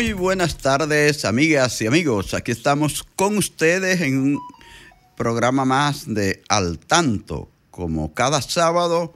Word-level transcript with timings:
Muy 0.00 0.14
buenas 0.14 0.56
tardes, 0.56 1.26
amigas 1.26 1.82
y 1.82 1.86
amigos. 1.86 2.32
Aquí 2.32 2.52
estamos 2.52 3.04
con 3.16 3.36
ustedes 3.36 4.00
en 4.00 4.16
un 4.18 4.38
programa 5.14 5.66
más 5.66 6.06
de 6.06 6.42
Al 6.48 6.78
Tanto. 6.78 7.50
Como 7.70 8.14
cada 8.14 8.40
sábado, 8.40 9.12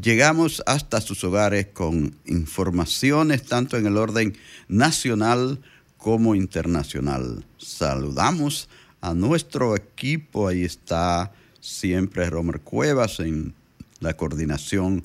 llegamos 0.00 0.62
hasta 0.64 1.00
sus 1.00 1.24
hogares 1.24 1.66
con 1.72 2.14
informaciones 2.24 3.46
tanto 3.46 3.78
en 3.78 3.86
el 3.86 3.96
orden 3.96 4.38
nacional 4.68 5.60
como 5.96 6.36
internacional. 6.36 7.44
Saludamos 7.58 8.68
a 9.00 9.14
nuestro 9.14 9.74
equipo. 9.74 10.46
Ahí 10.46 10.62
está 10.62 11.32
siempre 11.60 12.30
Romer 12.30 12.60
Cuevas 12.60 13.18
en 13.18 13.54
la 13.98 14.14
coordinación 14.14 15.04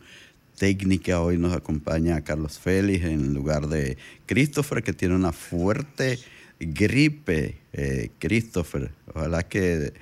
técnica. 0.58 1.22
Hoy 1.22 1.38
nos 1.38 1.54
acompaña 1.54 2.22
Carlos 2.22 2.60
Félix 2.60 3.06
en 3.06 3.34
lugar 3.34 3.68
de 3.68 3.98
Christopher, 4.26 4.84
que 4.84 4.94
tiene 4.94 5.16
una 5.16 5.32
fuerte 5.32 6.20
gripe. 6.60 7.58
Eh, 7.74 8.10
Christopher, 8.20 8.92
ojalá 9.14 9.44
que 9.44 9.94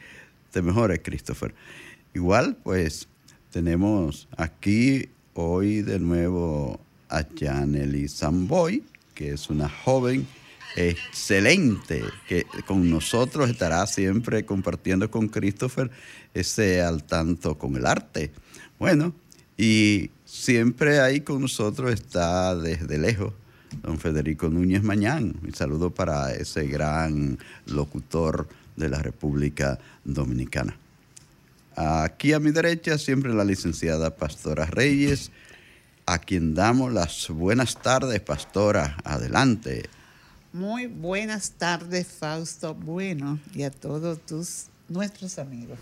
te 0.52 0.62
mejore, 0.62 1.02
Christopher. 1.02 1.54
Igual, 2.14 2.58
pues 2.64 3.08
tenemos 3.52 4.28
aquí 4.38 5.10
hoy 5.34 5.82
de 5.82 6.00
nuevo 6.00 6.80
a 7.10 7.24
Janely 7.24 8.08
Samboy, 8.08 8.84
que 9.16 9.32
es 9.32 9.50
una 9.50 9.70
joven 9.70 10.28
excelente, 10.76 12.04
que 12.28 12.46
con 12.66 12.90
nosotros 12.90 13.50
estará 13.50 13.86
siempre 13.88 14.46
compartiendo 14.46 15.12
con 15.12 15.28
Christopher 15.28 15.92
ese 16.34 16.82
al 16.82 17.04
tanto 17.04 17.58
con 17.58 17.76
el 17.76 17.86
arte. 17.86 18.32
Bueno, 18.80 19.14
y 19.58 20.10
siempre 20.32 21.02
ahí 21.02 21.22
con 21.22 21.42
nosotros 21.42 21.94
está 21.94 22.56
desde 22.56 22.98
lejos 22.98 23.34
don 23.84 24.00
Federico 24.00 24.48
Núñez 24.48 24.82
Mañán. 24.82 25.36
Un 25.44 25.54
saludo 25.54 25.92
para 25.92 26.34
ese 26.34 26.68
gran 26.68 27.38
locutor 27.66 28.48
de 28.76 28.90
la 28.90 29.00
República 29.00 29.78
Dominicana. 30.06 30.76
Aquí 31.76 32.34
a 32.34 32.40
mi 32.40 32.52
derecha 32.52 32.98
siempre 32.98 33.34
la 33.34 33.44
licenciada 33.44 34.16
Pastora 34.16 34.66
Reyes, 34.66 35.32
a 36.06 36.20
quien 36.20 36.54
damos 36.54 36.94
las 36.94 37.30
buenas 37.30 37.82
tardes, 37.82 38.20
Pastora. 38.22 38.98
Adelante. 39.04 39.90
Muy 40.54 40.88
buenas 40.88 41.52
tardes, 41.52 42.08
Fausto. 42.08 42.74
Bueno, 42.74 43.40
y 43.54 43.64
a 43.64 43.72
todos 43.72 44.20
tus 44.26 44.66
nuestros 44.90 45.40
amigos, 45.40 45.80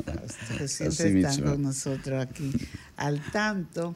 que 0.57 0.67
siempre 0.67 1.21
están 1.21 1.43
con 1.43 1.61
nosotros 1.63 2.23
aquí 2.23 2.51
al 2.97 3.19
tanto. 3.31 3.95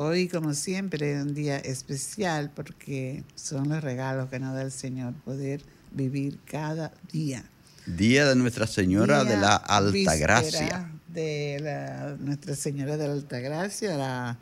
Hoy, 0.00 0.28
como 0.28 0.54
siempre, 0.54 1.12
es 1.12 1.20
un 1.24 1.34
día 1.34 1.58
especial 1.58 2.52
porque 2.54 3.24
son 3.34 3.68
los 3.68 3.82
regalos 3.82 4.30
que 4.30 4.38
nos 4.38 4.54
da 4.54 4.62
el 4.62 4.70
Señor 4.70 5.12
poder 5.24 5.60
vivir 5.90 6.38
cada 6.44 6.92
día. 7.10 7.44
Día 7.84 8.24
de 8.28 8.36
Nuestra 8.36 8.68
Señora 8.68 9.24
de 9.24 9.36
la 9.36 9.56
Alta 9.56 10.14
Gracia. 10.14 10.88
De 11.08 11.58
la, 11.60 12.16
Nuestra 12.20 12.54
Señora 12.54 12.96
de 12.96 13.08
la 13.08 13.12
Alta 13.14 13.40
Gracia, 13.40 13.96
la, 13.96 14.38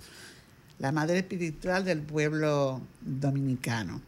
la 0.78 0.92
madre 0.92 1.20
espiritual 1.20 1.86
del 1.86 2.02
pueblo 2.02 2.82
dominicano. 3.00 4.02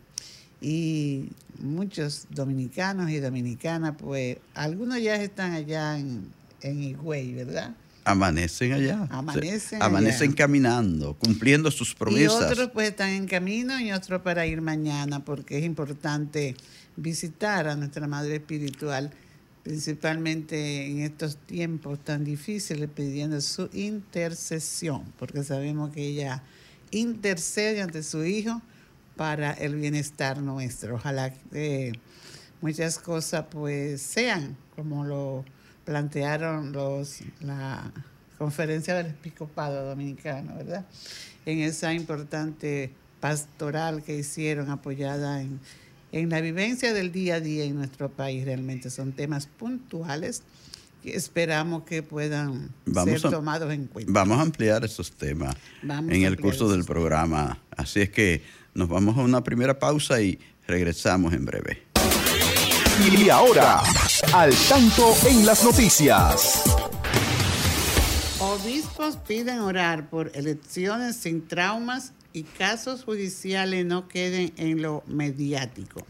Y 0.61 1.31
muchos 1.61 2.27
dominicanos 2.29 3.09
y 3.09 3.21
dominicanas, 3.21 3.95
pues 3.99 4.37
algunos 4.53 5.01
ya 5.01 5.15
están 5.15 5.53
allá 5.53 5.99
en, 5.99 6.31
en 6.61 6.83
Higüey, 6.83 7.33
¿verdad? 7.33 7.75
Amanecen 8.09 8.73
allá. 8.73 9.07
Amanecen. 9.11 9.83
amanecen 9.83 10.33
caminando, 10.33 11.15
cumpliendo 11.15 11.71
sus 11.71 11.95
promesas. 11.95 12.41
Y 12.41 12.53
otros 12.53 12.71
pues 12.73 12.89
están 12.89 13.11
en 13.11 13.27
camino 13.27 13.79
y 13.79 13.93
otros 13.93 14.23
para 14.23 14.47
ir 14.47 14.63
mañana, 14.63 15.25
porque 15.25 15.59
es 15.59 15.65
importante 15.65 16.57
visitar 16.97 17.69
a 17.69 17.77
nuestra 17.77 18.07
Madre 18.07 18.37
Espiritual, 18.37 19.11
principalmente 19.63 20.87
en 20.87 21.01
estos 21.03 21.37
tiempos 21.37 22.03
tan 22.03 22.25
difíciles, 22.25 22.89
pidiendo 22.89 23.41
su 23.43 23.69
intercesión, 23.75 25.13
porque 25.19 25.45
sabemos 25.45 25.93
que 25.93 26.07
ella 26.07 26.43
intercede 26.91 27.83
ante 27.83 28.03
su 28.03 28.25
Hijo 28.25 28.63
para 29.17 29.53
el 29.53 29.75
bienestar 29.75 30.41
nuestro. 30.41 30.95
Ojalá 30.95 31.31
que 31.31 31.93
muchas 32.63 32.99
cosas 32.99 33.45
pues 33.51 34.01
sean 34.01 34.57
como 34.75 35.05
lo 35.05 35.45
plantearon 35.89 36.73
los 36.73 37.21
la 37.41 37.91
conferencia 38.37 38.95
del 38.95 39.07
episcopado 39.07 39.89
dominicano, 39.89 40.55
¿verdad? 40.55 40.85
En 41.47 41.61
esa 41.61 41.95
importante 41.95 42.91
pastoral 43.21 44.03
que 44.03 44.19
hicieron 44.19 44.69
apoyada 44.69 45.41
en, 45.41 45.59
en 46.13 46.29
la 46.29 46.43
vivencia 46.43 46.93
del 46.93 47.11
día 47.11 47.37
a 47.37 47.41
día 47.41 47.65
en 47.65 47.77
nuestro 47.77 48.11
país. 48.11 48.45
Realmente 48.45 48.91
son 48.91 49.13
temas 49.13 49.47
puntuales 49.47 50.43
que 51.03 51.17
esperamos 51.17 51.85
que 51.85 52.03
puedan 52.03 52.69
ser 53.07 53.23
tomados 53.23 53.73
en 53.73 53.87
cuenta. 53.87 54.13
Vamos 54.13 54.39
a 54.41 54.43
ampliar 54.43 54.85
esos 54.85 55.11
temas 55.11 55.57
en 55.83 56.23
el 56.23 56.39
curso 56.39 56.69
del 56.69 56.85
programa. 56.85 57.63
Así 57.75 58.03
es 58.03 58.11
que 58.11 58.43
nos 58.75 58.91
vamos 58.91 59.17
a 59.17 59.23
una 59.23 59.43
primera 59.43 59.79
pausa 59.79 60.21
y 60.21 60.39
regresamos 60.67 61.33
en 61.33 61.47
breve. 61.47 61.88
Y 63.01 63.31
ahora, 63.31 63.81
al 64.35 64.53
tanto 64.69 65.15
en 65.29 65.47
las 65.47 65.63
noticias. 65.63 66.65
Obispos 68.41 69.17
piden 69.19 69.61
orar 69.61 70.11
por 70.11 70.33
elecciones 70.35 71.15
sin 71.15 71.47
traumas 71.47 72.13
y 72.33 72.43
casos 72.43 73.05
judiciales 73.05 73.87
no 73.87 74.09
queden 74.09 74.53
en 74.57 74.83
lo 74.83 75.05
mediático. 75.07 76.05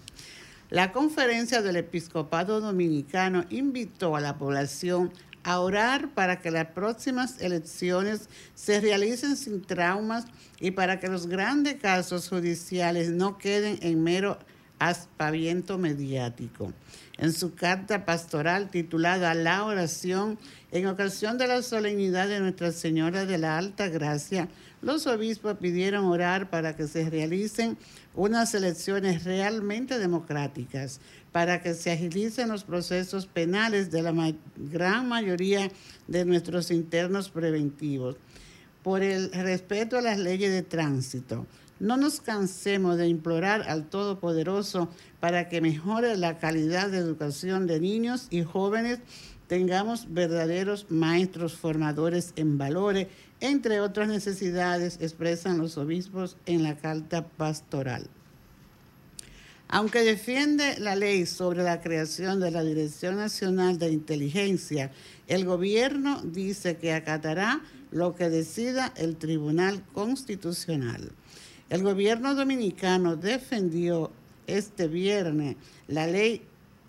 La 0.70 0.90
conferencia 0.92 1.60
del 1.60 1.76
episcopado 1.76 2.60
dominicano 2.62 3.44
invitó 3.50 4.16
a 4.16 4.20
la 4.22 4.38
población 4.38 5.12
a 5.44 5.60
orar 5.60 6.14
para 6.14 6.40
que 6.40 6.50
las 6.50 6.68
próximas 6.68 7.40
elecciones 7.40 8.30
se 8.54 8.80
realicen 8.80 9.36
sin 9.36 9.60
traumas 9.60 10.24
y 10.58 10.70
para 10.70 10.98
que 11.00 11.08
los 11.08 11.26
grandes 11.26 11.74
casos 11.74 12.30
judiciales 12.30 13.10
no 13.10 13.36
queden 13.36 13.78
en 13.82 14.02
mero 14.02 14.38
aspaviento 14.78 15.78
mediático. 15.78 16.72
En 17.18 17.32
su 17.32 17.54
carta 17.54 18.04
pastoral 18.04 18.70
titulada 18.70 19.34
La 19.34 19.64
oración, 19.64 20.38
en 20.70 20.86
ocasión 20.86 21.36
de 21.36 21.48
la 21.48 21.62
solemnidad 21.62 22.28
de 22.28 22.40
Nuestra 22.40 22.70
Señora 22.70 23.26
de 23.26 23.38
la 23.38 23.58
Alta 23.58 23.88
Gracia, 23.88 24.48
los 24.80 25.08
obispos 25.08 25.56
pidieron 25.58 26.04
orar 26.04 26.50
para 26.50 26.76
que 26.76 26.86
se 26.86 27.10
realicen 27.10 27.76
unas 28.14 28.54
elecciones 28.54 29.24
realmente 29.24 29.98
democráticas, 29.98 31.00
para 31.32 31.60
que 31.62 31.74
se 31.74 31.90
agilicen 31.90 32.48
los 32.48 32.62
procesos 32.64 33.26
penales 33.26 33.90
de 33.90 34.02
la 34.02 34.14
gran 34.56 35.08
mayoría 35.08 35.70
de 36.06 36.24
nuestros 36.24 36.70
internos 36.70 37.30
preventivos, 37.30 38.16
por 38.84 39.02
el 39.02 39.32
respeto 39.32 39.98
a 39.98 40.02
las 40.02 40.18
leyes 40.18 40.52
de 40.52 40.62
tránsito. 40.62 41.46
No 41.80 41.96
nos 41.96 42.20
cansemos 42.20 42.96
de 42.96 43.08
implorar 43.08 43.62
al 43.68 43.88
Todopoderoso 43.88 44.88
para 45.20 45.48
que 45.48 45.60
mejore 45.60 46.16
la 46.16 46.38
calidad 46.38 46.90
de 46.90 46.98
educación 46.98 47.66
de 47.66 47.78
niños 47.80 48.26
y 48.30 48.42
jóvenes, 48.42 48.98
tengamos 49.46 50.12
verdaderos 50.12 50.86
maestros 50.90 51.54
formadores 51.54 52.32
en 52.36 52.58
valores, 52.58 53.06
entre 53.40 53.80
otras 53.80 54.08
necesidades 54.08 54.98
expresan 55.00 55.58
los 55.58 55.78
obispos 55.78 56.36
en 56.46 56.62
la 56.62 56.76
carta 56.76 57.26
pastoral. 57.26 58.08
Aunque 59.70 60.00
defiende 60.00 60.78
la 60.78 60.96
ley 60.96 61.26
sobre 61.26 61.62
la 61.62 61.82
creación 61.82 62.40
de 62.40 62.50
la 62.50 62.64
Dirección 62.64 63.16
Nacional 63.16 63.78
de 63.78 63.92
Inteligencia, 63.92 64.90
el 65.26 65.44
gobierno 65.44 66.22
dice 66.22 66.78
que 66.78 66.94
acatará 66.94 67.60
lo 67.90 68.14
que 68.14 68.30
decida 68.30 68.92
el 68.96 69.16
Tribunal 69.16 69.84
Constitucional. 69.92 71.12
El 71.70 71.82
gobierno 71.82 72.34
dominicano 72.34 73.16
defendió 73.16 74.10
este 74.46 74.88
viernes 74.88 75.56
la 75.86 76.06
ley 76.06 76.40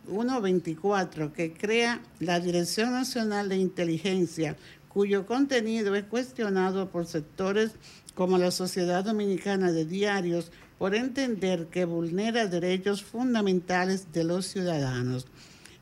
124 0.09 1.33
que 1.33 1.51
crea 1.51 2.01
la 2.19 2.39
Dirección 2.39 2.93
Nacional 2.93 3.49
de 3.49 3.57
Inteligencia, 3.57 4.55
cuyo 4.87 5.25
contenido 5.25 5.95
es 5.95 6.05
cuestionado 6.05 6.89
por 6.89 7.05
sectores 7.05 7.71
como 8.15 8.37
la 8.37 8.51
Sociedad 8.51 9.03
Dominicana 9.03 9.73
de 9.73 9.83
Diarios 9.83 10.49
por 10.77 10.95
entender 10.95 11.67
que 11.67 11.83
vulnera 11.83 12.47
derechos 12.47 13.03
fundamentales 13.03 14.13
de 14.13 14.23
los 14.23 14.45
ciudadanos. 14.45 15.27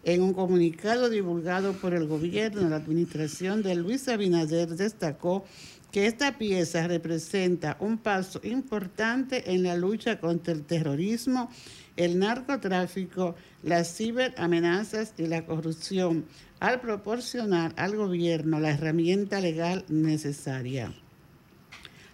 En 0.04 0.24
un 0.24 0.34
comunicado 0.34 1.10
divulgado 1.10 1.74
por 1.74 1.94
el 1.94 2.08
gobierno, 2.08 2.68
la 2.70 2.78
administración 2.78 3.62
de 3.62 3.76
Luis 3.76 4.08
Abinader 4.08 4.70
destacó 4.70 5.46
que 5.92 6.06
esta 6.06 6.38
pieza 6.38 6.88
representa 6.88 7.78
un 7.80 7.98
paso 7.98 8.40
importante 8.44 9.52
en 9.54 9.64
la 9.64 9.76
lucha 9.76 10.20
contra 10.20 10.54
el 10.54 10.64
terrorismo, 10.64 11.50
el 11.96 12.20
narcotráfico, 12.20 13.36
las 13.64 13.96
ciberamenazas 13.96 15.14
y 15.18 15.28
la 15.28 15.46
corrupción, 15.46 16.26
al 16.60 16.82
proporcionar 16.82 17.74
al 17.78 17.96
gobierno 17.96 18.60
la 18.60 18.72
herramienta 18.72 19.40
legal 19.40 19.86
necesaria. 19.88 20.94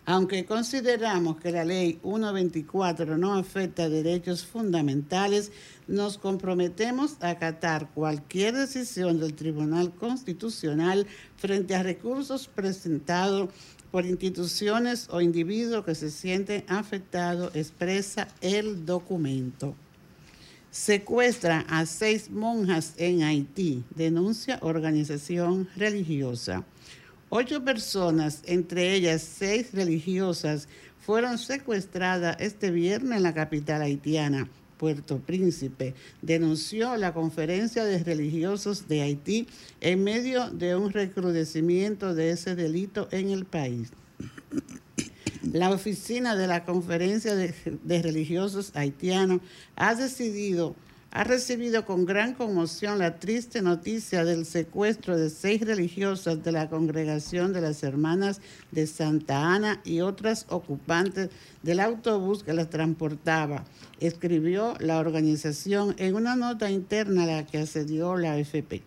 Aunque 0.06 0.46
consideramos 0.46 1.38
que 1.38 1.52
la 1.52 1.64
ley 1.64 1.98
124 2.04 3.18
no 3.18 3.36
afecta 3.36 3.88
derechos 3.88 4.46
fundamentales, 4.46 5.54
nos 5.88 6.18
comprometemos 6.18 7.16
a 7.22 7.30
acatar 7.30 7.90
cualquier 7.94 8.54
decisión 8.54 9.22
del 9.22 9.34
Tribunal 9.34 9.94
Constitucional 9.94 11.08
frente 11.38 11.74
a 11.74 11.84
recursos 11.84 12.50
presentados 12.50 13.50
por 13.92 14.06
instituciones 14.06 15.08
o 15.10 15.22
individuos 15.22 15.86
que 15.86 15.96
se 15.96 16.12
sienten 16.12 16.66
afectados, 16.68 17.56
expresa 17.56 18.28
el 18.42 18.86
documento. 18.86 19.74
Secuestra 20.70 21.66
a 21.70 21.86
seis 21.86 22.30
monjas 22.30 22.96
en 22.98 23.24
Haití, 23.24 23.84
denuncia 23.96 24.58
organización 24.64 25.70
religiosa. 25.78 26.66
Ocho 27.36 27.66
personas, 27.66 28.44
entre 28.46 28.94
ellas 28.94 29.24
seis 29.24 29.74
religiosas, 29.74 30.68
fueron 31.00 31.40
secuestradas 31.40 32.38
este 32.40 32.70
viernes 32.70 33.18
en 33.18 33.24
la 33.24 33.34
capital 33.34 33.82
haitiana, 33.82 34.48
Puerto 34.78 35.18
Príncipe, 35.18 35.96
denunció 36.22 36.96
la 36.96 37.12
Conferencia 37.12 37.86
de 37.86 38.04
Religiosos 38.04 38.88
de 38.88 39.02
Haití 39.02 39.48
en 39.82 40.04
medio 40.04 40.52
de 40.52 40.76
un 40.76 40.92
recrudecimiento 40.92 42.14
de 42.14 42.30
ese 42.30 42.54
delito 42.54 43.08
en 43.10 43.32
el 43.32 43.46
país. 43.46 43.90
La 45.42 45.72
oficina 45.72 46.36
de 46.36 46.46
la 46.46 46.66
Conferencia 46.66 47.34
de, 47.34 47.52
de 47.84 48.02
Religiosos 48.04 48.70
Haitianos 48.76 49.42
ha 49.76 49.96
decidido 49.96 50.76
ha 51.16 51.24
recibido 51.24 51.86
con 51.86 52.08
gran 52.08 52.34
conmoción 52.34 52.98
la 52.98 53.20
triste 53.20 53.62
noticia 53.62 54.26
del 54.26 54.48
secuestro 54.48 55.16
de 55.16 55.30
seis 55.30 55.62
religiosas 55.62 56.44
de 56.44 56.52
la 56.52 56.70
congregación 56.70 57.54
de 57.54 57.62
las 57.62 57.84
Hermanas 57.84 58.42
de 58.72 58.88
Santa 58.88 59.54
Ana 59.54 59.80
y 59.84 60.02
otras 60.02 60.48
ocupantes 60.50 61.30
del 61.62 61.82
autobús 61.82 62.44
que 62.44 62.54
las 62.54 62.72
transportaba, 62.72 63.64
escribió 64.00 64.74
la 64.80 64.98
organización 64.98 65.94
en 66.00 66.16
una 66.16 66.36
nota 66.36 66.72
interna 66.72 67.24
a 67.24 67.28
la 67.28 67.46
que 67.46 67.60
accedió 67.60 68.18
la 68.18 68.34
AFP. 68.34 68.82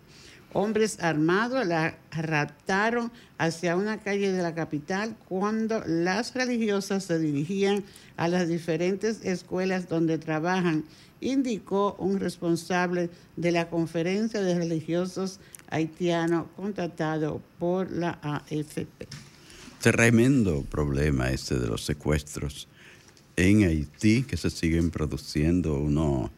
Hombres 0.58 1.00
armados 1.00 1.67
la 1.67 1.99
raptaron 2.11 3.12
hacia 3.37 3.76
una 3.76 3.99
calle 3.99 4.32
de 4.32 4.43
la 4.43 4.55
capital 4.55 5.14
cuando 5.29 5.82
las 5.87 6.32
religiosas 6.32 7.05
se 7.05 7.19
dirigían 7.19 7.85
a 8.17 8.26
las 8.26 8.49
diferentes 8.49 9.23
escuelas 9.23 9.87
donde 9.87 10.17
trabajan 10.17 10.85
indicó 11.20 11.94
un 11.99 12.19
responsable 12.19 13.11
de 13.37 13.53
la 13.53 13.69
conferencia 13.69 14.41
de 14.41 14.55
religiosos 14.55 15.41
haitianos 15.69 16.47
contratado 16.56 17.43
por 17.58 17.91
la 17.91 18.19
AFP. 18.23 19.08
Tremendo 19.82 20.62
problema 20.62 21.29
este 21.32 21.58
de 21.58 21.67
los 21.67 21.85
secuestros 21.85 22.67
en 23.37 23.64
Haití 23.64 24.23
que 24.23 24.38
se 24.38 24.49
siguen 24.49 24.91
produciendo. 24.91 25.75
Uno 25.75 26.31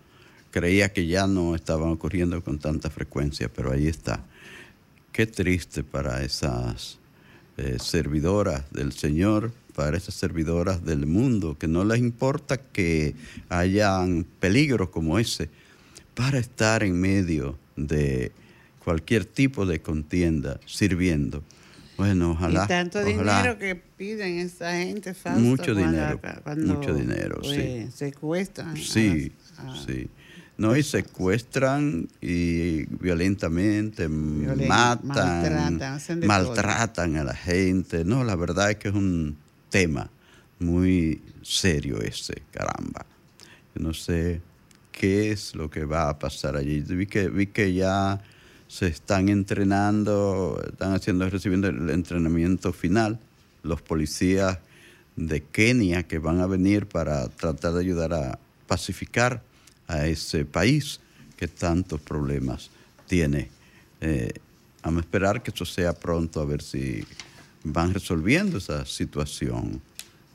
creía 0.51 0.93
que 0.93 1.07
ya 1.07 1.27
no 1.27 1.55
estaban 1.55 1.91
ocurriendo 1.91 2.43
con 2.43 2.59
tanta 2.59 2.91
frecuencia, 2.91 3.49
pero 3.49 3.73
ahí 3.73 3.87
está. 3.87 4.25
Qué 5.13 5.27
triste 5.27 5.83
para 5.83 6.23
esas 6.23 6.99
eh, 7.57 7.77
servidoras 7.81 8.65
del 8.71 8.93
Señor 8.93 9.53
para 9.79 9.97
esas 9.97 10.15
servidoras 10.17 10.85
del 10.85 11.07
mundo, 11.07 11.57
que 11.57 11.69
no 11.69 11.85
les 11.85 12.01
importa 12.01 12.57
que 12.57 13.15
hayan 13.49 14.27
peligros 14.41 14.89
como 14.89 15.21
ese, 15.21 15.51
para 16.17 16.41
estar 16.41 16.83
en 16.83 17.01
medio 17.01 17.57
de 17.77 18.33
cualquier 18.83 19.25
tipo 19.25 19.67
de 19.67 19.81
contienda 19.81 20.59
sirviendo. 20.67 21.45
Bueno, 21.97 22.33
ojalá. 22.33 22.65
Y 22.65 22.67
tanto 22.67 23.05
dinero 23.05 23.57
que 23.57 23.77
piden 23.77 24.39
esa 24.41 24.73
gente, 24.73 25.15
Fausto, 25.15 25.43
Mucho 25.43 25.73
dinero. 25.77 26.21
mucho 26.57 26.93
dinero, 26.93 27.41
sí. 27.45 27.83
Pues, 27.85 27.95
secuestran. 27.95 28.77
Sí, 28.77 29.31
sí. 29.87 30.11
No, 30.59 30.77
y 30.77 30.83
secuestran 30.83 32.09
y 32.21 32.85
violentamente 32.87 34.09
matan, 34.09 35.07
maltratan, 35.07 36.27
maltratan 36.27 37.17
a 37.17 37.23
la 37.23 37.35
gente. 37.35 38.05
No, 38.05 38.25
la 38.25 38.35
verdad 38.35 38.73
es 38.73 38.77
que 38.79 38.89
es 38.89 38.95
un 38.95 39.37
tema 39.71 40.11
muy 40.59 41.23
serio 41.43 42.01
ese, 42.01 42.43
caramba. 42.51 43.07
no 43.77 43.95
sé 43.95 44.41
qué 44.91 45.31
es 45.31 45.55
lo 45.55 45.71
que 45.71 45.85
va 45.85 46.09
a 46.09 46.19
pasar 46.19 46.57
allí. 46.57 46.81
Vi 46.81 47.07
que, 47.07 47.29
vi 47.29 47.47
que 47.47 47.73
ya 47.73 48.21
se 48.67 48.89
están 48.89 49.29
entrenando, 49.29 50.61
están 50.69 50.93
haciendo, 50.93 51.31
recibiendo 51.31 51.69
el 51.69 51.89
entrenamiento 51.91 52.73
final 52.73 53.21
los 53.63 53.81
policías 53.81 54.59
de 55.15 55.43
Kenia 55.43 56.03
que 56.03 56.19
van 56.19 56.41
a 56.41 56.47
venir 56.47 56.87
para 56.87 57.29
tratar 57.29 57.75
de 57.75 57.81
ayudar 57.81 58.13
a 58.13 58.39
pacificar 58.67 59.43
a 59.89 60.07
ese 60.07 60.45
país 60.45 61.01
que 61.37 61.49
tantos 61.49 62.01
problemas 62.01 62.71
tiene. 63.07 63.49
Eh, 64.01 64.33
vamos 64.83 65.03
a 65.03 65.05
esperar 65.07 65.43
que 65.43 65.51
eso 65.51 65.65
sea 65.65 65.93
pronto 65.93 66.41
a 66.41 66.45
ver 66.45 66.63
si 66.63 67.05
van 67.65 67.93
resolviendo 67.93 68.59
esa 68.59 68.85
situación 68.87 69.81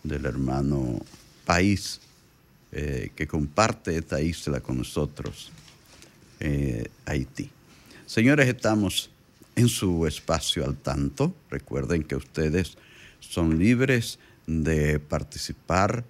del 0.04 0.26
hermano 0.26 1.00
país 1.46 2.02
eh, 2.72 3.12
que 3.16 3.28
comparte 3.28 3.96
esta 3.96 4.20
isla 4.20 4.60
con 4.60 4.78
nosotros, 4.78 5.52
eh, 6.40 6.90
Haití. 7.06 7.50
Señores, 8.06 8.48
estamos 8.48 9.10
en 9.56 9.70
su 9.70 10.08
espacio 10.08 10.66
al 10.66 10.76
tanto. 10.76 11.36
Recuerden 11.50 12.04
que 12.04 12.16
ustedes 12.16 12.78
son 13.20 13.60
libres 13.60 14.20
de 14.48 15.00
participar 15.00 16.04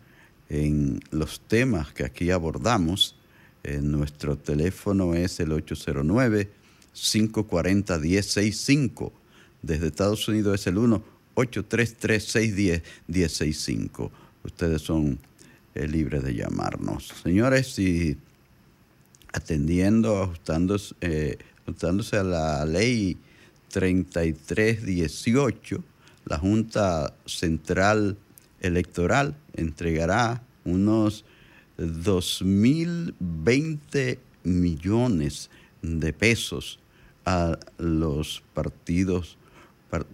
en 0.50 1.01
los 1.12 1.39
temas 1.41 1.93
que 1.93 2.03
aquí 2.03 2.31
abordamos. 2.31 3.15
Nuestro 3.82 4.38
teléfono 4.38 5.15
es 5.15 5.39
el 5.39 5.51
809 5.51 6.50
540 6.93 8.00
1065 8.00 9.13
desde 9.63 9.88
Estados 9.88 10.27
Unidos 10.27 10.60
es 10.60 10.67
el 10.67 10.75
1-833-610-1065. 11.36 14.12
Ustedes 14.43 14.82
son 14.82 15.17
eh, 15.74 15.88
libres 15.88 16.22
de 16.24 16.36
llamarnos. 16.36 17.13
Señores, 17.24 17.79
y 17.79 18.17
atendiendo, 19.32 20.22
ajustándose, 20.22 20.93
eh, 21.00 21.38
ajustándose 21.63 22.17
a 22.17 22.24
la 22.24 22.65
ley 22.65 23.17
3318, 23.70 25.82
la 26.25 26.38
Junta 26.38 27.15
Central 27.25 28.17
Electoral 28.60 29.38
entregará 29.53 30.43
unos 30.65 31.24
2.020 31.77 34.20
millones 34.44 35.50
de 35.82 36.13
pesos 36.13 36.80
a 37.25 37.58
los 37.77 38.44
partidos 38.53 39.38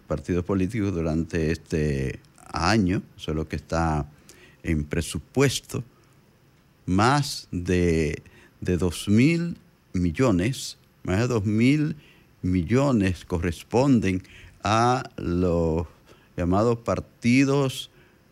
partidos 0.08 0.44
políticos 0.44 0.94
durante 0.94 1.52
este 1.52 2.20
año, 2.52 3.02
eso 3.18 3.32
es 3.32 3.38
lo 3.38 3.48
que 3.48 3.56
está 3.56 4.10
en 4.64 4.84
presupuesto, 4.84 5.84
más 6.86 7.48
de, 7.52 8.22
de 8.60 8.78
2 8.78 9.10
mil 9.10 9.58
millones, 9.94 10.78
más 11.04 11.20
de 11.20 11.28
2 11.28 11.46
mil 11.46 11.96
millones 12.42 13.26
corresponden 13.26 14.24
a 14.64 15.04
los 15.18 15.88
llamados 16.36 16.80
partidos, 16.80 17.90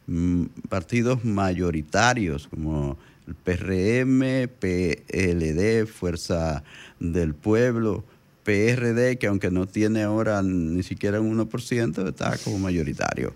mm, 0.07 0.43
partidos 0.69 1.24
mayoritarios, 1.24 2.48
como 2.48 2.98
PRM, 3.43 4.48
PLD, 4.60 5.86
Fuerza 5.86 6.63
del 7.00 7.34
Pueblo, 7.34 8.03
PRD, 8.43 9.17
que 9.17 9.27
aunque 9.27 9.51
no 9.51 9.67
tiene 9.67 10.03
ahora 10.03 10.41
ni 10.41 10.84
siquiera 10.84 11.19
un 11.19 11.38
1%, 11.38 12.07
está 12.07 12.38
como 12.38 12.60
mayoritario. 12.60 13.36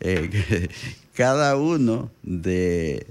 Eh, 0.00 0.68
cada 1.14 1.56
uno 1.56 2.10
de, 2.22 3.06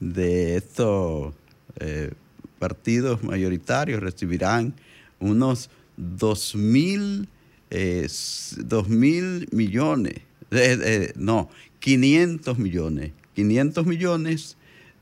estos 0.00 1.34
eh, 1.78 2.12
partidos 2.58 3.22
mayoritarios 3.22 4.02
recibirán 4.02 4.74
unos 5.20 5.70
2 5.96 6.54
mil, 6.56 7.28
eh, 7.70 8.08
mil 8.88 9.48
millones, 9.52 10.14
no, 11.16 11.48
500 11.78 12.58
millones, 12.58 13.12
500 13.34 13.86
millones, 13.86 14.57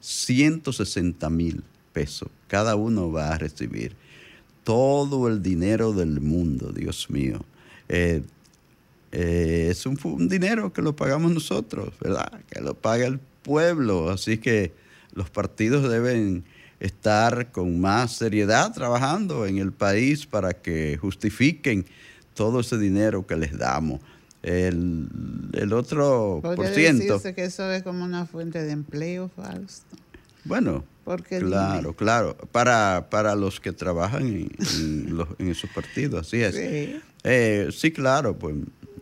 160 0.07 1.29
mil 1.31 1.65
pesos. 1.93 2.29
Cada 2.47 2.77
uno 2.77 3.11
va 3.11 3.31
a 3.31 3.39
recibir 3.39 3.97
todo 4.63 5.27
el 5.27 5.43
dinero 5.43 5.93
del 5.93 6.21
mundo, 6.21 6.73
Dios 6.73 7.11
mío. 7.11 7.45
Eh, 7.89 8.23
eh, 9.11 9.69
es 9.71 9.85
un, 9.85 9.99
un, 10.05 10.29
dinero 10.29 10.73
que 10.73 10.81
lo 10.81 10.95
pagamos 10.95 11.33
nosotros, 11.33 11.93
¿verdad? 12.01 12.41
Que 12.49 12.61
lo 12.61 12.75
paga 12.75 13.07
el 13.07 13.19
pueblo. 13.43 14.11
Así 14.11 14.39
que 14.39 14.73
los 15.13 15.29
partidos 15.29 15.89
deben 15.91 16.45
estar 16.79 17.51
con 17.51 17.81
más 17.81 18.13
seriedad 18.13 18.73
trabajando 18.73 19.45
en 19.45 19.59
el 19.59 19.73
país 19.73 20.27
para 20.27 20.53
que 20.53 20.99
justifiquen 21.01 21.85
todo 22.35 22.61
ese 22.61 22.79
dinero 22.79 23.27
que 23.27 23.35
les 23.35 23.59
damos. 23.59 24.01
El, 24.43 25.09
el 25.55 25.73
otro 25.73 26.41
por 26.43 26.67
ciento. 26.69 27.21
que 27.21 27.45
eso 27.45 27.71
es 27.73 27.83
como 27.83 28.05
una 28.05 28.27
fuente 28.27 28.63
de 28.63 28.73
empleo, 28.73 29.29
Fausto. 29.35 29.97
Bueno, 30.45 30.85
claro, 31.29 31.95
claro. 31.95 32.37
Para, 32.53 33.09
para 33.11 33.35
los 33.35 33.59
que 33.59 33.73
trabajan 33.73 34.27
en, 34.27 34.51
en, 35.39 35.49
esos 35.49 35.71
partidos, 35.71 36.27
así 36.27 36.43
es. 36.43 36.55
Sí. 36.55 37.01
Eh, 37.25 37.69
sí, 37.73 37.91
claro, 37.91 38.39
pues 38.39 38.55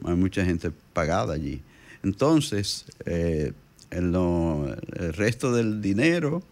hay 0.05 0.14
mucha 0.14 0.45
gente 0.45 0.71
pagada 0.93 1.35
allí. 1.35 1.62
Entonces, 2.03 2.87
eh, 3.05 3.53
el 3.91 5.12
resto 5.12 5.53
del 5.53 5.83
dinero 5.83 6.43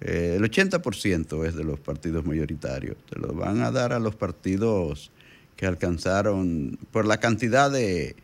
eh, 0.00 0.34
el 0.36 0.42
80% 0.42 1.46
es 1.46 1.56
de 1.56 1.64
los 1.64 1.80
partidos 1.80 2.24
mayoritarios. 2.24 2.96
Se 3.08 3.18
lo 3.18 3.32
van 3.32 3.62
a 3.62 3.70
dar 3.70 3.92
a 3.92 3.98
los 3.98 4.14
partidos 4.14 5.10
que 5.56 5.66
alcanzaron 5.66 6.78
por 6.92 7.06
la 7.06 7.18
cantidad 7.18 7.70
de, 7.70 8.16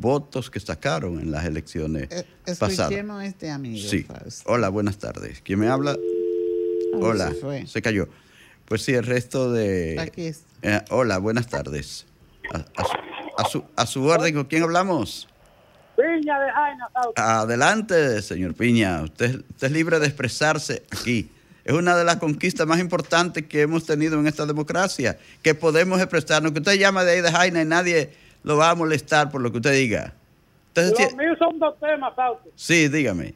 votos 0.00 0.50
que 0.50 0.60
sacaron 0.60 1.20
en 1.20 1.30
las 1.30 1.44
elecciones 1.44 2.08
eh, 2.10 2.26
pasadas. 2.58 2.92
este 3.24 3.50
amigo. 3.50 3.88
Sí. 3.88 4.06
Hola, 4.44 4.68
buenas 4.68 4.98
tardes. 4.98 5.40
¿Quién 5.42 5.58
me 5.58 5.68
habla? 5.68 5.96
Hola. 6.94 7.32
Se, 7.66 7.82
cayó. 7.82 8.08
Pues 8.66 8.82
sí, 8.82 8.92
el 8.94 9.04
resto 9.04 9.52
de... 9.52 9.98
Aquí 10.00 10.30
eh, 10.62 10.80
hola, 10.90 11.18
buenas 11.18 11.48
tardes. 11.48 12.06
A, 13.36 13.44
su, 13.48 13.64
a 13.76 13.86
su 13.86 14.04
orden, 14.04 14.34
¿con 14.34 14.44
quién 14.44 14.62
hablamos? 14.62 15.28
Piña 15.96 16.38
de 16.40 16.50
Jaina, 16.50 16.88
Adelante, 17.16 18.22
señor 18.22 18.54
Piña. 18.54 19.02
Usted, 19.02 19.42
es 19.60 19.70
libre 19.70 19.98
de 19.98 20.06
expresarse 20.06 20.84
aquí. 20.90 21.30
Es 21.64 21.72
una 21.72 21.96
de 21.96 22.04
las 22.04 22.16
conquistas 22.16 22.66
más 22.66 22.80
importantes 22.80 23.46
que 23.46 23.62
hemos 23.62 23.86
tenido 23.86 24.18
en 24.18 24.26
esta 24.26 24.46
democracia, 24.46 25.18
que 25.42 25.54
podemos 25.54 26.00
expresarnos. 26.00 26.52
Que 26.52 26.58
usted 26.58 26.74
llama 26.74 27.04
de 27.04 27.12
ahí 27.12 27.20
de 27.20 27.30
Jaina 27.30 27.62
y 27.62 27.64
nadie 27.64 28.10
lo 28.42 28.56
va 28.56 28.70
a 28.70 28.74
molestar 28.74 29.30
por 29.30 29.40
lo 29.40 29.50
que 29.50 29.58
usted 29.58 29.72
diga. 29.72 30.12
Los 30.74 31.14
míos 31.14 31.36
son 31.38 31.58
dos 31.58 31.78
temas, 31.78 32.14
Fausto. 32.14 32.50
Sí, 32.56 32.88
dígame. 32.88 33.34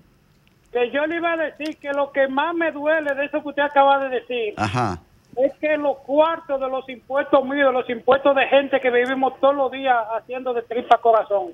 Que 0.73 0.90
yo 0.90 1.06
le 1.06 1.16
iba 1.16 1.33
a 1.33 1.37
decir 1.37 1.76
que 1.76 1.92
lo 1.92 2.11
que 2.12 2.28
más 2.28 2.54
me 2.54 2.73
duele 2.73 3.14
de 3.14 3.26
eso 3.26 3.42
que 3.42 3.49
usted 3.49 3.62
acaba 3.62 4.09
de 4.09 4.21
decir 4.21 4.54
Ajá. 4.56 5.00
es 5.37 5.52
que 5.61 5.76
los 5.76 5.99
cuartos 5.99 6.61
de 6.61 6.68
los 6.68 6.88
impuestos 6.88 7.45
míos, 7.45 7.73
los 7.73 7.88
impuestos 7.88 8.35
de 8.35 8.47
gente 8.47 8.80
que 8.80 8.90
vivimos 8.90 9.38
todos 9.40 9.54
los 9.54 9.71
días 9.71 9.97
haciendo 10.18 10.52
de 10.52 10.62
tripa 10.62 10.99
corazón, 10.99 11.52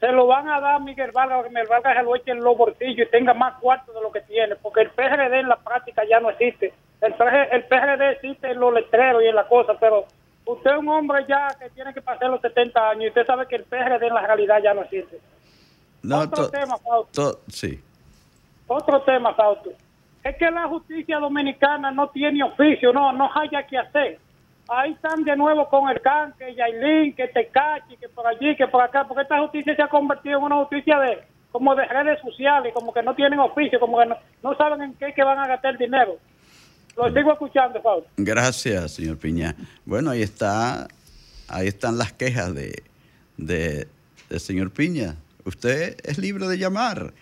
se 0.00 0.10
lo 0.12 0.26
van 0.26 0.48
a 0.48 0.60
dar 0.60 0.76
a 0.76 0.78
Miguel 0.78 1.12
Vargas, 1.12 1.44
que 1.44 1.50
Miguel 1.50 1.68
Vargas 1.68 1.94
se 1.94 2.02
lo 2.02 2.16
eche 2.16 2.30
en 2.30 2.42
los 2.42 2.56
bolsillos 2.56 3.06
y 3.06 3.10
tenga 3.10 3.34
más 3.34 3.60
cuartos 3.60 3.94
de 3.94 4.00
lo 4.00 4.10
que 4.10 4.22
tiene, 4.22 4.56
porque 4.56 4.80
el 4.80 4.90
PRD 4.90 5.40
en 5.40 5.48
la 5.48 5.56
práctica 5.56 6.02
ya 6.08 6.18
no 6.20 6.30
existe. 6.30 6.72
El, 7.02 7.14
el 7.52 7.64
PRD 7.64 8.12
existe 8.12 8.50
en 8.50 8.60
los 8.60 8.72
letreros 8.72 9.22
y 9.22 9.26
en 9.26 9.34
la 9.34 9.46
cosa, 9.46 9.74
pero 9.78 10.06
usted 10.46 10.70
es 10.70 10.78
un 10.78 10.88
hombre 10.88 11.26
ya 11.28 11.48
que 11.58 11.68
tiene 11.70 11.92
que 11.92 12.00
pasar 12.00 12.30
los 12.30 12.40
70 12.40 12.90
años 12.90 13.04
y 13.04 13.08
usted 13.08 13.26
sabe 13.26 13.46
que 13.46 13.56
el 13.56 13.64
PRD 13.64 14.06
en 14.06 14.14
la 14.14 14.26
realidad 14.26 14.62
ya 14.62 14.72
no 14.72 14.82
existe. 14.82 15.20
Otro 16.10 16.48
tema, 16.48 16.78
Fausto. 16.78 17.40
Sí. 17.48 17.78
Otro 18.66 19.02
tema, 19.02 19.34
Fausto. 19.34 19.70
Es 20.24 20.36
que 20.36 20.50
la 20.50 20.66
justicia 20.66 21.18
dominicana 21.18 21.90
no 21.90 22.08
tiene 22.08 22.42
oficio, 22.42 22.90
no, 22.92 23.12
no 23.12 23.30
haya 23.34 23.66
que 23.66 23.76
hacer 23.76 24.18
ahí 24.70 24.92
están 24.92 25.24
de 25.24 25.36
nuevo 25.36 25.68
con 25.68 25.88
el 25.88 26.00
CAN, 26.00 26.34
que 26.38 26.54
Yailin, 26.54 27.14
que 27.14 27.28
Tecachi, 27.28 27.96
que 27.96 28.08
por 28.08 28.26
allí, 28.26 28.56
que 28.56 28.66
por 28.68 28.82
acá, 28.82 29.06
porque 29.06 29.22
esta 29.22 29.40
justicia 29.40 29.74
se 29.74 29.82
ha 29.82 29.88
convertido 29.88 30.38
en 30.38 30.44
una 30.44 30.56
justicia 30.56 30.98
de 31.00 31.18
como 31.50 31.74
de 31.74 31.84
redes 31.86 32.20
sociales, 32.20 32.72
como 32.72 32.94
que 32.94 33.02
no 33.02 33.14
tienen 33.14 33.40
oficio, 33.40 33.80
como 33.80 33.98
que 33.98 34.06
no, 34.06 34.54
saben 34.56 34.82
en 34.82 34.94
qué 34.94 35.12
que 35.14 35.24
van 35.24 35.38
a 35.38 35.48
gastar 35.48 35.72
el 35.72 35.78
dinero. 35.78 36.16
Lo 36.96 37.12
sigo 37.12 37.32
escuchando, 37.32 37.82
Pablo. 37.82 38.06
Gracias, 38.16 38.92
señor 38.92 39.18
Piña. 39.18 39.56
Bueno, 39.84 40.10
ahí 40.10 40.22
está, 40.22 40.86
ahí 41.48 41.66
están 41.66 41.98
las 41.98 42.12
quejas 42.12 42.54
de, 42.54 42.84
de, 43.36 43.88
señor 44.38 44.70
Piña. 44.70 45.16
Usted 45.44 45.96
es 46.04 46.18
libre 46.18 46.46
de 46.46 46.58
llamar 46.58 47.12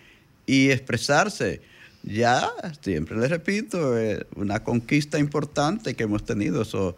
y 0.45 0.69
expresarse. 0.69 1.61
Ya, 2.03 2.49
siempre 2.81 3.17
le 3.17 3.27
repito, 3.27 3.97
es 3.97 4.25
una 4.35 4.63
conquista 4.63 5.17
importante 5.17 5.95
que 5.95 6.03
hemos 6.03 6.23
tenido. 6.23 6.61
Eso 6.61 6.95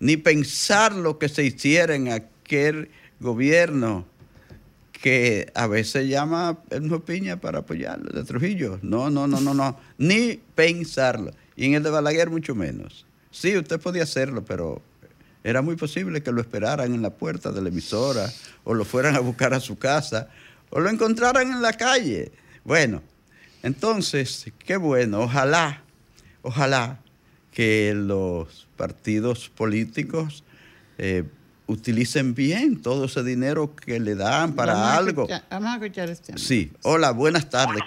ni 0.00 0.16
pensar 0.16 0.94
lo 0.94 1.18
que 1.18 1.28
se 1.28 1.44
hiciera 1.44 1.94
en 1.94 2.12
aquel 2.12 2.90
gobierno 3.20 4.06
que 4.92 5.50
a 5.54 5.66
veces 5.66 6.08
llama 6.08 6.58
el 6.70 6.90
Piña 7.02 7.40
para 7.40 7.60
apoyarlo, 7.60 8.10
de 8.10 8.24
Trujillo. 8.24 8.78
No, 8.82 9.10
no, 9.10 9.26
no, 9.26 9.40
no, 9.40 9.54
no. 9.54 9.78
Ni 9.98 10.40
pensarlo. 10.54 11.32
Y 11.54 11.66
en 11.66 11.74
el 11.74 11.82
de 11.82 11.90
Balaguer 11.90 12.30
mucho 12.30 12.54
menos. 12.54 13.06
Sí, 13.30 13.56
usted 13.56 13.78
podía 13.80 14.02
hacerlo, 14.04 14.44
pero 14.44 14.82
era 15.44 15.62
muy 15.62 15.76
posible 15.76 16.22
que 16.22 16.32
lo 16.32 16.40
esperaran 16.40 16.92
en 16.94 17.02
la 17.02 17.10
puerta 17.10 17.52
de 17.52 17.62
la 17.62 17.68
emisora 17.68 18.32
o 18.64 18.74
lo 18.74 18.84
fueran 18.84 19.14
a 19.14 19.20
buscar 19.20 19.54
a 19.54 19.60
su 19.60 19.78
casa 19.78 20.28
o 20.70 20.80
lo 20.80 20.90
encontraran 20.90 21.52
en 21.52 21.62
la 21.62 21.74
calle. 21.74 22.32
Bueno, 22.64 23.02
entonces, 23.62 24.50
qué 24.58 24.76
bueno. 24.76 25.20
Ojalá, 25.20 25.82
ojalá 26.42 27.00
que 27.52 27.92
los 27.94 28.65
partidos 28.76 29.48
políticos 29.48 30.44
eh, 30.98 31.24
utilicen 31.66 32.34
bien 32.34 32.80
todo 32.80 33.06
ese 33.06 33.22
dinero 33.24 33.74
que 33.74 33.98
le 33.98 34.14
dan 34.14 34.54
para 34.54 34.96
algo. 34.96 35.26
vamos 35.50 35.70
a 35.70 35.74
escuchar 35.74 36.10
este. 36.10 36.38
Sí, 36.38 36.72
hola, 36.82 37.10
buenas 37.10 37.50
tardes. 37.50 37.82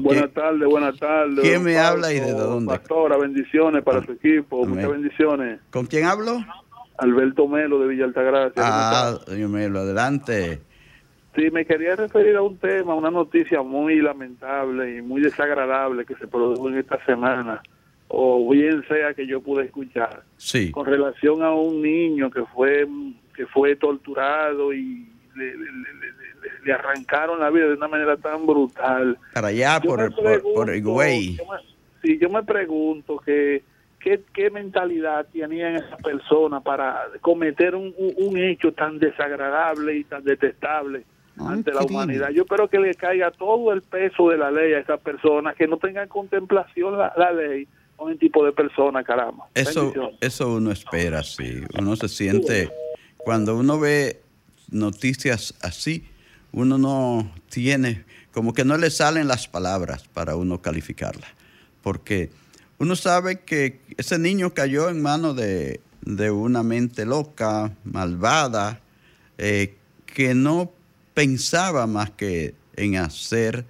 Buenas 0.00 0.32
tardes, 0.32 0.68
buenas 0.68 0.98
tardes. 0.98 1.40
¿Quién 1.40 1.62
me 1.62 1.76
habla 1.76 2.12
y 2.12 2.20
de 2.20 2.32
dónde? 2.32 2.72
Pastora, 2.72 3.18
bendiciones 3.18 3.82
para 3.82 4.02
su 4.04 4.12
equipo, 4.12 4.64
muchas 4.64 4.90
bendiciones. 4.90 5.60
¿Con 5.70 5.86
quién 5.86 6.06
hablo? 6.06 6.42
Alberto 6.98 7.48
Melo 7.48 7.80
de 7.80 7.88
Villa 7.88 8.04
Altagracia. 8.04 8.62
Ah, 8.64 9.18
señor 9.26 9.50
Melo, 9.50 9.80
adelante. 9.80 10.62
Sí, 11.34 11.50
me 11.50 11.64
quería 11.64 11.96
referir 11.96 12.36
a 12.36 12.42
un 12.42 12.58
tema, 12.58 12.94
una 12.94 13.10
noticia 13.10 13.62
muy 13.62 14.00
lamentable 14.00 14.98
y 14.98 15.02
muy 15.02 15.20
desagradable 15.22 16.04
que 16.04 16.14
se 16.16 16.26
produjo 16.26 16.68
en 16.68 16.78
esta 16.78 17.04
semana 17.04 17.62
o 18.14 18.50
bien 18.50 18.84
sea 18.88 19.14
que 19.14 19.26
yo 19.26 19.40
pude 19.40 19.64
escuchar 19.64 20.22
sí. 20.36 20.70
con 20.70 20.84
relación 20.84 21.42
a 21.42 21.54
un 21.54 21.80
niño 21.80 22.30
que 22.30 22.44
fue 22.44 22.86
que 23.34 23.46
fue 23.46 23.74
torturado 23.76 24.74
y 24.74 25.08
le, 25.34 26.72
arrancaron 26.72 27.40
la 27.40 27.48
vida 27.48 27.68
de 27.68 27.74
una 27.74 27.88
manera 27.88 28.18
tan 28.18 28.46
brutal 28.46 29.18
para 29.32 29.48
allá 29.48 29.80
por, 29.80 30.14
por, 30.14 30.70
el 30.70 30.82
güey 30.82 31.38
sí 32.02 32.18
yo 32.20 32.28
me 32.28 32.42
pregunto 32.42 33.16
que 33.18 33.64
¿Qué, 33.98 34.20
qué 34.34 34.50
mentalidad 34.50 35.28
tenían 35.32 35.76
esa 35.76 35.96
persona 35.98 36.58
para 36.58 37.04
cometer 37.20 37.76
un, 37.76 37.94
un, 37.96 38.36
hecho 38.36 38.72
tan 38.72 38.98
desagradable 38.98 39.96
y 39.96 40.02
tan 40.02 40.24
detestable 40.24 41.04
ante 41.38 41.72
la 41.72 41.84
humanidad. 41.84 42.30
Yo 42.30 42.42
espero 42.42 42.66
que 42.66 42.80
le 42.80 42.96
caiga 42.96 43.30
todo 43.30 43.72
el 43.72 43.80
peso 43.82 44.30
de 44.30 44.38
la 44.38 44.50
ley 44.50 44.72
a 44.72 44.80
esa 44.80 44.96
persona, 44.96 45.54
que 45.54 45.68
no 45.68 45.76
tenga 45.76 46.08
contemplación 46.08 46.98
la, 46.98 47.12
la 47.16 47.30
ley 47.30 47.68
un 48.02 48.18
tipo 48.18 48.44
de 48.44 48.52
persona, 48.52 49.02
caramba. 49.04 49.48
Eso, 49.54 49.92
eso 50.20 50.54
uno 50.54 50.70
espera, 50.70 51.22
sí. 51.22 51.62
Uno 51.78 51.96
se 51.96 52.08
siente, 52.08 52.70
cuando 53.18 53.56
uno 53.56 53.78
ve 53.78 54.20
noticias 54.70 55.54
así, 55.60 56.04
uno 56.52 56.78
no 56.78 57.32
tiene, 57.48 58.04
como 58.32 58.52
que 58.52 58.64
no 58.64 58.76
le 58.76 58.90
salen 58.90 59.28
las 59.28 59.48
palabras 59.48 60.08
para 60.08 60.36
uno 60.36 60.60
calificarla. 60.60 61.26
Porque 61.82 62.30
uno 62.78 62.96
sabe 62.96 63.40
que 63.40 63.80
ese 63.96 64.18
niño 64.18 64.54
cayó 64.54 64.88
en 64.88 65.02
manos 65.02 65.36
de, 65.36 65.80
una 66.30 66.62
mente 66.62 67.06
loca, 67.06 67.72
malvada, 67.84 68.80
eh, 69.38 69.76
que 70.06 70.34
no 70.34 70.72
pensaba 71.14 71.86
más 71.86 72.10
que 72.10 72.54
en 72.76 72.96
hacer 72.96 73.64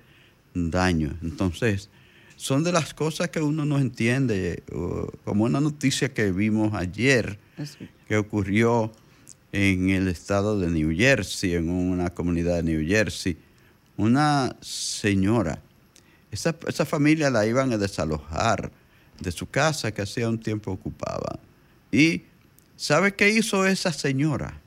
daño. 0.54 1.16
Entonces, 1.22 1.90
son 2.42 2.64
de 2.64 2.72
las 2.72 2.92
cosas 2.92 3.28
que 3.28 3.40
uno 3.40 3.64
no 3.64 3.78
entiende, 3.78 4.64
como 5.24 5.44
una 5.44 5.60
noticia 5.60 6.12
que 6.12 6.32
vimos 6.32 6.74
ayer 6.74 7.38
que 8.08 8.16
ocurrió 8.16 8.90
en 9.52 9.90
el 9.90 10.08
estado 10.08 10.58
de 10.58 10.68
New 10.68 10.92
Jersey, 10.92 11.54
en 11.54 11.70
una 11.70 12.10
comunidad 12.10 12.56
de 12.56 12.62
New 12.64 12.84
Jersey. 12.84 13.38
Una 13.96 14.56
señora, 14.60 15.62
esa, 16.32 16.56
esa 16.66 16.84
familia 16.84 17.30
la 17.30 17.46
iban 17.46 17.72
a 17.72 17.78
desalojar 17.78 18.72
de 19.20 19.30
su 19.30 19.48
casa 19.48 19.92
que 19.92 20.02
hacía 20.02 20.28
un 20.28 20.40
tiempo 20.40 20.72
ocupaba. 20.72 21.38
Y 21.92 22.22
¿sabe 22.74 23.14
qué 23.14 23.30
hizo 23.30 23.64
esa 23.66 23.92
señora? 23.92 24.60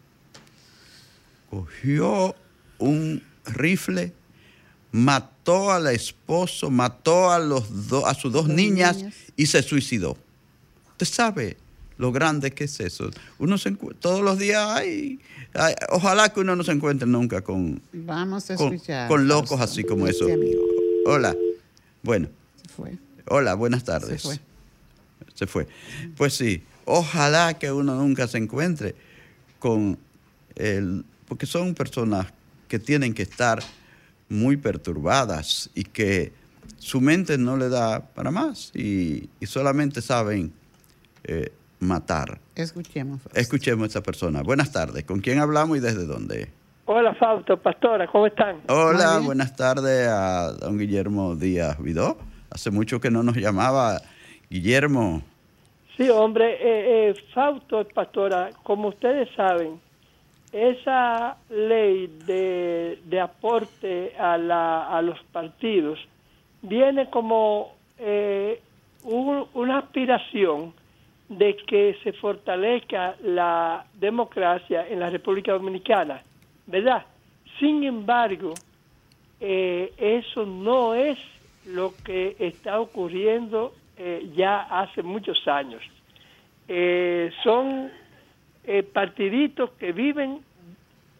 Cogió 1.49 2.37
un 2.77 3.21
rifle 3.45 4.13
mató 4.93 5.34
al 5.53 5.87
esposo, 5.87 6.69
mató 6.69 7.31
a, 7.31 7.39
los 7.39 7.63
a 8.05 8.13
sus 8.13 8.31
dos 8.31 8.47
niñas, 8.47 9.05
y 9.35 9.45
se 9.45 9.61
suicidó. 9.61 10.17
Usted 10.91 11.05
sabe 11.05 11.57
lo 11.97 12.11
grande 12.11 12.51
que 12.51 12.65
es 12.65 12.79
eso. 12.79 13.09
Uno 13.39 13.57
se 13.57 13.71
todos 13.99 14.21
los 14.21 14.37
días, 14.37 14.67
hay, 14.67 15.19
ojalá 15.89 16.29
que 16.29 16.41
uno 16.41 16.55
no 16.55 16.63
se 16.63 16.71
encuentre 16.71 17.07
nunca 17.07 17.41
con, 17.41 17.81
Vamos 17.93 18.49
a 18.51 18.55
con, 19.07 19.27
locos 19.27 19.59
así 19.61 19.83
como 19.83 20.07
eso. 20.07 20.27
Hola. 21.05 21.35
Bueno. 22.03 22.29
Se 22.61 22.69
fue. 22.69 22.97
Hola, 23.27 23.55
buenas 23.55 23.83
tardes. 23.83 24.21
Se 24.21 24.27
fue. 24.27 24.39
Se 25.33 25.47
fue. 25.47 25.67
Pues 26.17 26.33
sí, 26.33 26.63
ojalá 26.85 27.57
que 27.57 27.71
uno 27.71 27.95
nunca 27.95 28.27
se 28.27 28.37
encuentre 28.37 28.95
con 29.59 29.97
el, 30.55 31.05
porque 31.27 31.45
son 31.45 31.73
personas 31.73 32.27
que 32.67 32.79
tienen 32.79 33.13
que 33.13 33.23
estar 33.23 33.63
muy 34.29 34.57
perturbadas 34.57 35.69
y 35.75 35.83
que 35.83 36.33
su 36.77 37.01
mente 37.01 37.37
no 37.37 37.57
le 37.57 37.69
da 37.69 38.01
para 38.13 38.31
más 38.31 38.71
y, 38.75 39.29
solamente 39.45 40.01
saben 40.01 40.53
eh, 41.23 41.51
matar. 41.79 42.39
Escuchemos. 42.55 43.21
Escuchemos 43.33 43.83
a 43.83 43.87
esta 43.87 44.01
persona. 44.01 44.41
Buenas 44.41 44.71
tardes. 44.71 45.03
¿Con 45.03 45.19
quién 45.19 45.39
hablamos 45.39 45.77
y 45.77 45.81
desde 45.81 46.05
dónde? 46.05 46.49
Hola, 46.87 47.15
Fausto, 47.15 47.57
pastora, 47.57 48.05
¿cómo 48.05 48.27
están? 48.27 48.61
Hola, 48.67 49.19
buenas 49.19 49.55
tardes 49.55 50.07
a 50.07 50.51
don 50.51 50.77
Guillermo 50.77 51.35
Díaz 51.35 51.81
Vidó. 51.81 52.17
Hace 52.51 52.69
mucho 52.69 52.99
que 52.99 53.09
no 53.09 53.23
nos 53.23 53.35
llamaba 53.37 54.01
Guillermo. 54.51 55.23
Sí, 55.97 56.07
hombre, 56.09 56.53
eh, 56.53 57.09
eh, 57.09 57.15
Fausto, 57.33 57.87
pastora, 57.87 58.51
como 58.63 58.89
ustedes 58.89 59.29
saben, 59.35 59.81
esa 60.51 61.37
ley 61.49 62.07
de, 62.25 62.99
de 63.05 63.19
aporte 63.19 64.13
a, 64.17 64.37
la, 64.37 64.87
a, 64.87 65.01
los 65.01 65.21
partidos 65.31 65.99
viene 66.61 67.09
como 67.09 67.73
eh, 67.99 68.61
una 69.03 69.79
aspiración 69.79 70.73
de 71.29 71.55
que 71.55 71.97
se 72.03 72.13
fortalezca 72.13 73.15
la 73.23 73.85
democracia 73.99 74.87
en 74.87 74.99
la 74.99 75.09
República 75.09 75.53
Dominicana, 75.53 76.21
¿verdad? 76.65 77.05
Sin 77.59 77.83
embargo, 77.83 78.53
eh, 79.39 79.93
eso 79.97 80.45
no 80.45 80.93
es 80.93 81.17
lo 81.65 81.93
que 82.03 82.35
está 82.39 82.79
ocurriendo 82.79 83.73
eh, 83.97 84.29
ya 84.35 84.61
hace 84.61 85.03
muchos 85.03 85.47
años. 85.47 85.81
son 87.43 87.91
eh, 88.67 88.83
partiditos 88.83 89.71
que 89.79 89.91
viven 89.91 90.39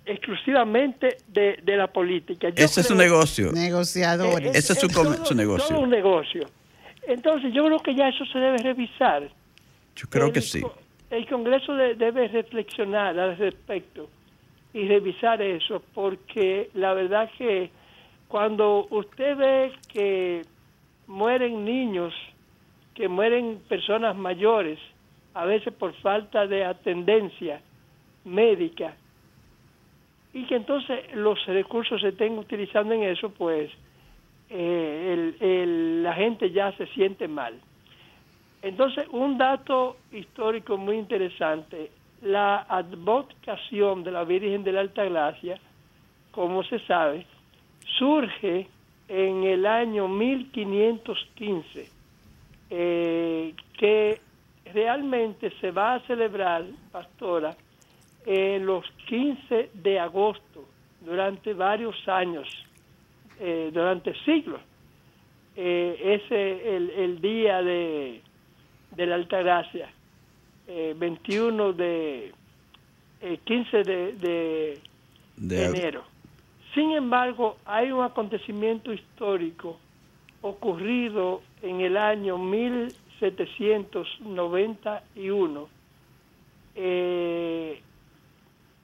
exclusivamente 0.05 1.17
de, 1.27 1.59
la 1.65 1.87
política. 1.87 2.49
Ese 2.55 2.81
es 2.81 2.87
su 2.87 2.95
negocio. 2.95 3.51
Negociadores. 3.51 4.55
Ese 4.55 4.73
es 4.73 4.79
su, 4.79 4.89
su 4.89 5.35
negocio. 5.35 5.79
un 5.79 5.89
negocio. 5.89 6.45
Entonces 7.07 7.53
yo 7.53 7.65
creo 7.65 7.79
que 7.79 7.95
ya 7.95 8.09
eso 8.09 8.25
se 8.25 8.39
debe 8.39 8.57
revisar. 8.57 9.29
Yo 9.95 10.07
creo 10.09 10.31
que 10.31 10.41
sí. 10.41 10.61
El 11.09 11.27
Congreso 11.27 11.73
debe 11.73 12.27
reflexionar 12.27 13.17
al 13.17 13.37
respecto 13.37 14.09
y 14.73 14.87
revisar 14.87 15.41
eso, 15.41 15.81
porque 15.93 16.69
la 16.73 16.93
verdad 16.93 17.29
que 17.37 17.69
cuando 18.27 18.87
usted 18.89 19.37
ve 19.37 19.71
que 19.87 20.41
mueren 21.07 21.63
niños, 21.63 22.13
que 22.93 23.07
mueren 23.07 23.61
personas 23.69 24.15
mayores, 24.15 24.79
a 25.35 25.45
veces 25.45 25.73
por 25.73 25.93
falta 25.95 26.47
de 26.47 26.65
atendencia 26.65 27.61
médica, 28.23 28.95
y 30.33 30.45
que 30.45 30.55
entonces 30.55 31.15
los 31.15 31.45
recursos 31.45 32.01
se 32.01 32.09
estén 32.09 32.37
utilizando 32.37 32.93
en 32.93 33.03
eso, 33.03 33.29
pues 33.29 33.71
eh, 34.49 36.01
la 36.03 36.13
gente 36.13 36.51
ya 36.51 36.71
se 36.73 36.87
siente 36.87 37.27
mal. 37.27 37.53
Entonces, 38.61 39.07
un 39.11 39.37
dato 39.37 39.97
histórico 40.11 40.77
muy 40.77 40.97
interesante, 40.97 41.91
la 42.21 42.65
advocación 42.67 44.03
de 44.03 44.11
la 44.11 44.23
Virgen 44.23 44.63
de 44.63 44.71
la 44.71 44.81
Alta 44.81 45.05
Gracia, 45.05 45.59
como 46.31 46.63
se 46.63 46.79
sabe, 46.79 47.25
surge 47.97 48.67
en 49.07 49.43
el 49.43 49.65
año 49.65 50.07
1515, 50.07 51.89
eh, 52.71 53.53
que 53.77 54.19
realmente 54.75 55.51
se 55.61 55.71
va 55.71 55.95
a 55.95 55.99
celebrar, 56.01 56.65
pastora, 56.91 57.55
en 58.25 58.65
los 58.65 58.85
15 59.07 59.69
de 59.73 59.99
agosto, 59.99 60.65
durante 60.99 61.53
varios 61.53 61.95
años, 62.07 62.47
eh, 63.39 63.69
durante 63.73 64.13
siglos. 64.25 64.59
Eh, 65.55 66.19
ese 66.19 66.75
el, 66.75 66.89
el 66.89 67.21
día 67.21 67.61
de, 67.61 68.21
de 68.91 69.05
la 69.05 69.15
Alta 69.15 69.41
Gracia, 69.41 69.89
21 70.67 71.69
eh, 71.79 72.33
de, 73.21 73.37
15 73.45 73.83
de, 73.83 74.79
de 75.37 75.65
enero. 75.65 76.03
Sin 76.73 76.91
embargo, 76.91 77.55
hay 77.65 77.91
un 77.93 78.03
acontecimiento 78.03 78.91
histórico 78.91 79.79
ocurrido 80.41 81.41
en 81.61 81.79
el 81.79 81.95
año 81.95 82.37
1000 82.37 82.93
791, 83.19 85.69
eh, 86.75 87.81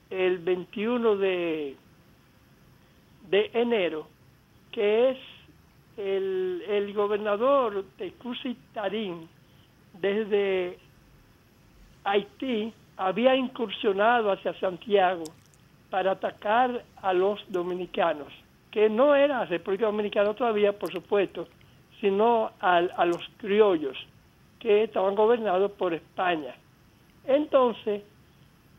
el 0.09 0.39
21 0.39 1.15
de, 1.17 1.75
de 3.29 3.51
enero, 3.53 4.07
que 4.71 5.11
es 5.11 5.19
el, 5.97 6.63
el 6.67 6.91
gobernador 6.93 7.85
de 7.97 8.13
Tarín, 8.73 9.29
desde 9.99 10.79
Haití, 12.03 12.73
había 12.97 13.35
incursionado 13.35 14.31
hacia 14.31 14.59
Santiago 14.59 15.23
para 15.89 16.11
atacar 16.11 16.83
a 17.01 17.13
los 17.13 17.39
dominicanos, 17.49 18.31
que 18.71 18.89
no 18.89 19.15
era 19.15 19.45
República 19.45 19.87
Dominicana 19.87 20.33
todavía, 20.33 20.77
por 20.77 20.91
supuesto, 20.91 21.47
sino 21.99 22.51
a 22.59 23.05
los 23.05 23.21
criollos 23.37 23.97
que 24.61 24.83
estaban 24.83 25.15
gobernados 25.15 25.71
por 25.71 25.93
España. 25.93 26.55
Entonces, 27.25 28.03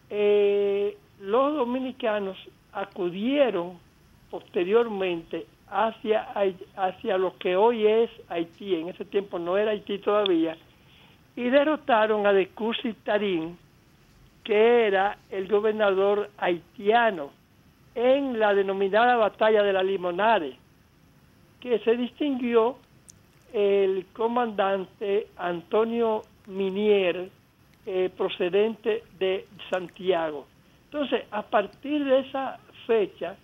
eh, 0.08 0.96
los 1.20 1.54
dominicanos 1.54 2.38
acudieron 2.72 3.78
posteriormente 4.30 5.46
hacia, 5.68 6.28
hacia 6.76 7.18
lo 7.18 7.36
que 7.36 7.56
hoy 7.56 7.86
es 7.86 8.10
Haití, 8.28 8.76
en 8.76 8.88
ese 8.88 9.04
tiempo 9.04 9.38
no 9.38 9.58
era 9.58 9.72
Haití 9.72 9.98
todavía, 9.98 10.56
y 11.34 11.50
derrotaron 11.50 12.26
a 12.26 12.32
de 12.32 12.48
Tarín, 13.04 13.58
que 14.44 14.86
era 14.86 15.18
el 15.30 15.48
gobernador 15.48 16.30
haitiano, 16.38 17.30
en 17.94 18.38
la 18.38 18.54
denominada 18.54 19.16
batalla 19.16 19.62
de 19.62 19.72
la 19.72 19.82
Limonade, 19.82 20.56
que 21.60 21.78
se 21.80 21.96
distinguió 21.96 22.76
el 23.52 24.06
comandante 24.12 25.28
Antonio 25.36 26.22
Minier, 26.46 27.30
eh, 27.86 28.10
procedente 28.16 29.04
de 29.18 29.46
Santiago. 29.70 30.46
Entonces, 30.84 31.24
a 31.30 31.42
partir 31.42 32.04
de 32.04 32.20
esa 32.20 32.58
fecha, 32.86 33.36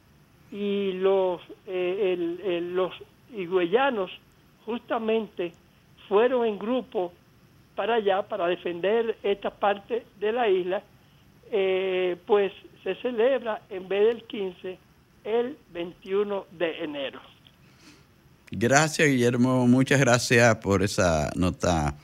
y 0.51 0.93
los, 0.93 1.41
eh, 1.67 2.61
los 2.73 2.93
higüeyanos 3.35 4.11
justamente 4.65 5.53
fueron 6.09 6.47
en 6.47 6.59
grupo 6.59 7.13
para 7.75 7.97
allá, 7.97 8.23
para 8.23 8.47
defender 8.47 9.17
esta 9.23 9.51
parte 9.51 10.05
de 10.19 10.33
la 10.33 10.49
isla, 10.49 10.83
eh, 11.51 12.17
pues 12.27 12.53
se 12.83 12.95
celebra 12.97 13.63
en 13.71 13.89
vez 13.89 14.07
del 14.07 14.25
15 14.25 14.79
el 15.25 15.57
21 15.73 16.47
de 16.53 16.85
enero. 16.85 17.21
Gracias, 18.51 19.09
Guillermo. 19.09 19.67
Muchas 19.67 20.01
gracias 20.01 20.57
por 20.57 20.83
esa 20.83 21.31
nota 21.37 21.97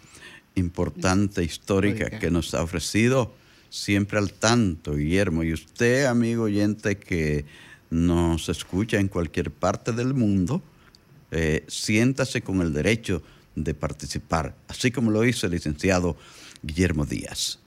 importante, 0.54 1.42
histórica 1.42 2.18
que 2.18 2.30
nos 2.30 2.54
ha 2.54 2.62
ofrecido. 2.62 3.35
Siempre 3.70 4.18
al 4.18 4.33
tanto, 4.33 4.94
Guillermo. 4.94 5.42
Y 5.42 5.52
usted, 5.52 6.04
amigo 6.04 6.44
oyente, 6.44 6.96
que 6.96 7.44
nos 7.90 8.48
escucha 8.48 8.98
en 8.98 9.09
cualquier 9.09 9.50
parte 9.50 9.92
del 9.92 10.14
mundo, 10.14 10.62
eh, 11.30 11.64
siéntase 11.66 12.42
con 12.42 12.61
el 12.61 12.72
derecho 12.72 13.22
de 13.54 13.74
participar, 13.74 14.54
así 14.68 14.90
como 14.90 15.11
lo 15.11 15.24
hizo 15.24 15.46
el 15.46 15.52
licenciado 15.52 16.16
Guillermo 16.62 17.07
Díaz. 17.07 17.59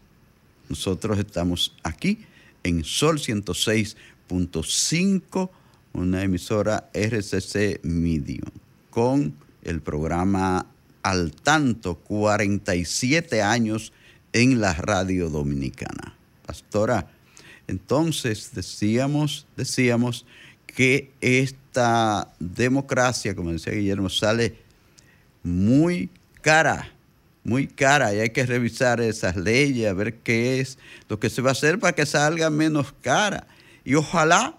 Nosotros 0.69 1.19
estamos 1.19 1.75
aquí 1.83 2.19
en 2.63 2.83
Sol 2.83 3.19
106.5, 3.19 5.49
una 5.93 6.23
emisora 6.23 6.89
RCC 6.93 7.79
Medium, 7.83 8.49
con 8.97 9.35
el 9.61 9.79
programa 9.81 10.65
Al 11.03 11.31
Tanto, 11.31 11.99
47 11.99 13.43
años 13.43 13.93
en 14.33 14.59
la 14.59 14.73
radio 14.73 15.29
dominicana. 15.29 16.15
Pastora, 16.47 17.07
entonces 17.67 18.49
decíamos, 18.55 19.45
decíamos 19.55 20.25
que 20.65 21.11
esta 21.21 22.33
democracia, 22.39 23.35
como 23.35 23.51
decía 23.51 23.73
Guillermo, 23.73 24.09
sale 24.09 24.57
muy 25.43 26.09
cara, 26.41 26.91
muy 27.43 27.67
cara, 27.67 28.15
y 28.15 28.21
hay 28.21 28.31
que 28.31 28.47
revisar 28.47 28.99
esas 28.99 29.35
leyes, 29.35 29.91
a 29.91 29.93
ver 29.93 30.15
qué 30.15 30.59
es 30.59 30.79
lo 31.07 31.19
que 31.19 31.29
se 31.29 31.43
va 31.43 31.49
a 31.49 31.51
hacer 31.51 31.77
para 31.77 31.93
que 31.93 32.07
salga 32.07 32.49
menos 32.49 32.95
cara. 33.03 33.45
Y 33.85 33.93
ojalá 33.93 34.57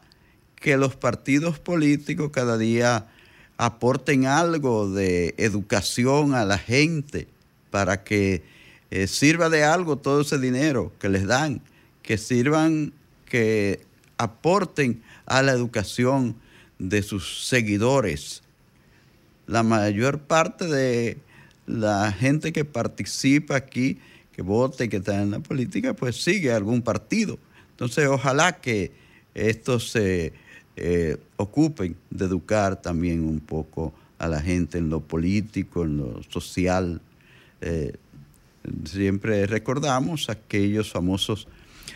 que 0.54 0.76
los 0.76 0.94
partidos 0.94 1.58
políticos 1.58 2.30
cada 2.32 2.56
día 2.56 3.08
aporten 3.58 4.24
algo 4.24 4.88
de 4.88 5.34
educación 5.36 6.34
a 6.34 6.44
la 6.44 6.58
gente 6.58 7.26
para 7.70 8.04
que 8.04 8.42
eh, 8.90 9.06
sirva 9.06 9.50
de 9.50 9.64
algo 9.64 9.98
todo 9.98 10.22
ese 10.22 10.38
dinero 10.38 10.92
que 10.98 11.08
les 11.08 11.26
dan, 11.26 11.60
que 12.02 12.16
sirvan, 12.16 12.92
que 13.26 13.80
aporten 14.16 15.02
a 15.26 15.42
la 15.42 15.52
educación 15.52 16.36
de 16.78 17.02
sus 17.02 17.46
seguidores. 17.48 18.42
La 19.46 19.62
mayor 19.62 20.20
parte 20.20 20.66
de 20.66 21.18
la 21.66 22.12
gente 22.12 22.52
que 22.52 22.64
participa 22.64 23.56
aquí, 23.56 23.98
que 24.32 24.42
vote, 24.42 24.84
y 24.84 24.88
que 24.88 24.98
está 24.98 25.20
en 25.20 25.32
la 25.32 25.40
política, 25.40 25.94
pues 25.94 26.22
sigue 26.22 26.52
algún 26.52 26.80
partido. 26.80 27.38
Entonces, 27.72 28.06
ojalá 28.06 28.60
que 28.60 28.92
estos 29.34 29.90
se 29.90 30.32
eh, 30.80 31.16
ocupen 31.36 31.96
de 32.08 32.24
educar 32.26 32.80
también 32.80 33.24
un 33.24 33.40
poco 33.40 33.92
a 34.16 34.28
la 34.28 34.40
gente 34.40 34.78
en 34.78 34.90
lo 34.90 35.00
político, 35.00 35.82
en 35.82 35.96
lo 35.96 36.22
social. 36.22 37.00
Eh, 37.60 37.96
siempre 38.84 39.46
recordamos 39.46 40.30
aquellos 40.30 40.92
famosos 40.92 41.48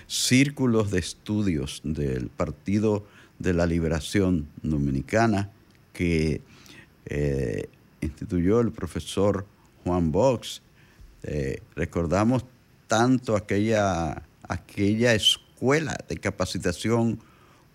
círculos 0.08 0.90
de 0.90 0.98
estudios 0.98 1.80
del 1.84 2.26
Partido 2.26 3.06
de 3.38 3.54
la 3.54 3.66
Liberación 3.66 4.48
Dominicana 4.62 5.48
que 5.92 6.40
eh, 7.06 7.68
instituyó 8.00 8.60
el 8.60 8.72
profesor 8.72 9.46
Juan 9.84 10.10
Box. 10.10 10.60
Recordamos 11.76 12.44
tanto 12.88 13.36
aquella, 13.36 14.22
aquella 14.48 15.14
escuela 15.14 15.96
de 16.08 16.16
capacitación 16.16 17.20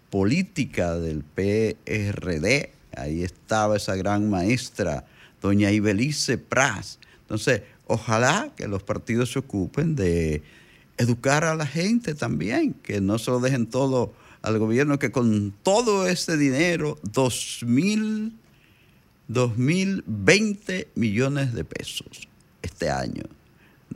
política 0.09 0.97
del 0.97 1.23
PRD. 1.23 2.71
Ahí 2.95 3.23
estaba 3.23 3.77
esa 3.77 3.95
gran 3.95 4.29
maestra, 4.29 5.05
doña 5.41 5.71
Ibelice 5.71 6.37
Pras. 6.37 6.99
Entonces, 7.21 7.61
ojalá 7.85 8.51
que 8.55 8.67
los 8.67 8.83
partidos 8.83 9.31
se 9.31 9.39
ocupen 9.39 9.95
de 9.95 10.41
educar 10.97 11.43
a 11.43 11.55
la 11.55 11.67
gente 11.67 12.15
también, 12.15 12.73
que 12.73 13.01
no 13.01 13.19
se 13.19 13.31
lo 13.31 13.39
dejen 13.39 13.67
todo 13.67 14.13
al 14.41 14.57
gobierno, 14.59 14.99
que 14.99 15.11
con 15.11 15.53
todo 15.63 16.07
ese 16.07 16.37
dinero, 16.37 16.97
dos 17.03 17.59
mil, 17.65 18.33
dos 19.27 19.57
mil 19.57 20.03
veinte 20.07 20.87
millones 20.95 21.53
de 21.53 21.63
pesos 21.63 22.27
este 22.61 22.89
año 22.89 23.23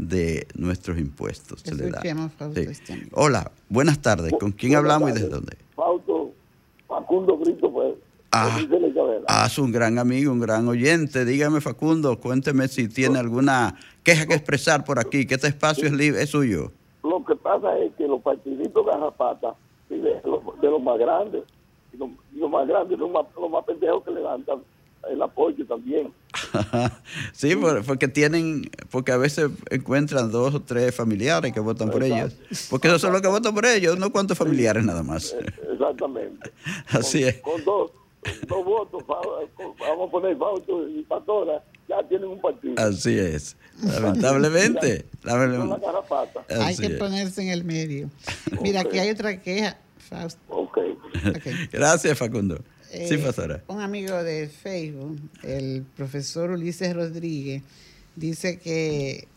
de 0.01 0.47
nuestros 0.55 0.97
impuestos 0.97 1.61
se 1.61 1.75
le 1.75 1.91
da. 1.91 2.01
Este 2.55 3.07
Hola, 3.13 3.51
buenas 3.69 4.01
tardes. 4.01 4.33
¿Con 4.39 4.51
quién 4.51 4.75
hablamos 4.75 5.11
y 5.11 5.13
desde 5.13 5.29
dónde? 5.29 5.55
Fausto 5.75 6.31
Facundo 6.87 7.37
Brito, 7.37 7.71
pues. 7.71 7.93
Ah, 8.31 8.59
ah, 9.27 9.45
es 9.45 9.59
un 9.59 9.71
gran 9.71 9.99
amigo, 9.99 10.31
un 10.31 10.39
gran 10.39 10.67
oyente. 10.67 11.23
Dígame, 11.23 11.61
Facundo, 11.61 12.19
cuénteme 12.19 12.67
si 12.67 12.87
tiene 12.87 13.19
alguna 13.19 13.75
queja 14.03 14.25
que 14.25 14.33
expresar 14.33 14.85
por 14.85 14.97
aquí, 14.99 15.27
que 15.27 15.35
este 15.35 15.47
espacio 15.47 15.85
es, 15.85 15.93
libre, 15.93 16.23
es 16.23 16.29
suyo. 16.31 16.71
Lo 17.03 17.23
que 17.23 17.35
pasa 17.35 17.77
es 17.77 17.93
que 17.95 18.07
los 18.07 18.21
partiditos 18.21 18.83
garrapatas, 18.85 19.55
de 19.89 19.99
los, 20.23 20.61
de 20.61 20.67
los 20.67 20.81
más 20.81 20.97
grandes, 20.97 21.43
y 21.93 21.97
los, 21.97 22.49
más 22.49 22.67
grandes, 22.67 22.97
los 22.97 23.11
más, 23.11 23.25
los 23.39 23.51
más 23.51 23.65
pendejos 23.65 24.03
que 24.03 24.11
levantan 24.11 24.61
el 25.09 25.21
apoyo 25.21 25.65
también. 25.65 26.13
sí, 27.33 27.55
porque 27.85 28.07
tienen, 28.07 28.69
porque 28.89 29.11
a 29.11 29.17
veces 29.17 29.49
encuentran 29.69 30.31
dos 30.31 30.55
o 30.55 30.61
tres 30.61 30.93
familiares 30.93 31.51
que 31.53 31.59
votan 31.59 31.89
por 31.89 32.03
ellos. 32.03 32.35
Porque 32.69 32.87
esos 32.87 33.01
son 33.01 33.13
los 33.13 33.21
que 33.21 33.27
votan 33.27 33.53
por 33.53 33.65
ellos, 33.65 33.97
no 33.97 34.11
cuántos 34.11 34.37
familiares 34.37 34.83
nada 34.83 35.03
más. 35.03 35.33
Eh, 35.33 35.45
exactamente. 35.73 36.51
Así 36.89 37.23
es. 37.23 37.37
Con 37.37 37.63
dos, 37.63 37.91
dos 38.47 38.65
votos, 38.65 39.03
vamos 39.07 40.07
a 40.07 40.11
poner 40.11 40.37
Fausto 40.37 40.87
y 40.87 41.03
Pastora, 41.03 41.63
ya 41.87 42.03
tienen 42.07 42.29
un 42.29 42.41
partido. 42.41 42.75
Así 42.77 43.17
es. 43.17 43.55
Lamentablemente. 43.83 45.05
Hay 46.49 46.77
que 46.77 46.89
ponerse 46.91 47.41
en 47.41 47.49
el 47.49 47.63
medio. 47.63 48.09
Mira, 48.61 48.81
aquí 48.81 48.99
hay 48.99 49.09
otra 49.09 49.41
queja, 49.41 49.77
Fausto. 49.97 50.39
Okay. 50.47 50.97
Gracias, 51.71 52.17
Facundo. 52.17 52.59
Sí, 52.91 53.13
eh, 53.15 53.17
Pastora. 53.17 53.63
Un 53.67 53.81
amigo 53.81 54.23
de 54.23 54.47
Facebook, 54.47 55.19
el 55.43 55.85
profesor 55.95 56.51
Ulises 56.51 56.95
Rodríguez, 56.95 57.63
dice 58.15 58.59
que 58.59 59.27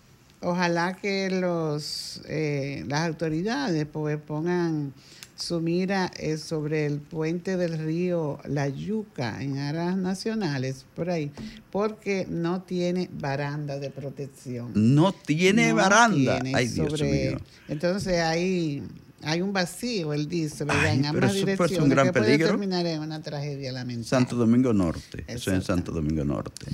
ojalá 0.41 0.97
que 0.97 1.31
los 1.31 2.21
eh, 2.29 2.85
las 2.87 3.07
autoridades 3.09 3.87
pues, 3.87 4.19
pongan 4.19 4.93
su 5.37 5.61
mira 5.61 6.13
es 6.17 6.43
sobre 6.43 6.87
el 6.87 7.01
puente 7.01 7.57
del 7.57 7.79
río 7.79 8.39
La 8.45 8.69
Yuca 8.69 9.43
en 9.43 9.59
áreas 9.59 9.97
nacionales, 9.97 10.87
por 10.95 11.11
ahí, 11.11 11.33
porque 11.73 12.27
no 12.31 12.63
tiene 12.63 13.11
baranda 13.13 13.79
de 13.79 13.91
protección. 13.91 14.71
No 14.75 15.13
tiene 15.13 15.73
baranda. 15.73 16.41
Ay, 16.55 16.69
Dios 16.69 17.03
mío. 17.03 17.39
Entonces 17.69 18.21
ahí 18.21 18.83
hay 19.25 19.43
un 19.43 19.53
vacío, 19.53 20.13
él 20.13 20.29
dice, 20.29 20.65
¿verdad? 20.65 20.95
en 20.95 21.07
ambas 21.07 21.31
eso 21.35 21.47
direcciones. 21.47 21.79
un 21.79 21.89
gran 21.89 22.13
peligro. 22.13 22.49
terminar 22.49 22.87
en 22.87 23.01
una 23.01 23.21
tragedia 23.23 23.73
lamentable. 23.73 24.09
Santo 24.09 24.37
Domingo 24.37 24.73
Norte, 24.73 25.25
eso 25.27 25.51
es 25.51 25.57
en 25.57 25.63
Santo 25.63 25.93
Domingo 25.93 26.25
Norte. 26.25 26.67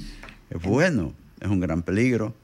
Es 0.50 0.62
bueno, 0.62 1.14
es 1.40 1.48
un 1.48 1.60
gran 1.60 1.82
peligro. 1.82 2.34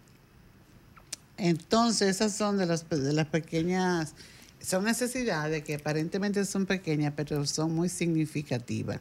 Entonces, 1.38 2.08
esas 2.08 2.34
son 2.34 2.56
de 2.58 2.66
las, 2.66 2.88
de 2.88 3.12
las 3.12 3.26
pequeñas 3.26 4.14
son 4.60 4.84
necesidades 4.84 5.62
que 5.62 5.76
aparentemente 5.76 6.44
son 6.44 6.66
pequeñas, 6.66 7.12
pero 7.14 7.46
son 7.46 7.72
muy 7.74 7.88
significativas. 7.88 8.98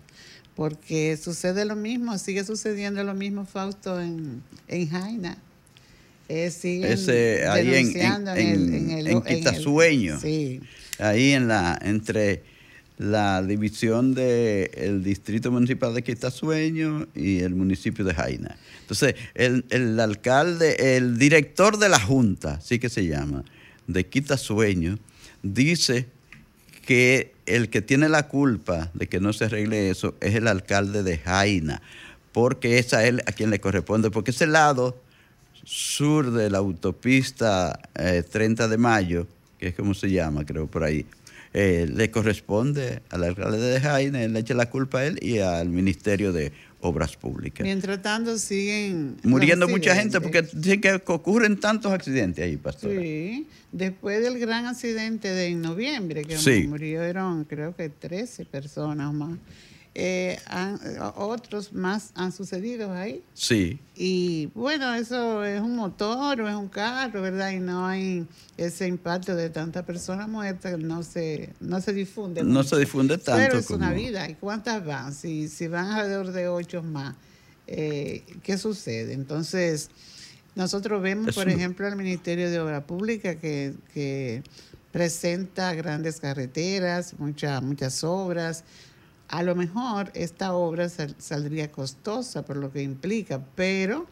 Porque 0.55 1.17
sucede 1.17 1.65
lo 1.65 1.75
mismo, 1.75 2.17
sigue 2.17 2.43
sucediendo 2.43 3.03
lo 3.03 3.13
mismo, 3.15 3.45
Fausto, 3.45 3.99
en, 3.99 4.43
en 4.67 4.89
Jaina. 4.89 5.37
Eh, 6.29 6.45
Ese, 6.47 7.47
ahí 7.47 7.73
en, 7.75 7.97
en, 7.97 8.91
en, 8.91 9.07
en 9.07 9.21
Quitasueño. 9.21 10.19
sí. 10.19 10.61
Ahí 10.99 11.33
en 11.33 11.47
la, 11.47 11.77
entre 11.81 12.43
la 12.97 13.43
división 13.43 14.13
del 14.13 15.03
distrito 15.03 15.51
municipal 15.51 15.93
de 15.93 16.03
Quitasueño 16.03 17.07
y 17.13 17.39
el 17.39 17.55
municipio 17.55 18.05
de 18.05 18.13
Jaina. 18.13 18.57
Entonces, 18.81 19.15
el, 19.33 19.65
el 19.69 19.99
alcalde, 19.99 20.97
el 20.97 21.17
director 21.17 21.77
de 21.77 21.89
la 21.89 21.99
Junta, 21.99 22.61
sí 22.61 22.79
que 22.79 22.89
se 22.89 23.05
llama, 23.05 23.43
de 23.87 24.05
Quitasueño, 24.05 24.97
dice 25.43 26.07
que 26.85 27.33
el 27.45 27.69
que 27.69 27.81
tiene 27.81 28.09
la 28.09 28.27
culpa 28.27 28.89
de 28.93 29.07
que 29.07 29.19
no 29.19 29.33
se 29.33 29.45
arregle 29.45 29.89
eso 29.89 30.15
es 30.21 30.35
el 30.35 30.47
alcalde 30.47 31.03
de 31.03 31.17
Jaina, 31.17 31.81
porque 32.31 32.79
es 32.79 32.93
a 32.93 33.05
él 33.05 33.21
a 33.27 33.31
quien 33.31 33.49
le 33.49 33.59
corresponde, 33.59 34.11
porque 34.11 34.31
ese 34.31 34.47
lado 34.47 35.01
sur 35.63 36.31
de 36.31 36.49
la 36.49 36.59
autopista 36.59 37.79
30 37.93 38.65
eh, 38.65 38.67
de 38.67 38.77
mayo, 38.77 39.27
que 39.59 39.67
es 39.67 39.75
como 39.75 39.93
se 39.93 40.09
llama, 40.09 40.45
creo 40.45 40.67
por 40.67 40.83
ahí, 40.83 41.05
eh, 41.53 41.87
le 41.89 42.11
corresponde 42.11 43.01
al 43.09 43.23
alcalde 43.23 43.59
de 43.59 43.79
Jaina, 43.79 44.27
le 44.27 44.39
echa 44.39 44.53
la 44.53 44.69
culpa 44.69 44.99
a 44.99 45.05
él 45.05 45.17
y 45.21 45.39
al 45.39 45.69
Ministerio 45.69 46.33
de 46.33 46.51
obras 46.81 47.15
públicas. 47.15 47.63
Mientras 47.63 48.01
tanto 48.01 48.37
siguen 48.37 49.17
muriendo 49.23 49.67
mucha 49.67 49.95
gente 49.95 50.19
porque 50.21 50.43
dicen 50.53 50.81
que 50.81 51.01
ocurren 51.05 51.57
tantos 51.59 51.91
accidentes 51.91 52.43
ahí, 52.43 52.57
pastor. 52.57 52.91
Sí, 52.91 53.47
después 53.71 54.21
del 54.21 54.37
gran 54.39 54.65
accidente 54.65 55.29
de 55.29 55.55
noviembre 55.55 56.23
que 56.23 56.67
murieron 56.67 57.45
creo 57.45 57.75
que 57.75 57.89
13 57.89 58.45
personas 58.45 59.13
más. 59.13 59.37
Eh, 59.97 60.37
otros 61.15 61.71
más 61.71 62.11
han 62.15 62.33
sucedido 62.33 62.91
ahí. 62.91 63.23
Sí. 63.33 63.79
Y 63.95 64.47
bueno, 64.47 64.93
eso 64.93 65.45
es 65.45 65.61
un 65.61 65.77
motor 65.77 66.41
o 66.41 66.49
es 66.49 66.55
un 66.55 66.67
carro, 66.67 67.21
¿verdad? 67.21 67.51
Y 67.51 67.59
no 67.59 67.87
hay 67.87 68.27
ese 68.57 68.87
impacto 68.87 69.35
de 69.35 69.49
tantas 69.49 69.85
personas 69.85 70.27
muertas, 70.27 70.77
no 70.79 71.01
se, 71.01 71.53
no 71.61 71.79
se 71.79 71.93
difunde. 71.93 72.43
No 72.43 72.63
se 72.63 72.77
difunde 72.77 73.17
tanto. 73.17 73.41
Pero 73.41 73.57
es 73.57 73.69
una 73.69 73.93
vida. 73.93 74.29
¿Y 74.29 74.35
cuántas 74.35 74.85
van? 74.85 75.13
Si, 75.13 75.47
si 75.47 75.69
van 75.69 75.85
alrededor 75.85 76.33
de 76.33 76.49
ocho 76.49 76.83
más, 76.83 77.15
eh, 77.67 78.23
¿qué 78.43 78.57
sucede? 78.57 79.13
Entonces, 79.13 79.89
nosotros 80.55 81.01
vemos, 81.01 81.35
por 81.35 81.47
ejemplo, 81.47 81.87
al 81.87 81.95
Ministerio 81.95 82.49
de 82.49 82.59
Obra 82.59 82.85
Pública 82.85 83.35
que, 83.35 84.43
presenta 84.91 85.73
grandes 85.73 86.21
carreteras, 86.21 87.15
muchas 87.19 87.61
muchas 87.61 88.01
obras. 88.05 88.63
A 89.27 89.43
lo 89.43 89.55
mejor 89.55 90.11
esta 90.13 90.53
obra 90.53 90.89
saldría 90.89 91.71
costosa 91.71 92.45
por 92.45 92.57
lo 92.57 92.71
que 92.71 92.83
implica, 92.83 93.41
pero 93.55 94.07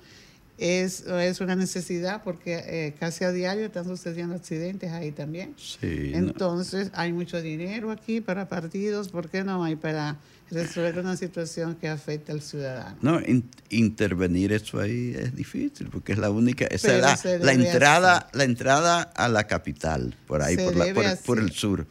es, 0.57 1.01
es 1.01 1.41
una 1.41 1.55
necesidad 1.55 2.23
porque 2.23 2.63
eh, 2.65 2.95
casi 2.99 3.23
a 3.23 3.31
diario 3.31 3.65
están 3.65 3.85
sucediendo 3.85 4.35
accidentes 4.35 4.91
ahí 4.91 5.11
también. 5.11 5.55
Entonces 5.81 6.91
hay 6.93 7.11
mucho 7.11 7.41
dinero 7.41 7.91
aquí 7.91 8.21
para 8.21 8.47
partidos, 8.47 9.09
¿por 9.09 9.29
qué 9.29 9.43
no 9.43 9.63
hay 9.63 9.75
para 9.75 10.17
resolver 10.51 10.99
una 10.99 11.17
situación 11.17 11.75
que 11.75 11.89
afecta 11.89 12.33
al 12.33 12.41
ciudadano? 12.41 12.97
No, 13.01 13.19
intervenir 13.69 14.53
eso 14.53 14.79
ahí 14.79 15.15
es 15.17 15.35
difícil 15.35 15.89
porque 15.89 16.13
es 16.13 16.19
la 16.19 16.29
única, 16.29 16.65
esa 16.65 17.13
es 17.13 17.41
la, 17.41 17.53
entrada, 17.53 18.29
la 18.33 18.43
entrada 18.43 19.01
a 19.01 19.27
la 19.27 19.47
capital, 19.47 20.15
por 20.27 20.43
ahí, 20.43 20.55
por, 20.55 20.73
por, 21.25 21.39
el 21.39 21.51
sur. 21.51 21.87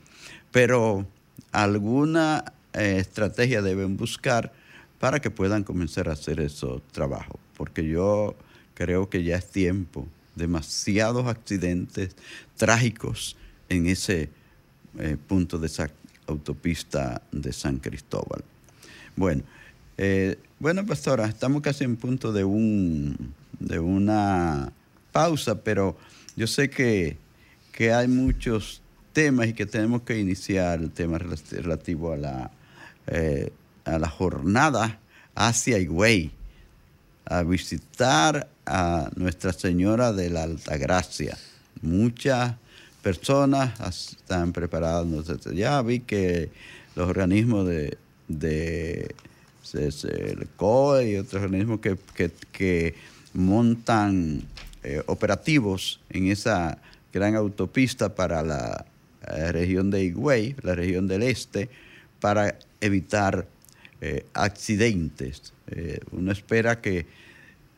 Pero 0.53 1.07
alguna 1.51 2.45
eh, 2.75 2.97
estrategia 2.99 3.63
deben 3.63 3.97
buscar 3.97 4.53
para 4.99 5.21
que 5.21 5.31
puedan 5.31 5.65
comenzar 5.65 6.09
a 6.09 6.13
hacer 6.13 6.41
esos 6.41 6.83
trabajos, 6.93 7.41
porque 7.57 7.87
yo 7.87 8.37
creo 8.75 9.11
que 9.11 9.25
ya 9.25 9.37
es 9.37 9.51
tiempo. 9.51 10.07
Demasiados 10.37 11.27
accidentes 11.27 12.17
trágicos 12.57 13.37
en 13.69 13.87
ese 13.87 14.31
eh, 14.99 15.17
punto 15.27 15.59
de 15.59 15.67
esa 15.67 15.91
autopista 16.27 17.21
de 17.33 17.53
San 17.53 17.79
Cristóbal. 17.79 18.45
Bueno, 19.17 19.43
eh, 19.99 20.39
bueno, 20.59 20.87
pastora, 20.87 21.27
estamos 21.27 21.63
casi 21.63 21.85
en 21.85 21.97
punto 21.97 22.33
de, 22.33 22.45
un, 22.45 23.35
de 23.59 23.79
una 23.79 24.73
pausa, 25.13 25.63
pero 25.63 25.97
yo 26.37 26.47
sé 26.47 26.71
que, 26.71 27.17
que 27.73 27.93
hay 27.93 28.09
muchos 28.09 28.81
temas 29.13 29.49
y 29.49 29.53
que 29.53 29.67
tenemos 29.67 30.03
que 30.03 30.19
iniciar 30.19 30.81
el 30.81 30.91
tema 30.91 31.19
relativo 31.19 32.13
a 32.13 32.17
la, 32.17 32.51
eh, 33.07 33.53
a 33.85 33.99
la 33.99 34.09
jornada 34.09 34.99
hacia 35.35 35.79
Higüey, 35.79 36.31
a 37.25 37.43
visitar 37.43 38.49
a 38.67 39.11
Nuestra 39.17 39.53
Señora 39.53 40.13
de 40.13 40.31
la 40.31 40.45
Altagracia. 40.45 41.37
Muchas 41.81 42.55
personas 43.03 43.81
están 44.13 44.53
preparadas. 44.53 45.07
Ya 45.55 45.83
vi 45.83 46.01
que 46.01 46.51
los 46.95 47.09
organismos 47.09 47.67
de, 47.67 47.99
de 48.29 49.15
el 49.75 50.49
COE 50.57 51.11
y 51.11 51.17
otros 51.17 51.43
organismos 51.43 51.81
que, 51.81 52.95
montan 53.35 54.43
eh, 54.83 55.03
operativos 55.07 56.01
en 56.11 56.27
esa 56.27 56.77
gran 57.15 57.35
autopista 57.35 58.15
para 58.15 58.43
la 58.43 58.85
eh, 59.27 59.53
región 59.53 59.91
de 59.91 60.05
Higüey, 60.05 60.55
la 60.63 60.75
región 60.75 61.09
del 61.09 61.23
este, 61.23 61.71
para 62.21 62.59
evitar 62.83 63.49
eh, 64.01 64.27
accidentes. 64.35 65.55
uno 66.11 66.33
espera 66.33 66.81
que 66.81 67.07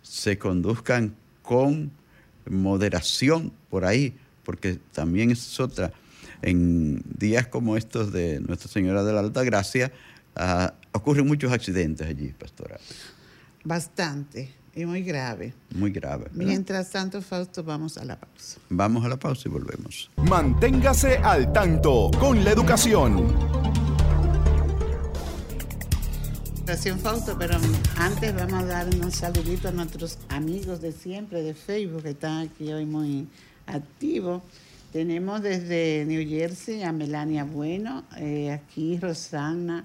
se 0.02 0.36
conduzcan 0.38 1.14
con 1.42 1.92
moderación 2.46 3.52
por 3.70 3.84
ahí, 3.84 4.14
porque 4.44 4.78
también 4.92 5.30
es 5.30 5.60
otra. 5.60 5.92
En 6.42 7.02
días 7.18 7.46
como 7.46 7.76
estos 7.76 8.12
de 8.12 8.40
Nuestra 8.40 8.68
Señora 8.68 9.02
de 9.02 9.12
la 9.12 9.20
Alta 9.20 9.42
Gracia, 9.44 9.92
ah, 10.36 10.74
ocurren 10.92 11.26
muchos 11.26 11.52
accidentes 11.52 12.06
allí, 12.06 12.28
pastora. 12.38 12.78
Bastante, 13.64 14.52
y 14.74 14.84
muy 14.84 15.02
grave. 15.02 15.54
Muy 15.74 15.90
grave. 15.90 16.26
Mientras 16.32 16.90
tanto, 16.90 17.22
Fausto, 17.22 17.62
vamos 17.62 17.96
a 17.96 18.04
la 18.04 18.18
pausa. 18.18 18.58
Vamos 18.68 19.04
a 19.04 19.08
la 19.08 19.16
pausa 19.16 19.48
y 19.48 19.50
volvemos. 19.50 20.10
Manténgase 20.28 21.16
al 21.18 21.52
tanto 21.52 22.10
con 22.18 22.44
la 22.44 22.50
educación. 22.50 23.73
Gracias, 26.66 26.98
Fausto, 27.02 27.36
pero 27.38 27.58
antes 27.98 28.34
vamos 28.34 28.62
a 28.62 28.64
dar 28.64 28.88
un 28.88 29.12
saludito 29.12 29.68
a 29.68 29.70
nuestros 29.70 30.16
amigos 30.30 30.80
de 30.80 30.92
siempre 30.92 31.42
de 31.42 31.52
Facebook 31.52 32.04
que 32.04 32.10
están 32.10 32.48
aquí 32.48 32.72
hoy 32.72 32.86
muy 32.86 33.28
activos. 33.66 34.42
Tenemos 34.90 35.42
desde 35.42 36.06
New 36.06 36.26
Jersey 36.26 36.82
a 36.82 36.90
Melania 36.90 37.44
Bueno, 37.44 38.04
eh, 38.16 38.50
aquí 38.50 38.98
Rosana 38.98 39.84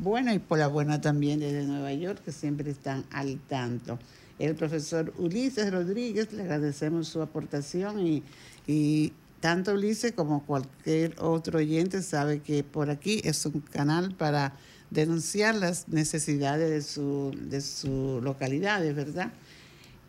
Bueno 0.00 0.34
y 0.34 0.40
Pola 0.40 0.66
Buena 0.66 1.00
también 1.00 1.38
desde 1.38 1.62
Nueva 1.62 1.92
York, 1.92 2.20
que 2.24 2.32
siempre 2.32 2.72
están 2.72 3.04
al 3.12 3.38
tanto. 3.48 3.96
El 4.40 4.56
profesor 4.56 5.14
Ulises 5.18 5.70
Rodríguez, 5.70 6.32
le 6.32 6.42
agradecemos 6.42 7.06
su 7.06 7.22
aportación 7.22 8.04
y, 8.04 8.24
y 8.66 9.12
tanto 9.38 9.74
Ulises 9.74 10.10
como 10.10 10.44
cualquier 10.44 11.14
otro 11.20 11.58
oyente 11.58 12.02
sabe 12.02 12.40
que 12.40 12.64
por 12.64 12.90
aquí 12.90 13.20
es 13.22 13.46
un 13.46 13.60
canal 13.60 14.12
para 14.12 14.54
denunciar 14.90 15.54
las 15.54 15.88
necesidades 15.88 16.70
de 16.70 16.82
su, 16.82 17.36
de 17.40 17.60
su 17.60 18.20
localidad, 18.22 18.80
¿verdad? 18.94 19.32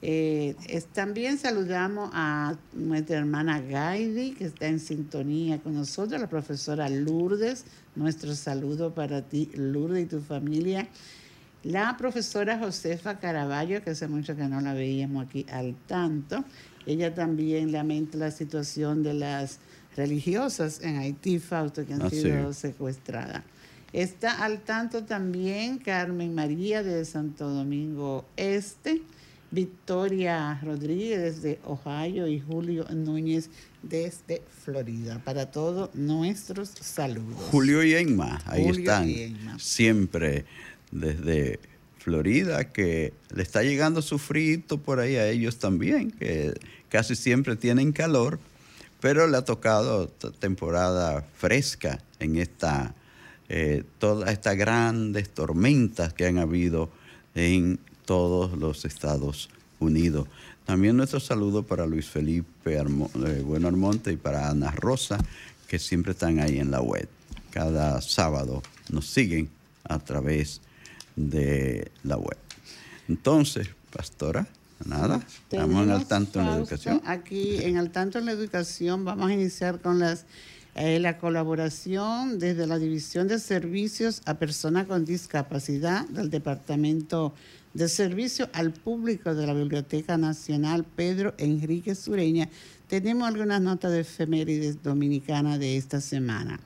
Eh, 0.02 0.56
también 0.94 1.40
saludamos 1.40 2.12
a 2.14 2.56
nuestra 2.74 3.18
hermana 3.18 3.60
Gaidi, 3.60 4.34
que 4.34 4.46
está 4.46 4.68
en 4.68 4.80
sintonía 4.80 5.58
con 5.58 5.74
nosotros, 5.74 6.22
la 6.22 6.30
profesora 6.30 6.88
Lourdes, 6.88 7.66
nuestro 7.96 8.36
saludo 8.36 8.94
para 8.94 9.24
ti, 9.24 9.50
Lourdes 9.56 10.04
y 10.04 10.08
tu 10.08 10.22
familia. 10.22 10.88
La 11.64 11.98
profesora 11.98 12.60
Josefa 12.60 13.18
Caraballo, 13.18 13.84
que 13.84 13.90
hace 13.90 14.08
mucho 14.08 14.36
que 14.36 14.44
no 14.44 14.62
la 14.62 14.74
veíamos 14.74 15.26
aquí 15.26 15.46
al 15.52 15.76
tanto, 15.88 16.46
ella 16.86 17.14
también 17.14 17.72
lamenta 17.72 18.18
la 18.18 18.32
situación 18.32 19.02
de 19.02 19.16
las 19.16 19.58
religiosas 19.96 20.80
en 20.82 20.98
Haití, 20.98 21.40
Fausto, 21.40 21.86
que 21.86 21.96
han 21.96 22.04
ah, 22.04 22.10
sido 22.10 22.54
secuestradas. 22.54 23.44
Está 23.98 24.44
al 24.44 24.62
tanto 24.62 25.06
también 25.06 25.80
Carmen 25.80 26.36
María 26.36 26.84
de 26.84 27.04
Santo 27.04 27.50
Domingo 27.50 28.26
Este, 28.38 29.02
Victoria 29.50 30.60
Rodríguez 30.64 31.20
desde 31.20 31.60
Ohio 31.66 32.28
y 32.28 32.40
Julio 32.40 32.86
Núñez 32.94 33.50
desde 33.82 34.44
Florida. 34.64 35.20
Para 35.26 35.50
todos 35.50 35.96
nuestros 35.96 36.70
saludos. 36.80 37.40
Julio 37.50 37.84
y 37.84 37.96
Enma, 37.96 38.40
ahí 38.46 38.68
están. 38.68 39.60
Siempre 39.60 40.46
desde 40.92 41.60
Florida, 41.98 42.66
que 42.72 43.14
le 43.34 43.42
está 43.42 43.64
llegando 43.64 44.04
su 44.04 44.20
frito 44.20 44.78
por 44.80 45.00
ahí 45.00 45.16
a 45.16 45.28
ellos 45.28 45.58
también, 45.58 46.12
que 46.12 46.54
casi 46.90 47.16
siempre 47.16 47.56
tienen 47.56 47.94
calor, 47.94 48.40
pero 49.02 49.26
le 49.26 49.38
ha 49.38 49.44
tocado 49.44 50.08
temporada 50.08 51.26
fresca 51.34 51.98
en 52.20 52.36
esta 52.36 52.94
eh, 53.50 53.84
todas 54.00 54.32
estas 54.32 54.58
grandes 54.58 55.30
tormentas 55.30 56.14
que 56.14 56.26
han 56.26 56.38
habido 56.38 56.90
en 57.36 57.80
todos 58.06 58.58
los 58.58 58.86
Estados 58.86 59.50
Unidos. 59.80 60.28
También 60.66 60.98
nuestro 60.98 61.20
saludo 61.20 61.64
para 61.64 61.86
Luis 61.86 62.08
Felipe 62.08 62.76
eh, 62.76 63.42
Bueno 63.44 63.68
Armonte 63.68 64.12
y 64.12 64.18
para 64.18 64.50
Ana 64.50 64.72
Rosa, 64.72 65.18
que 65.68 65.80
siempre 65.80 66.12
están 66.12 66.40
ahí 66.40 66.60
en 66.60 66.72
la 66.72 66.82
web. 66.82 67.08
Cada 67.52 68.02
sábado 68.02 68.62
nos 68.90 69.08
siguen 69.08 69.50
a 69.86 70.00
través 70.00 70.62
de 71.16 71.92
la 72.04 72.18
web. 72.18 72.38
Entonces, 73.08 73.70
pastora, 73.92 74.48
nada, 74.86 75.26
estamos 75.50 75.84
en 75.84 75.92
al 75.92 76.06
tanto 76.06 76.40
en 76.40 76.46
la 76.48 76.58
educación. 76.58 77.02
Aquí 77.06 77.58
en 77.64 77.78
al 77.78 77.92
tanto 77.92 78.20
en 78.20 78.26
la 78.26 78.32
educación 78.32 79.06
vamos 79.06 79.30
a 79.30 79.34
iniciar 79.34 79.80
con 79.80 80.00
las 80.00 80.26
eh, 80.78 81.00
la 81.00 81.18
colaboración 81.18 82.38
desde 82.38 82.68
la 82.68 82.78
División 82.78 83.28
de 83.28 83.40
Servicios 83.40 84.22
a 84.26 84.36
Personas 84.36 84.86
con 84.86 85.06
Discapacidad 85.06 86.08
del 86.08 86.30
Departamento 86.30 87.34
de 87.74 87.90
Servicio 87.90 88.48
al 88.54 88.74
Público 88.74 89.34
de 89.34 89.48
la 89.48 89.56
Biblioteca 89.56 90.18
Nacional 90.18 90.84
Pedro 90.84 91.34
Enrique 91.40 91.96
Sureña. 91.96 92.48
Tenemos 92.88 93.28
algunas 93.28 93.60
notas 93.60 93.92
de 93.92 94.02
efemérides 94.02 94.84
dominicanas 94.84 95.60
de 95.60 95.78
esta 95.78 96.00
semana. 96.00 96.60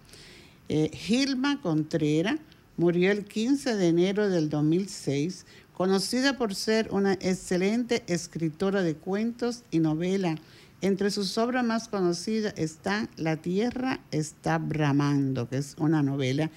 Eh, 0.67 0.91
Gilma 0.93 1.61
Contreras 1.61 2.35
murió 2.75 3.11
el 3.11 3.23
15 3.23 3.77
de 3.77 3.87
enero 3.87 4.29
del 4.29 4.49
2006, 4.49 5.45
conocida 5.73 6.37
por 6.37 6.53
ser 6.53 6.89
una 6.91 7.13
excelente 7.13 8.03
escritora 8.07 8.83
de 8.83 8.95
cuentos 8.95 9.63
y 9.71 9.79
novelas 9.79 10.37
entre 10.81 11.11
sus 11.11 11.37
obras 11.37 11.63
más 11.63 11.87
conocidas 11.87 12.53
están 12.57 13.09
La 13.15 13.37
Tierra 13.37 14.01
está 14.11 14.57
bramando, 14.57 15.47
que 15.47 15.57
es 15.57 15.75
una 15.77 16.03
novela, 16.03 16.51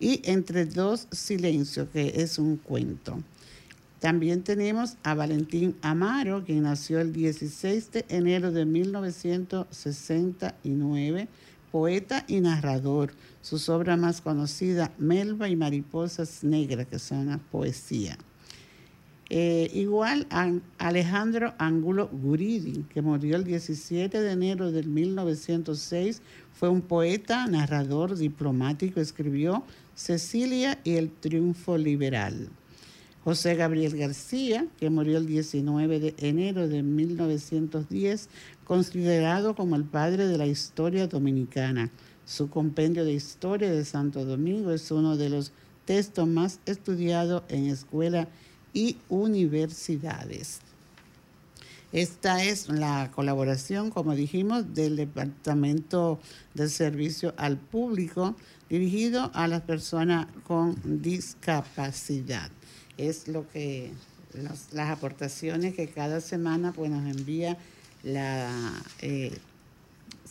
y 0.00 0.20
Entre 0.24 0.64
dos 0.64 1.06
silencios, 1.12 1.88
que 1.90 2.22
es 2.22 2.38
un 2.38 2.56
cuento. 2.56 3.22
También 4.00 4.42
tenemos 4.42 4.96
a 5.02 5.14
Valentín 5.14 5.76
Amaro, 5.82 6.42
quien 6.42 6.62
nació 6.62 7.00
el 7.00 7.12
16 7.12 7.92
de 7.92 8.06
enero 8.08 8.50
de 8.50 8.64
1969, 8.64 11.28
poeta 11.70 12.24
y 12.26 12.40
narrador. 12.40 13.12
Sus 13.42 13.68
obras 13.68 13.98
más 13.98 14.22
conocidas, 14.22 14.90
Melba 14.96 15.50
y 15.50 15.56
Mariposas 15.56 16.42
Negras, 16.42 16.86
que 16.86 16.98
son 16.98 17.18
una 17.18 17.36
poesía. 17.36 18.16
Eh, 19.32 19.70
igual 19.74 20.26
a 20.30 20.52
Alejandro 20.78 21.54
Angulo 21.58 22.08
Guridi, 22.08 22.84
que 22.92 23.00
murió 23.00 23.36
el 23.36 23.44
17 23.44 24.20
de 24.20 24.32
enero 24.32 24.72
del 24.72 24.88
1906, 24.88 26.20
fue 26.52 26.68
un 26.68 26.80
poeta, 26.80 27.46
narrador, 27.46 28.16
diplomático, 28.16 29.00
escribió 29.00 29.62
Cecilia 29.94 30.80
y 30.82 30.96
el 30.96 31.12
triunfo 31.12 31.78
liberal. 31.78 32.48
José 33.22 33.54
Gabriel 33.54 33.96
García, 33.96 34.66
que 34.80 34.90
murió 34.90 35.18
el 35.18 35.26
19 35.26 36.00
de 36.00 36.14
enero 36.18 36.66
de 36.66 36.82
1910, 36.82 38.28
considerado 38.64 39.54
como 39.54 39.76
el 39.76 39.84
padre 39.84 40.26
de 40.26 40.38
la 40.38 40.46
historia 40.46 41.06
dominicana. 41.06 41.90
Su 42.24 42.50
compendio 42.50 43.04
de 43.04 43.12
historia 43.12 43.70
de 43.70 43.84
Santo 43.84 44.24
Domingo 44.24 44.72
es 44.72 44.90
uno 44.90 45.16
de 45.16 45.28
los 45.28 45.52
textos 45.84 46.26
más 46.26 46.58
estudiados 46.66 47.44
en 47.48 47.66
escuela 47.66 48.26
y 48.72 48.96
universidades. 49.08 50.60
Esta 51.92 52.44
es 52.44 52.68
la 52.68 53.10
colaboración, 53.12 53.90
como 53.90 54.14
dijimos, 54.14 54.74
del 54.74 54.94
Departamento 54.94 56.20
de 56.54 56.68
Servicio 56.68 57.34
al 57.36 57.56
Público 57.56 58.36
dirigido 58.68 59.32
a 59.34 59.48
las 59.48 59.62
personas 59.62 60.28
con 60.46 60.76
discapacidad. 61.02 62.50
Es 62.96 63.26
lo 63.26 63.48
que 63.48 63.90
las 64.72 64.90
aportaciones 64.90 65.74
que 65.74 65.88
cada 65.88 66.20
semana 66.20 66.72
pues, 66.72 66.90
nos 66.90 67.04
envía 67.04 67.58
la 68.04 68.50
eh, 69.00 69.36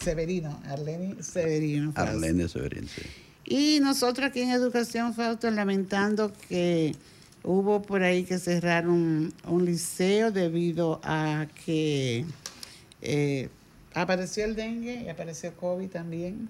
Severino, 0.01 0.61
Arlene 0.65 1.21
Severino. 1.21 1.91
Arlene 1.95 2.47
Severino, 2.47 2.87
sí. 2.87 3.01
Y 3.45 3.79
nosotros 3.81 4.29
aquí 4.29 4.41
en 4.41 4.51
Educación 4.51 5.13
Fausto 5.13 5.49
lamentando 5.51 6.31
que 6.47 6.95
Hubo 7.43 7.81
por 7.81 8.03
ahí 8.03 8.23
que 8.23 8.37
cerrar 8.37 8.87
un, 8.87 9.33
liceo 9.63 10.31
debido 10.31 10.99
a 11.03 11.47
que 11.65 12.25
eh, 13.01 13.49
apareció 13.93 14.45
el 14.45 14.55
dengue 14.55 15.03
y 15.03 15.09
apareció 15.09 15.55
COVID 15.55 15.89
también. 15.89 16.49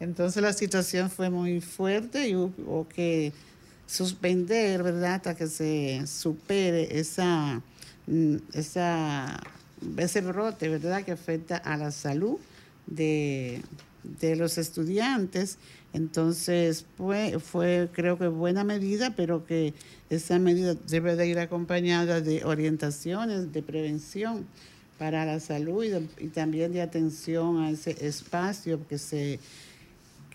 Entonces 0.00 0.42
la 0.42 0.54
situación 0.54 1.10
fue 1.10 1.28
muy 1.28 1.60
fuerte 1.60 2.28
y 2.28 2.34
hubo 2.34 2.88
que 2.88 3.32
suspender, 3.86 4.82
¿verdad?, 4.82 5.14
hasta 5.14 5.34
que 5.34 5.46
se 5.46 6.06
supere 6.06 6.98
esa, 6.98 7.60
esa, 8.54 9.40
ese 9.98 10.20
brote, 10.22 10.68
¿verdad?, 10.68 11.04
que 11.04 11.12
afecta 11.12 11.56
a 11.56 11.76
la 11.76 11.90
salud 11.90 12.38
de, 12.86 13.60
de 14.02 14.36
los 14.36 14.58
estudiantes. 14.58 15.58
Entonces, 15.92 16.86
fue, 16.96 17.88
creo 17.92 18.18
que 18.18 18.28
buena 18.28 18.64
medida, 18.64 19.14
pero 19.16 19.44
que 19.44 19.74
esa 20.08 20.38
medida 20.38 20.74
debe 20.74 21.16
de 21.16 21.26
ir 21.26 21.38
acompañada 21.38 22.20
de 22.20 22.44
orientaciones 22.44 23.52
de 23.52 23.62
prevención 23.62 24.46
para 24.98 25.24
la 25.24 25.40
salud 25.40 25.82
y, 26.18 26.26
también 26.28 26.72
de 26.72 26.82
atención 26.82 27.58
a 27.62 27.70
ese 27.70 27.96
espacio 28.06 28.86
que 28.86 28.98
se, 28.98 29.40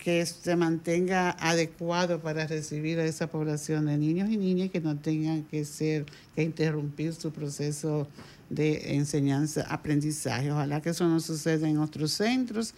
que 0.02 0.26
se 0.26 0.56
mantenga 0.56 1.30
adecuado 1.38 2.20
para 2.20 2.46
recibir 2.46 2.98
a 2.98 3.04
esa 3.04 3.28
población 3.28 3.86
de 3.86 3.96
niños 3.96 4.28
y 4.28 4.36
niñas 4.36 4.70
que 4.70 4.80
no 4.80 4.98
tengan 4.98 5.44
que 5.44 5.64
ser, 5.64 6.04
que 6.34 6.42
interrumpir 6.42 7.14
su 7.14 7.30
proceso 7.30 8.08
de 8.50 8.96
enseñanza, 8.96 9.62
aprendizaje. 9.68 10.50
Ojalá 10.50 10.80
que 10.82 10.90
eso 10.90 11.08
no 11.08 11.20
suceda 11.20 11.68
en 11.68 11.78
otros 11.78 12.12
centros 12.12 12.74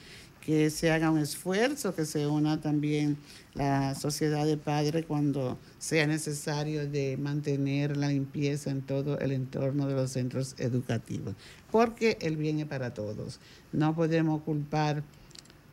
que 0.49 0.71
se 0.71 0.91
haga 0.91 1.11
un 1.11 1.19
esfuerzo, 1.19 1.95
que 1.95 2.07
se 2.07 2.27
una 2.27 2.59
también 2.59 3.19
la 3.53 3.95
sociedad 3.95 4.47
de 4.47 4.57
padres 4.57 5.05
cuando 5.05 5.59
sea 5.79 6.07
necesario 6.07 6.89
de 6.89 7.19
mantener 7.19 7.99
la 7.99 8.09
limpieza 8.09 8.71
en 8.71 8.81
todo 8.81 9.19
el 9.19 9.33
entorno 9.33 9.87
de 9.87 9.93
los 9.93 10.11
centros 10.11 10.55
educativos, 10.57 11.35
porque 11.71 12.17
el 12.23 12.39
bien 12.39 12.61
es 12.61 12.65
para 12.65 12.95
todos. 12.95 13.41
No 13.73 13.95
podemos 13.95 14.41
culpar 14.43 15.03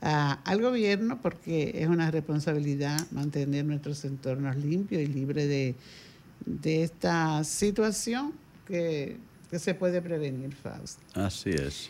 al 0.01 0.61
gobierno 0.61 1.21
porque 1.21 1.71
es 1.75 1.87
una 1.87 2.11
responsabilidad 2.11 2.99
mantener 3.11 3.63
nuestros 3.63 4.03
entornos 4.03 4.57
limpios 4.57 5.01
y 5.03 5.07
libres 5.07 5.47
de, 5.47 6.83
esta 6.83 7.45
situación 7.45 8.33
que, 8.67 9.15
que 9.49 9.57
se 9.57 9.73
puede 9.73 10.01
prevenir, 10.01 10.53
Faust. 10.53 10.99
Así 11.13 11.51
es. 11.51 11.89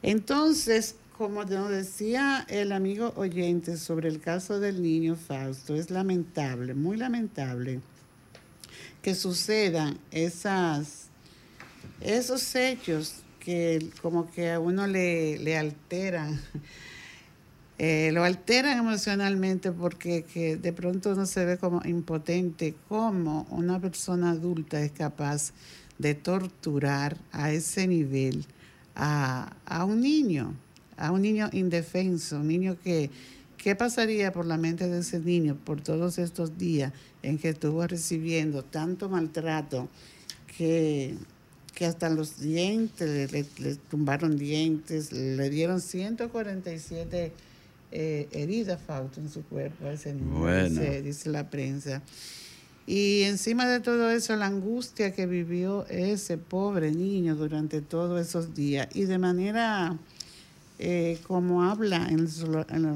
Entonces, 0.00 0.96
como 1.24 1.42
nos 1.42 1.70
decía 1.70 2.44
el 2.50 2.70
amigo 2.70 3.14
oyente 3.16 3.78
sobre 3.78 4.10
el 4.10 4.20
caso 4.20 4.60
del 4.60 4.82
niño 4.82 5.16
Fausto, 5.16 5.74
es 5.74 5.90
lamentable, 5.90 6.74
muy 6.74 6.98
lamentable 6.98 7.80
que 9.00 9.14
sucedan 9.14 9.96
esos 10.10 11.08
hechos 12.54 13.22
que 13.40 13.88
como 14.02 14.30
que 14.30 14.50
a 14.50 14.60
uno 14.60 14.86
le, 14.86 15.38
le 15.38 15.56
alteran, 15.56 16.38
eh, 17.78 18.10
lo 18.12 18.22
alteran 18.22 18.76
emocionalmente 18.76 19.72
porque 19.72 20.24
que 20.24 20.58
de 20.58 20.74
pronto 20.74 21.12
uno 21.12 21.24
se 21.24 21.46
ve 21.46 21.56
como 21.56 21.80
impotente, 21.86 22.74
como 22.86 23.46
una 23.48 23.80
persona 23.80 24.32
adulta 24.32 24.78
es 24.82 24.92
capaz 24.92 25.54
de 25.96 26.14
torturar 26.14 27.16
a 27.32 27.50
ese 27.50 27.86
nivel 27.86 28.44
a 28.94 29.86
un 29.88 30.02
niño 30.02 30.54
a 30.96 31.10
un 31.10 31.22
niño 31.22 31.48
indefenso, 31.52 32.36
un 32.36 32.48
niño 32.48 32.76
que, 32.82 33.10
¿qué 33.56 33.74
pasaría 33.74 34.32
por 34.32 34.46
la 34.46 34.56
mente 34.56 34.88
de 34.88 35.00
ese 35.00 35.20
niño 35.20 35.56
por 35.64 35.80
todos 35.80 36.18
estos 36.18 36.58
días 36.58 36.92
en 37.22 37.38
que 37.38 37.50
estuvo 37.50 37.86
recibiendo 37.86 38.62
tanto 38.64 39.08
maltrato 39.08 39.88
que, 40.56 41.14
que 41.74 41.86
hasta 41.86 42.08
los 42.08 42.40
dientes, 42.40 43.32
le, 43.32 43.74
tumbaron 43.90 44.36
dientes, 44.36 45.12
le 45.12 45.50
dieron 45.50 45.80
147 45.80 47.32
eh, 47.92 48.28
heridas, 48.32 48.80
Fausto, 48.86 49.20
en 49.20 49.30
su 49.30 49.44
cuerpo 49.44 49.88
ese 49.88 50.14
niño, 50.14 51.02
dice 51.02 51.28
la 51.30 51.48
prensa. 51.50 52.02
Y 52.86 53.22
encima 53.22 53.66
de 53.66 53.80
todo 53.80 54.10
eso, 54.10 54.36
la 54.36 54.46
angustia 54.46 55.12
que 55.12 55.26
vivió 55.26 55.86
ese 55.86 56.36
pobre 56.36 56.92
niño 56.92 57.34
durante 57.34 57.80
todos 57.80 58.20
esos 58.20 58.54
días 58.54 58.88
y 58.94 59.04
de 59.04 59.18
manera 59.18 59.96
eh, 60.78 61.20
como 61.26 61.62
habla 61.62 62.08
en 62.08 62.24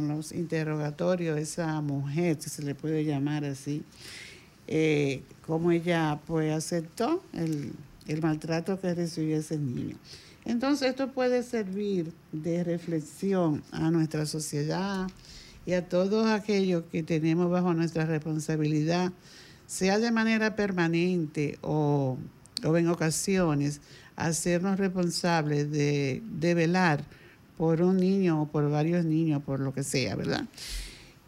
los, 0.09 0.33
interrogatorios 0.33 1.38
esa 1.38 1.81
mujer, 1.81 2.37
si 2.41 2.51
se 2.51 2.62
le 2.62 2.75
puede 2.75 3.05
llamar 3.05 3.45
así, 3.45 3.85
eh, 4.67 5.23
cómo 5.47 5.71
ella 5.71 6.21
pues 6.27 6.53
aceptó 6.53 7.23
el, 7.33 7.73
maltrato 8.21 8.81
que 8.81 8.95
recibió 8.95 9.37
ese 9.37 9.59
niño. 9.59 9.97
Entonces 10.45 10.88
esto 10.88 11.12
puede 11.12 11.43
servir 11.43 12.12
de 12.33 12.64
reflexión 12.64 13.62
a 13.71 13.91
nuestra 13.91 14.27
sociedad 14.27 15.07
y 15.64 15.75
a 15.75 15.88
todos 15.88 16.27
aquellos 16.27 16.85
que 16.91 17.03
tenemos 17.03 17.51
bajo 17.51 17.75
nuestra 17.75 18.07
responsabilidad, 18.07 19.12
sea 19.67 19.99
de 19.99 20.11
manera 20.11 20.57
permanente 20.57 21.59
o, 21.61 22.17
o 22.64 22.77
en 22.77 22.88
ocasiones, 22.88 23.83
hacernos 24.17 24.79
responsables 24.79 25.71
de, 25.71 26.23
de 26.25 26.55
velar 26.55 27.05
por 27.59 27.83
un 27.83 27.97
niño 27.97 28.42
o 28.42 28.47
por 28.47 28.71
varios 28.71 29.05
niños, 29.05 29.42
por 29.42 29.59
lo 29.61 29.75
que 29.75 29.83
sea, 29.83 30.14
¿verdad? 30.14 30.44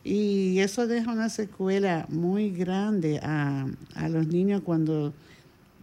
Y 0.05 0.61
eso 0.61 0.87
deja 0.87 1.13
una 1.13 1.29
secuela 1.29 2.07
muy 2.09 2.51
grande 2.51 3.19
a, 3.23 3.67
los 4.09 4.29
niños 4.29 4.63
cuando 4.65 5.13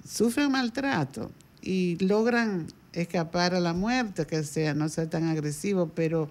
sufren 0.07 0.51
maltrato 0.51 1.29
y 1.62 1.97
logran 2.03 2.67
escapar 2.93 3.53
a 3.53 3.60
la 3.60 3.73
muerte, 3.73 4.25
que 4.25 4.43
sea, 4.43 4.73
no 4.73 4.89
sea 4.89 5.07
tan 5.10 5.25
agresivo, 5.25 5.91
pero 5.93 6.29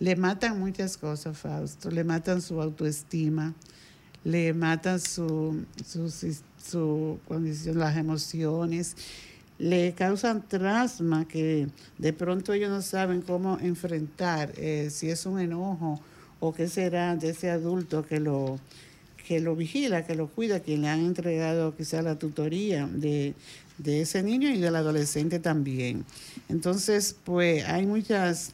le 0.00 0.16
matan 0.16 0.58
muchas 0.58 0.96
cosas, 0.96 1.36
Fausto. 1.38 1.90
Le 1.90 2.02
matan 2.02 2.40
su 2.40 2.60
autoestima, 2.60 3.54
le 4.24 4.54
matan 4.54 4.98
su, 4.98 5.64
su, 5.86 6.10
su 6.64 7.20
condición, 7.28 7.78
las 7.78 7.96
emociones 7.96 8.96
le 9.58 9.92
causan 9.92 10.46
trasma 10.46 11.26
que 11.26 11.68
de 11.98 12.12
pronto 12.12 12.52
ellos 12.52 12.70
no 12.70 12.82
saben 12.82 13.22
cómo 13.22 13.58
enfrentar, 13.60 14.52
eh, 14.56 14.88
si 14.90 15.10
es 15.10 15.26
un 15.26 15.40
enojo 15.40 16.00
o 16.40 16.54
qué 16.54 16.68
será 16.68 17.16
de 17.16 17.30
ese 17.30 17.50
adulto 17.50 18.06
que 18.06 18.20
lo, 18.20 18.60
que 19.26 19.40
lo 19.40 19.56
vigila, 19.56 20.06
que 20.06 20.14
lo 20.14 20.28
cuida, 20.28 20.60
quien 20.60 20.82
le 20.82 20.88
han 20.88 21.00
entregado 21.00 21.76
quizá 21.76 22.02
la 22.02 22.16
tutoría 22.16 22.86
de, 22.86 23.34
de 23.78 24.02
ese 24.02 24.22
niño 24.22 24.48
y 24.48 24.58
del 24.58 24.76
adolescente 24.76 25.40
también. 25.40 26.04
Entonces, 26.48 27.16
pues 27.24 27.64
hay 27.64 27.84
muchas, 27.86 28.52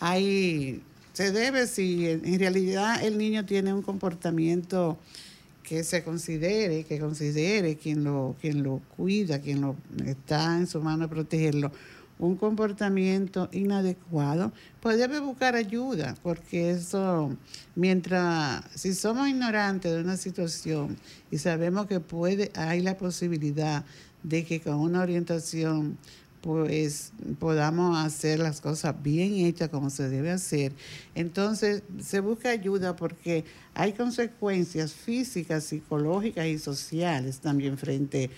hay, 0.00 0.80
se 1.12 1.30
debe 1.30 1.66
si 1.66 2.06
en 2.08 2.38
realidad 2.38 3.04
el 3.04 3.18
niño 3.18 3.44
tiene 3.44 3.74
un 3.74 3.82
comportamiento 3.82 4.98
que 5.68 5.84
se 5.84 6.02
considere, 6.02 6.84
que 6.84 6.98
considere 6.98 7.76
quien 7.76 8.02
lo, 8.02 8.36
quien 8.40 8.62
lo 8.62 8.80
cuida, 8.96 9.38
quien 9.40 9.60
lo 9.60 9.76
está 10.06 10.56
en 10.56 10.66
su 10.66 10.80
mano 10.80 11.10
protegerlo, 11.10 11.70
un 12.18 12.36
comportamiento 12.36 13.48
inadecuado, 13.52 14.50
pues 14.80 14.96
debe 14.96 15.20
buscar 15.20 15.54
ayuda, 15.54 16.14
porque 16.22 16.70
eso, 16.70 17.36
mientras, 17.74 18.64
si 18.74 18.94
somos 18.94 19.28
ignorantes 19.28 19.92
de 19.92 20.00
una 20.00 20.16
situación 20.16 20.96
y 21.30 21.36
sabemos 21.36 21.86
que 21.86 22.00
puede, 22.00 22.50
hay 22.54 22.80
la 22.80 22.96
posibilidad 22.96 23.84
de 24.22 24.44
que 24.44 24.60
con 24.60 24.76
una 24.76 25.02
orientación 25.02 25.98
pues 26.40 27.12
podamos 27.38 27.98
hacer 27.98 28.38
las 28.38 28.60
cosas 28.60 28.94
bien 29.02 29.34
hechas 29.34 29.68
como 29.68 29.90
se 29.90 30.08
debe 30.08 30.30
hacer. 30.30 30.72
Entonces 31.14 31.82
se 32.00 32.20
busca 32.20 32.50
ayuda 32.50 32.96
porque 32.96 33.44
hay 33.74 33.92
consecuencias 33.92 34.92
físicas, 34.92 35.64
psicológicas 35.64 36.46
y 36.46 36.58
sociales 36.58 37.40
también 37.40 37.78
frente 37.78 38.30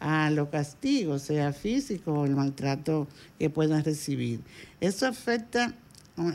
a 0.00 0.30
los 0.30 0.48
castigos, 0.48 1.22
sea 1.22 1.52
físico 1.52 2.12
o 2.12 2.26
el 2.26 2.36
maltrato 2.36 3.08
que 3.38 3.50
puedan 3.50 3.82
recibir. 3.82 4.40
Eso 4.80 5.06
afecta, 5.06 5.74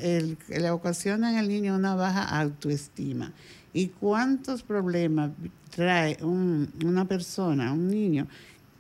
el, 0.02 0.38
le 0.50 0.72
ocasiona 0.72 1.32
en 1.32 1.38
el 1.38 1.48
niño 1.48 1.76
una 1.76 1.96
baja 1.96 2.24
autoestima. 2.40 3.34
¿Y 3.74 3.88
cuántos 3.88 4.64
problemas 4.64 5.32
trae 5.70 6.18
una 6.22 7.06
persona, 7.06 7.72
un 7.72 7.88
niño, 7.88 8.28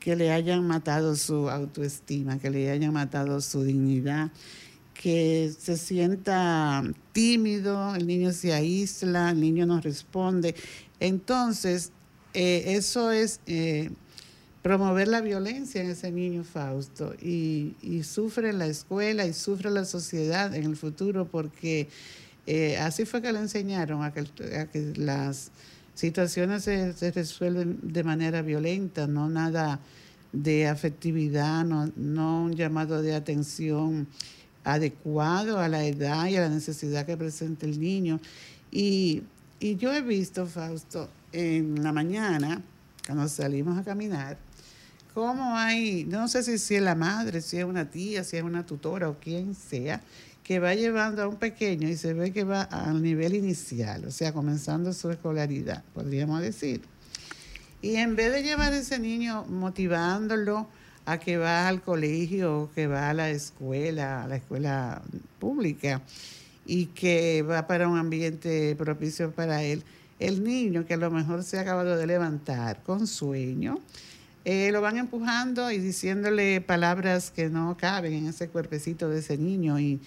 que 0.01 0.15
le 0.15 0.31
hayan 0.31 0.65
matado 0.65 1.15
su 1.15 1.47
autoestima, 1.49 2.39
que 2.39 2.49
le 2.49 2.71
hayan 2.71 2.91
matado 2.91 3.39
su 3.39 3.63
dignidad, 3.63 4.31
que 4.95 5.53
se 5.57 5.77
sienta 5.77 6.83
tímido, 7.13 7.93
el 7.95 8.07
niño 8.07 8.31
se 8.33 8.51
aísla, 8.51 9.29
el 9.29 9.39
niño 9.39 9.67
no 9.67 9.79
responde. 9.79 10.55
Entonces, 10.99 11.91
eh, 12.33 12.63
eso 12.75 13.11
es 13.11 13.41
eh, 13.45 13.91
promover 14.63 15.07
la 15.07 15.21
violencia 15.21 15.83
en 15.83 15.91
ese 15.91 16.11
niño 16.11 16.43
Fausto 16.43 17.13
y, 17.21 17.75
sufre 18.03 18.53
la 18.53 18.65
escuela 18.65 19.27
y 19.27 19.33
sufre 19.33 19.69
la 19.69 19.85
sociedad 19.85 20.55
en 20.55 20.63
el 20.63 20.77
futuro 20.77 21.27
porque 21.27 21.89
eh, 22.47 22.77
así 22.77 23.05
fue 23.05 23.21
que 23.21 23.31
le 23.31 23.39
enseñaron 23.39 24.03
a 24.03 24.11
que, 24.11 24.21
a 24.57 24.65
que 24.65 24.93
las 24.95 25.51
situaciones 25.95 26.63
se, 26.63 26.93
se, 26.93 27.11
resuelven 27.11 27.79
de 27.81 28.03
manera 28.03 28.41
violenta, 28.41 29.07
no 29.07 29.29
nada 29.29 29.79
de 30.31 30.67
afectividad, 30.67 31.65
no, 31.65 31.91
no 31.95 32.43
un 32.43 32.55
llamado 32.55 33.01
de 33.01 33.15
atención 33.15 34.07
adecuado 34.63 35.59
a 35.59 35.67
la 35.67 35.83
edad 35.85 36.27
y 36.27 36.37
a 36.37 36.41
la 36.41 36.49
necesidad 36.49 37.05
que 37.05 37.17
presenta 37.17 37.65
el 37.65 37.79
niño. 37.79 38.19
Y, 38.71 39.23
y 39.59 39.75
yo 39.75 39.93
he 39.93 40.01
visto, 40.01 40.45
Fausto, 40.45 41.09
en 41.31 41.83
la 41.83 41.91
mañana, 41.91 42.61
cuando 43.05 43.27
salimos 43.27 43.77
a 43.77 43.83
caminar, 43.83 44.37
cómo 45.13 45.57
hay, 45.57 46.05
no 46.05 46.27
sé 46.27 46.43
si, 46.43 46.57
si 46.57 46.75
es 46.75 46.81
la 46.81 46.95
madre, 46.95 47.41
si 47.41 47.57
es 47.57 47.65
una 47.65 47.89
tía, 47.89 48.23
si 48.23 48.37
es 48.37 48.43
una 48.43 48.65
tutora 48.65 49.09
o 49.09 49.19
quien 49.19 49.55
sea, 49.55 50.01
que 50.43 50.59
va 50.59 50.75
llevando 50.75 51.23
a 51.23 51.27
un 51.27 51.37
pequeño 51.37 51.87
y 51.87 51.95
se 51.95 52.13
ve 52.13 52.31
que 52.31 52.43
va 52.43 52.63
al 52.63 53.01
nivel 53.01 53.35
inicial, 53.35 54.05
o 54.05 54.11
sea, 54.11 54.33
comenzando 54.33 54.93
su 54.93 55.09
escolaridad, 55.09 55.83
podríamos 55.93 56.41
decir. 56.41 56.81
Y 57.81 57.95
en 57.95 58.15
vez 58.15 58.31
de 58.31 58.43
llevar 58.43 58.73
a 58.73 58.77
ese 58.77 58.99
niño 58.99 59.45
motivándolo 59.45 60.67
a 61.05 61.19
que 61.19 61.37
va 61.37 61.67
al 61.67 61.81
colegio, 61.81 62.69
que 62.75 62.87
va 62.87 63.09
a 63.09 63.13
la 63.13 63.29
escuela, 63.29 64.23
a 64.23 64.27
la 64.27 64.35
escuela 64.35 65.01
pública, 65.39 66.01
y 66.65 66.87
que 66.87 67.41
va 67.41 67.67
para 67.67 67.87
un 67.87 67.97
ambiente 67.97 68.75
propicio 68.75 69.31
para 69.31 69.63
él, 69.63 69.83
el 70.19 70.43
niño 70.43 70.85
que 70.85 70.93
a 70.93 70.97
lo 70.97 71.09
mejor 71.09 71.43
se 71.43 71.57
ha 71.57 71.61
acabado 71.61 71.97
de 71.97 72.05
levantar 72.05 72.83
con 72.83 73.07
sueño, 73.07 73.79
eh, 74.43 74.71
lo 74.71 74.81
van 74.81 74.97
empujando 74.97 75.71
y 75.71 75.77
diciéndole 75.77 76.61
palabras 76.61 77.31
que 77.31 77.49
no 77.49 77.77
caben 77.77 78.13
en 78.13 78.27
ese 78.27 78.49
cuerpecito 78.49 79.09
de 79.09 79.19
ese 79.19 79.37
niño 79.37 79.79
y, 79.79 79.99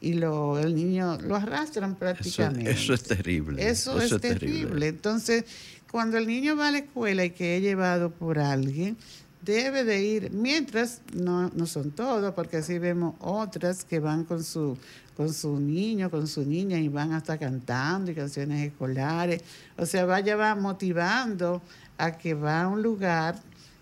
y 0.00 0.14
lo, 0.14 0.58
el 0.58 0.74
niño 0.74 1.18
lo 1.18 1.36
arrastran 1.36 1.96
prácticamente. 1.96 2.70
Eso, 2.70 2.92
es 2.92 3.02
terrible. 3.02 3.66
Eso, 3.66 4.00
es, 4.00 4.20
terrible. 4.20 4.88
Entonces, 4.88 5.44
cuando 5.90 6.18
el 6.18 6.26
niño 6.26 6.56
va 6.56 6.68
a 6.68 6.72
la 6.72 6.78
escuela 6.78 7.24
y 7.24 7.30
que 7.30 7.56
es 7.56 7.62
llevado 7.62 8.10
por 8.10 8.38
alguien, 8.38 8.96
debe 9.42 9.84
de 9.84 10.02
ir, 10.02 10.30
mientras 10.32 11.00
no, 11.14 11.48
no 11.50 11.66
son 11.66 11.90
todos, 11.90 12.34
porque 12.34 12.58
así 12.58 12.78
vemos 12.78 13.14
otras 13.20 13.84
que 13.84 13.98
van 14.00 14.24
con 14.24 14.44
su, 14.44 14.76
con 15.16 15.32
su 15.32 15.58
niño, 15.58 16.10
con 16.10 16.28
su 16.28 16.44
niña 16.44 16.78
y 16.78 16.88
van 16.88 17.12
hasta 17.12 17.38
cantando 17.38 18.10
y 18.10 18.14
canciones 18.14 18.66
escolares. 18.66 19.42
O 19.76 19.86
sea, 19.86 20.04
vaya 20.04 20.36
va 20.36 20.54
motivando 20.54 21.62
a 21.96 22.18
que 22.18 22.34
va 22.34 22.62
a 22.62 22.68
un 22.68 22.82
lugar 22.82 23.40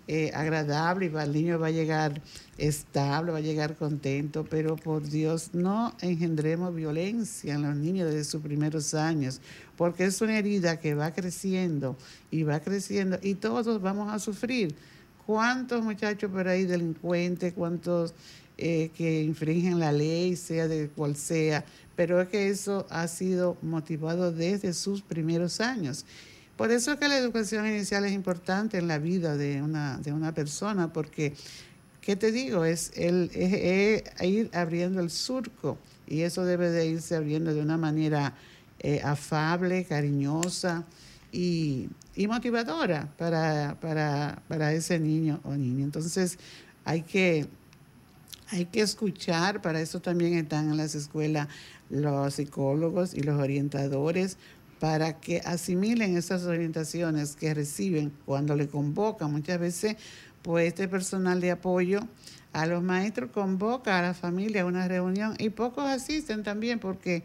eh, 0.09 0.31
agradable 0.33 1.11
y 1.13 1.17
el 1.17 1.33
niño 1.33 1.59
va 1.59 1.67
a 1.67 1.71
llegar 1.71 2.21
estable, 2.57 3.33
va 3.33 3.39
a 3.39 3.41
llegar 3.41 3.75
contento, 3.75 4.45
pero 4.49 4.77
por 4.77 5.03
Dios 5.03 5.49
no 5.53 5.93
engendremos 5.99 6.73
violencia 6.73 7.55
en 7.55 7.63
los 7.63 7.75
niños 7.75 8.09
desde 8.09 8.23
sus 8.23 8.41
primeros 8.41 8.93
años, 8.93 9.41
porque 9.75 10.05
es 10.05 10.21
una 10.21 10.37
herida 10.37 10.79
que 10.79 10.93
va 10.93 11.11
creciendo 11.11 11.97
y 12.31 12.43
va 12.43 12.61
creciendo 12.61 13.19
y 13.21 13.35
todos 13.35 13.81
vamos 13.81 14.13
a 14.13 14.19
sufrir. 14.19 14.75
¿Cuántos 15.25 15.83
muchachos 15.83 16.31
por 16.31 16.47
ahí 16.47 16.63
delincuentes, 16.63 17.51
cuántos 17.51 18.13
eh, 18.57 18.91
que 18.95 19.23
infringen 19.23 19.77
la 19.77 19.91
ley, 19.91 20.37
sea 20.37 20.69
de 20.69 20.87
cual 20.87 21.17
sea? 21.17 21.65
Pero 21.97 22.21
es 22.21 22.29
que 22.29 22.47
eso 22.47 22.87
ha 22.89 23.09
sido 23.09 23.57
motivado 23.61 24.31
desde 24.31 24.71
sus 24.71 25.01
primeros 25.01 25.59
años. 25.59 26.05
Por 26.57 26.71
eso 26.71 26.91
es 26.91 26.97
que 26.97 27.07
la 27.07 27.17
educación 27.17 27.67
inicial 27.67 28.03
es 28.05 28.13
importante 28.13 28.79
en 28.79 28.87
la 28.87 28.97
vida 28.97 29.37
de 29.37 29.61
una, 29.61 29.99
de 29.99 30.11
una 30.11 30.33
persona, 30.33 30.91
porque, 30.91 31.35
¿qué 32.01 32.15
te 32.15 32.31
digo? 32.31 32.65
Es, 32.65 32.91
el, 32.95 33.29
ir 34.19 34.49
abriendo 34.53 34.99
el 34.99 35.11
surco 35.11 35.77
y 36.07 36.21
eso 36.21 36.45
debe 36.45 36.71
de 36.71 36.87
irse 36.87 37.15
abriendo 37.15 37.53
de 37.53 37.61
una 37.61 37.77
manera 37.77 38.33
eh, 38.79 39.01
afable, 39.03 39.85
cariñosa 39.85 40.83
y, 41.31 41.89
motivadora 42.27 43.13
para, 43.17 43.77
para, 43.79 44.41
para, 44.47 44.73
ese 44.73 44.97
niño 44.97 45.39
o 45.43 45.53
niña. 45.55 45.83
Entonces, 45.83 46.39
hay 46.85 47.03
que, 47.03 47.45
hay 48.49 48.65
que 48.65 48.81
escuchar, 48.81 49.61
para 49.61 49.79
eso 49.79 49.99
también 49.99 50.33
están 50.33 50.71
en 50.71 50.77
las 50.77 50.95
escuelas 50.95 51.47
los 51.89 52.33
psicólogos 52.33 53.13
y 53.13 53.21
los 53.21 53.39
orientadores 53.39 54.37
para 54.79 55.19
que 55.19 55.41
asimilen 55.45 56.17
esas 56.17 56.43
orientaciones 56.43 57.35
que 57.35 57.53
reciben 57.53 58.11
cuando 58.25 58.55
le 58.55 58.67
convocan. 58.67 59.31
Muchas 59.31 59.59
veces, 59.59 59.97
pues 60.41 60.67
este 60.67 60.87
personal 60.87 61.41
de 61.41 61.51
apoyo 61.51 62.01
a 62.53 62.65
los 62.65 62.81
maestros 62.83 63.31
convoca 63.31 63.99
a 63.99 64.01
la 64.01 64.13
familia 64.13 64.61
a 64.61 64.65
una 64.65 64.87
reunión 64.87 65.35
y 65.39 65.49
pocos 65.49 65.85
asisten 65.85 66.43
también 66.43 66.79
porque 66.79 67.23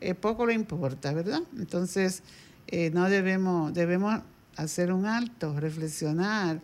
eh, 0.00 0.14
poco 0.14 0.46
le 0.46 0.54
importa, 0.54 1.12
¿verdad? 1.12 1.42
Entonces, 1.58 2.22
eh, 2.68 2.90
no 2.90 3.08
debemos, 3.08 3.72
debemos 3.74 4.20
hacer 4.56 4.92
un 4.92 5.06
alto, 5.06 5.58
reflexionar 5.58 6.60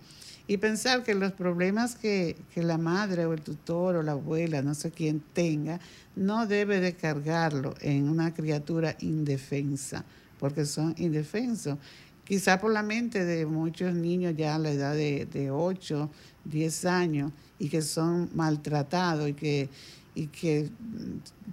y 0.48 0.56
pensar 0.56 1.04
que 1.04 1.14
los 1.14 1.32
problemas 1.32 1.94
que, 1.94 2.36
que, 2.52 2.64
la 2.64 2.78
madre 2.78 3.26
o 3.26 3.32
el 3.32 3.42
tutor 3.42 3.96
o 3.96 4.02
la 4.02 4.12
abuela, 4.12 4.62
no 4.62 4.74
sé 4.74 4.90
quién 4.90 5.22
tenga, 5.32 5.78
no 6.16 6.46
debe 6.46 6.80
de 6.80 6.94
cargarlo 6.94 7.74
en 7.80 8.08
una 8.08 8.34
criatura 8.34 8.96
indefensa 9.00 10.04
porque 10.38 10.64
son 10.64 10.94
indefensos. 10.98 11.78
Quizá 12.24 12.60
por 12.60 12.72
la 12.72 12.82
mente 12.82 13.24
de 13.24 13.46
muchos 13.46 13.94
niños 13.94 14.34
ya 14.36 14.54
a 14.54 14.58
la 14.58 14.70
edad 14.70 14.94
de, 14.94 15.26
de 15.26 15.50
8, 15.50 16.10
10 16.44 16.84
años 16.84 17.32
y 17.58 17.68
que 17.68 17.82
son 17.82 18.30
maltratados 18.34 19.28
y 19.28 19.34
que, 19.34 19.68
y 20.14 20.26
que 20.26 20.70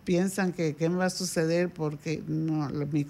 piensan 0.04 0.52
que 0.52 0.76
qué 0.76 0.90
me 0.90 0.98
va 0.98 1.06
a 1.06 1.10
suceder 1.10 1.72
porque 1.72 2.22
no, 2.28 2.70
mi 2.92 3.06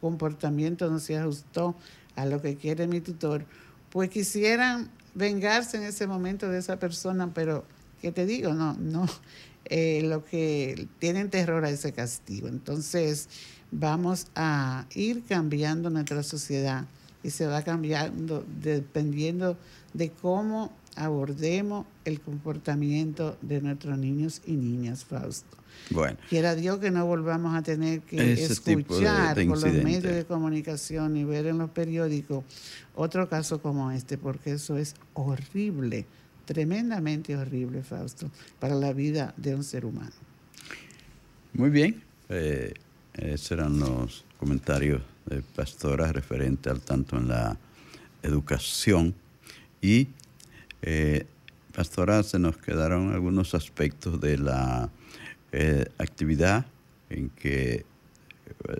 comportamiento 0.00 0.88
no 0.90 0.98
se 1.00 1.18
ajustó 1.18 1.74
a 2.14 2.24
lo 2.26 2.40
que 2.40 2.56
quiere 2.56 2.86
mi 2.86 3.00
tutor, 3.00 3.44
pues 3.90 4.08
quisieran 4.10 4.88
vengarse 5.14 5.76
en 5.76 5.84
ese 5.84 6.06
momento 6.06 6.48
de 6.48 6.58
esa 6.58 6.78
persona, 6.78 7.30
pero 7.34 7.64
¿qué 8.00 8.12
te 8.12 8.26
digo? 8.26 8.52
No, 8.54 8.74
no, 8.74 9.06
eh, 9.66 10.02
lo 10.04 10.24
que 10.24 10.88
tienen 10.98 11.30
terror 11.30 11.64
a 11.64 11.70
ese 11.70 11.92
castigo. 11.92 12.48
Entonces, 12.48 13.28
vamos 13.70 14.26
a 14.34 14.86
ir 14.94 15.24
cambiando 15.24 15.90
nuestra 15.90 16.22
sociedad 16.22 16.84
y 17.22 17.30
se 17.30 17.46
va 17.46 17.62
cambiando 17.62 18.44
dependiendo 18.60 19.56
de 19.94 20.10
cómo 20.10 20.72
abordemos 20.96 21.86
el 22.04 22.20
comportamiento 22.20 23.36
de 23.40 23.60
nuestros 23.60 23.98
niños 23.98 24.42
y 24.46 24.52
niñas, 24.52 25.04
Fausto. 25.04 25.56
Bueno. 25.90 26.18
Quiera 26.28 26.54
Dios 26.54 26.78
que 26.78 26.90
no 26.90 27.06
volvamos 27.06 27.56
a 27.56 27.62
tener 27.62 28.00
que 28.00 28.32
escuchar 28.34 29.34
por 29.46 29.60
los 29.60 29.72
medios 29.72 30.14
de 30.14 30.24
comunicación 30.24 31.16
y 31.16 31.24
ver 31.24 31.46
en 31.46 31.58
los 31.58 31.70
periódicos 31.70 32.44
otro 32.94 33.28
caso 33.28 33.60
como 33.60 33.90
este, 33.90 34.18
porque 34.18 34.52
eso 34.52 34.76
es 34.76 34.94
horrible, 35.14 36.06
tremendamente 36.44 37.36
horrible, 37.36 37.82
Fausto, 37.82 38.30
para 38.58 38.74
la 38.74 38.92
vida 38.92 39.34
de 39.36 39.54
un 39.54 39.64
ser 39.64 39.86
humano. 39.86 40.12
Muy 41.54 41.70
bien. 41.70 42.02
Eh, 42.28 42.74
esos 43.14 43.52
eran 43.52 43.78
los 43.78 44.24
comentarios 44.38 45.02
de 45.26 45.42
Pastora 45.42 46.12
referente 46.12 46.70
al 46.70 46.80
tanto 46.80 47.16
en 47.16 47.28
la 47.28 47.56
educación. 48.22 49.14
Y, 49.80 50.08
eh, 50.82 51.26
pastora, 51.74 52.22
se 52.22 52.38
nos 52.38 52.56
quedaron 52.56 53.12
algunos 53.12 53.54
aspectos 53.54 54.20
de 54.20 54.38
la 54.38 54.90
eh, 55.52 55.86
actividad 55.98 56.66
en 57.10 57.28
que 57.30 57.74
eh, 57.74 57.84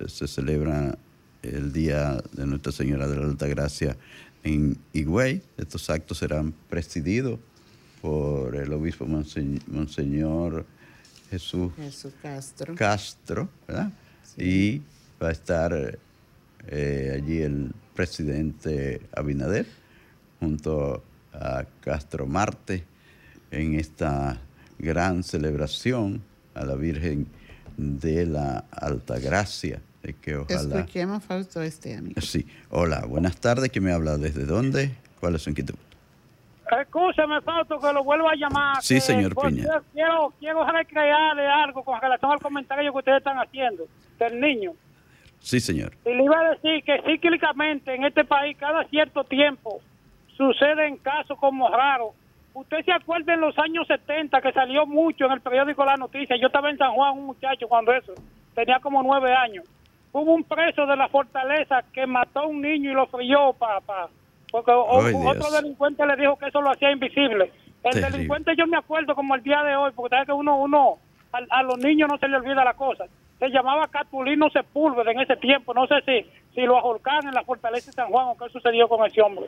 se 0.07 0.29
celebra 0.29 0.97
el 1.43 1.73
Día 1.73 2.23
de 2.33 2.47
Nuestra 2.47 2.73
Señora 2.73 3.09
de 3.09 3.17
la 3.17 3.25
Alta 3.25 3.47
Gracia 3.47 3.97
en 4.45 4.79
Higüey. 4.93 5.43
Estos 5.57 5.91
actos 5.91 6.19
serán 6.19 6.55
presididos 6.69 7.39
por 8.01 8.57
el 8.57 8.73
obispo 8.73 9.07
Monseñor 9.07 10.67
Jesús, 11.31 11.73
Castro, 12.21 12.75
Castro 12.75 13.49
¿verdad? 13.67 13.91
y 14.37 14.83
va 15.23 15.29
a 15.29 15.33
estar 15.33 15.99
eh, 16.69 17.13
allí 17.15 17.43
el 17.43 17.73
presidente 17.95 19.01
Abinader 19.15 19.67
junto 20.41 21.03
a 21.33 21.65
Castro 21.81 22.27
Marte 22.27 22.85
en 23.51 23.75
esta 23.79 24.39
gran 24.79 25.23
celebración 25.23 26.23
a 26.55 26.65
la 26.65 26.75
Virgen 26.75 27.27
de 27.77 28.27
la 28.27 28.65
Alta 28.71 29.19
Gracia. 29.19 29.81
De 30.03 30.15
que 30.15 30.37
ojalá... 30.37 30.81
Expliquemos, 30.81 31.23
Fausto, 31.25 31.63
este 31.63 31.97
amigo. 31.97 32.21
Sí. 32.21 32.45
Hola, 32.71 33.05
buenas 33.07 33.37
tardes. 33.37 33.71
¿Quién 33.71 33.85
me 33.85 33.93
habla? 33.93 34.19
¿Desde 34.19 34.45
dónde? 34.45 34.93
¿Cuál 35.21 35.37
es 35.37 35.43
su 35.43 35.51
inquietud? 35.51 35.77
Escúcheme, 36.81 37.41
Fausto, 37.43 37.79
que 37.79 37.93
lo 37.93 38.03
vuelvo 38.03 38.29
a 38.29 38.35
llamar. 38.35 38.83
Sí, 38.83 38.99
señor 38.99 39.37
Piña. 39.37 39.83
Quiero, 39.93 40.33
quiero 40.41 40.67
recrearle 40.67 41.47
algo 41.47 41.85
con 41.85 42.01
relación 42.01 42.33
al 42.33 42.41
comentario 42.41 42.91
que 42.93 42.99
ustedes 42.99 43.19
están 43.19 43.37
haciendo 43.39 43.87
del 44.19 44.41
niño. 44.41 44.73
Sí, 45.43 45.61
señor. 45.61 45.93
Y 46.07 46.15
le 46.15 46.25
iba 46.25 46.39
a 46.39 46.51
decir 46.51 46.85
que 46.85 47.03
cíclicamente 47.05 47.95
en 47.95 48.05
este 48.05 48.25
país, 48.25 48.57
cada 48.57 48.85
cierto 48.85 49.25
tiempo, 49.25 49.81
suceden 50.37 50.97
casos 50.99 51.39
como 51.39 51.69
raros. 51.69 52.15
Usted 52.55 52.85
se 52.85 52.93
acuerda 52.93 53.35
en 53.35 53.41
los 53.41 53.59
años 53.59 53.87
70 53.89 54.41
que 54.41 54.53
salió 54.53 54.87
mucho 54.87 55.27
en 55.27 55.33
el 55.33 55.41
periódico 55.41 55.85
La 55.85 55.97
Noticia. 55.97 56.37
Yo 56.37 56.47
estaba 56.47 56.71
en 56.71 56.79
San 56.79 56.93
Juan, 56.93 57.19
un 57.19 57.27
muchacho 57.27 57.67
cuando 57.67 57.93
eso, 57.93 58.15
tenía 58.55 58.79
como 58.79 59.03
nueve 59.03 59.35
años. 59.35 59.65
Hubo 60.13 60.33
un 60.33 60.45
preso 60.45 60.87
de 60.87 60.97
la 60.97 61.09
fortaleza 61.09 61.83
que 61.93 62.07
mató 62.07 62.41
a 62.41 62.47
un 62.47 62.61
niño 62.61 62.91
y 62.91 62.95
lo 62.95 63.07
frió, 63.07 63.55
papá. 63.55 64.11
Porque 64.51 64.71
otro 64.71 65.51
delincuente 65.51 66.07
le 66.07 66.17
dijo 66.17 66.37
que 66.37 66.47
eso 66.49 66.61
lo 66.61 66.71
hacía 66.71 66.93
invisible. 66.93 67.51
El 67.83 68.01
delincuente 68.01 68.55
yo 68.57 68.67
me 68.67 68.77
acuerdo 68.77 69.15
como 69.15 69.35
el 69.35 69.43
día 69.43 69.63
de 69.63 69.75
hoy, 69.75 69.91
porque 69.95 70.15
sabe 70.15 70.27
que 70.27 70.33
uno, 70.33 70.59
uno 70.59 70.99
a, 71.33 71.63
los 71.63 71.79
niños 71.79 72.09
no 72.09 72.19
se 72.19 72.29
le 72.29 72.37
olvida 72.37 72.63
la 72.63 72.75
cosa. 72.75 73.07
Se 73.43 73.51
llamaba 73.51 73.89
Catulino 73.89 74.49
Sepúlveda 74.51 75.11
en 75.11 75.19
ese 75.19 75.37
tiempo. 75.37 75.75
No 75.75 75.89
sé 75.89 75.97
si, 76.07 76.25
si 76.55 76.61
lo 76.61 76.79
ahorcaron 76.79 77.27
en 77.27 77.35
la 77.35 77.43
fortaleza 77.43 77.87
de 77.87 77.93
San 77.95 78.07
Juan 78.07 78.29
o 78.29 78.37
qué 78.37 78.45
sucedió 78.53 78.89
con 78.89 79.05
ese 79.05 79.21
hombre. 79.21 79.47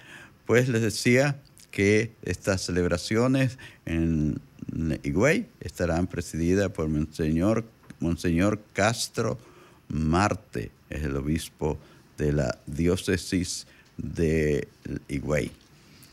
Pues 0.46 0.68
les 0.68 0.82
decía 0.82 1.36
que 1.70 2.10
estas 2.22 2.62
celebraciones 2.62 3.56
en 3.86 4.40
Higüey 5.02 5.48
estarán 5.60 6.06
presididas 6.06 6.70
por 6.70 6.88
Monseñor, 6.88 7.64
Monseñor 8.00 8.60
Castro 8.72 9.38
Marte, 9.88 10.70
es 10.90 11.02
el 11.02 11.16
obispo 11.16 11.78
de 12.16 12.32
la 12.32 12.58
diócesis 12.66 13.66
de 13.96 14.68
Higüey. 15.08 15.50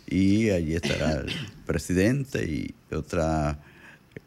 Y 0.08 0.50
allí 0.50 0.76
estará 0.76 1.14
el 1.14 1.32
presidente 1.66 2.46
y 2.46 2.74
otra 2.94 3.60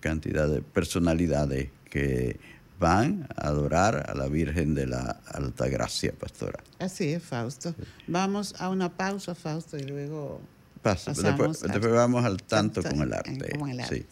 cantidad 0.01 0.49
de 0.49 0.61
personalidades 0.61 1.71
que 1.91 2.39
van 2.79 3.27
a 3.37 3.49
adorar 3.49 4.09
a 4.09 4.15
la 4.15 4.29
Virgen 4.29 4.75
de 4.75 4.87
la 4.87 5.21
Alta 5.27 5.69
Gracia, 5.69 6.13
pastora. 6.19 6.63
Así 6.79 7.13
es, 7.13 7.23
Fausto. 7.23 7.75
Vamos 8.07 8.55
a 8.59 8.69
una 8.69 8.97
pausa, 8.97 9.35
Fausto, 9.35 9.77
y 9.77 9.83
luego 9.83 10.41
Pasa, 10.83 11.13
después, 11.13 11.63
vamos 11.91 12.25
al 12.25 12.43
tanto, 12.43 12.83
con 12.83 13.01
el 13.03 13.13
arte. 13.13 13.59
Sí. 13.89 14.07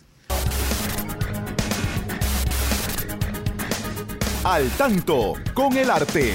Al 4.48 4.70
tanto 4.76 5.34
con 5.54 5.76
el 5.76 5.90
arte. 5.90 6.32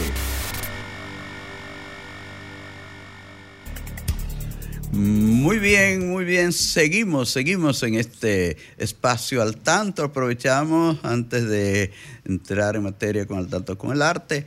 Muy 4.91 5.59
bien, 5.59 6.09
muy 6.09 6.26
bien. 6.26 6.51
Seguimos, 6.51 7.30
seguimos 7.30 7.82
en 7.84 7.95
este 7.95 8.57
espacio 8.78 9.41
al 9.41 9.55
tanto. 9.55 10.03
Aprovechamos 10.03 10.99
antes 11.03 11.47
de 11.47 11.93
entrar 12.26 12.76
en 12.76 12.84
materia 12.84 13.26
con 13.26 13.39
el 13.39 13.47
tanto 13.47 13.78
con 13.78 13.93
el 13.93 14.01
arte 14.01 14.45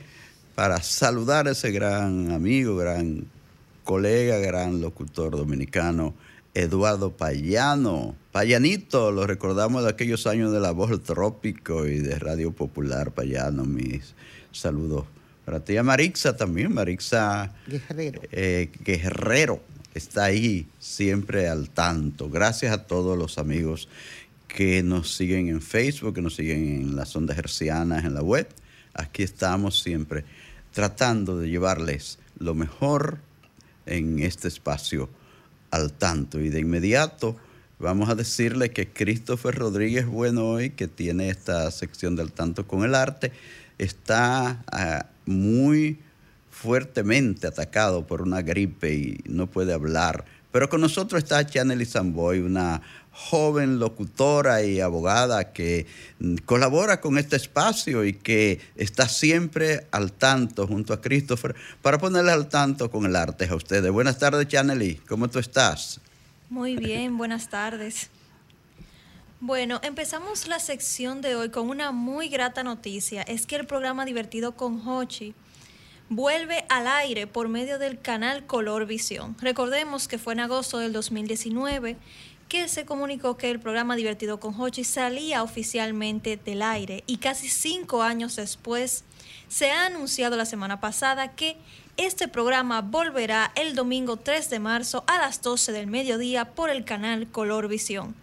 para 0.53 0.79
saludar 0.83 1.47
a 1.47 1.53
ese 1.53 1.71
gran 1.71 2.33
amigo, 2.33 2.75
gran 2.75 3.25
colega, 3.83 4.37
gran 4.37 4.79
locutor 4.79 5.35
dominicano, 5.35 6.13
Eduardo 6.55 7.11
Payano. 7.11 8.15
Payanito, 8.31 9.11
lo 9.11 9.27
recordamos 9.27 9.83
de 9.83 9.89
aquellos 9.89 10.25
años 10.25 10.51
de 10.51 10.59
la 10.59 10.71
voz 10.71 10.89
del 10.89 11.01
trópico 11.01 11.85
y 11.85 11.99
de 11.99 12.17
Radio 12.17 12.53
Popular, 12.53 13.11
Payano, 13.11 13.65
mis 13.65 14.15
saludos. 14.51 15.05
Para 15.43 15.59
ti, 15.59 15.77
a 15.77 15.83
Marixa 15.83 16.35
también, 16.35 16.73
Marixa 16.73 17.53
Guerrero. 17.67 18.21
Eh, 18.31 18.71
Guerrero 18.83 19.61
está 19.93 20.23
ahí 20.23 20.67
siempre 20.79 21.47
al 21.49 21.69
tanto. 21.69 22.29
Gracias 22.29 22.71
a 22.73 22.87
todos 22.87 23.17
los 23.17 23.37
amigos 23.37 23.87
que 24.47 24.81
nos 24.81 25.13
siguen 25.13 25.49
en 25.49 25.61
Facebook, 25.61 26.15
que 26.15 26.21
nos 26.21 26.35
siguen 26.35 26.65
en 26.65 26.95
las 26.95 27.15
ondas 27.15 27.37
hercianas, 27.37 28.05
en 28.05 28.13
la 28.13 28.23
web. 28.23 28.47
Aquí 28.93 29.23
estamos 29.23 29.81
siempre 29.83 30.23
tratando 30.71 31.37
de 31.37 31.49
llevarles 31.49 32.17
lo 32.39 32.55
mejor 32.55 33.19
en 33.85 34.19
este 34.19 34.47
espacio 34.47 35.09
al 35.75 35.93
tanto. 35.93 36.39
Y 36.39 36.49
de 36.49 36.59
inmediato 36.59 37.35
vamos 37.79 38.09
a 38.09 38.15
decirle 38.15 38.71
que 38.71 38.87
Christopher 38.87 39.55
Rodríguez 39.55 40.07
Bueno 40.07 40.47
hoy, 40.47 40.71
que 40.71 40.87
tiene 40.87 41.29
esta 41.29 41.69
sección 41.71 42.15
del 42.15 42.31
tanto 42.31 42.67
con 42.67 42.83
el 42.83 42.95
arte, 42.95 43.31
está 43.77 44.63
ah, 44.71 45.07
muy 45.25 45.99
fuertemente 46.49 47.47
atacado 47.47 48.07
por 48.07 48.21
una 48.21 48.41
gripe 48.41 48.93
y 48.93 49.19
no 49.27 49.47
puede 49.47 49.73
hablar. 49.73 50.25
Pero 50.51 50.69
con 50.69 50.79
nosotros 50.79 51.21
está 51.21 51.45
Chanel 51.45 51.85
Samboy, 51.85 52.39
una 52.39 52.81
joven 53.15 53.79
locutora 53.79 54.61
y 54.63 54.81
abogada 54.81 55.53
que 55.53 55.87
mm, 56.19 56.35
colabora 56.45 56.99
con 56.99 57.17
este 57.17 57.37
espacio 57.37 58.03
y 58.03 58.13
que 58.13 58.59
está 58.75 59.07
siempre 59.07 59.87
al 59.91 60.11
tanto 60.11 60.67
junto 60.67 60.93
a 60.93 61.01
Christopher 61.01 61.55
para 61.81 61.97
ponerle 61.97 62.31
al 62.31 62.49
tanto 62.49 62.91
con 62.91 63.05
el 63.05 63.15
arte 63.15 63.47
a 63.49 63.55
ustedes. 63.55 63.89
Buenas 63.89 64.19
tardes, 64.19 64.47
Chanely. 64.49 64.95
¿Cómo 65.07 65.29
tú 65.29 65.39
estás? 65.39 66.01
Muy 66.49 66.75
bien, 66.75 67.17
buenas 67.17 67.49
tardes. 67.49 68.09
Bueno, 69.39 69.79
empezamos 69.81 70.47
la 70.47 70.59
sección 70.59 71.21
de 71.21 71.35
hoy 71.35 71.49
con 71.49 71.69
una 71.69 71.91
muy 71.91 72.27
grata 72.27 72.63
noticia. 72.63 73.21
Es 73.21 73.45
que 73.45 73.55
el 73.55 73.65
programa 73.65 74.05
Divertido 74.05 74.53
con 74.53 74.85
Hochi 74.85 75.33
vuelve 76.09 76.65
al 76.69 76.87
aire 76.87 77.27
por 77.27 77.47
medio 77.47 77.79
del 77.79 77.99
canal 77.99 78.45
Color 78.45 78.85
Visión. 78.85 79.35
Recordemos 79.39 80.07
que 80.07 80.17
fue 80.17 80.33
en 80.33 80.41
agosto 80.41 80.79
del 80.79 80.93
2019 80.93 81.97
que 82.47 82.67
se 82.67 82.85
comunicó 82.85 83.37
que 83.37 83.49
el 83.49 83.59
programa 83.59 83.95
Divertido 83.95 84.39
con 84.39 84.59
Hochi 84.59 84.83
salía 84.83 85.43
oficialmente 85.43 86.37
del 86.37 86.61
aire 86.61 87.03
y 87.07 87.17
casi 87.17 87.49
cinco 87.49 88.03
años 88.03 88.35
después 88.35 89.03
se 89.47 89.71
ha 89.71 89.87
anunciado 89.87 90.35
la 90.37 90.45
semana 90.45 90.79
pasada 90.79 91.35
que 91.35 91.57
este 91.97 92.27
programa 92.27 92.81
volverá 92.81 93.51
el 93.55 93.73
domingo 93.73 94.17
3 94.17 94.49
de 94.49 94.59
marzo 94.59 95.03
a 95.07 95.17
las 95.17 95.41
12 95.41 95.71
del 95.71 95.87
mediodía 95.87 96.53
por 96.53 96.69
el 96.69 96.83
canal 96.83 97.27
Color 97.27 97.67
Visión. 97.67 98.15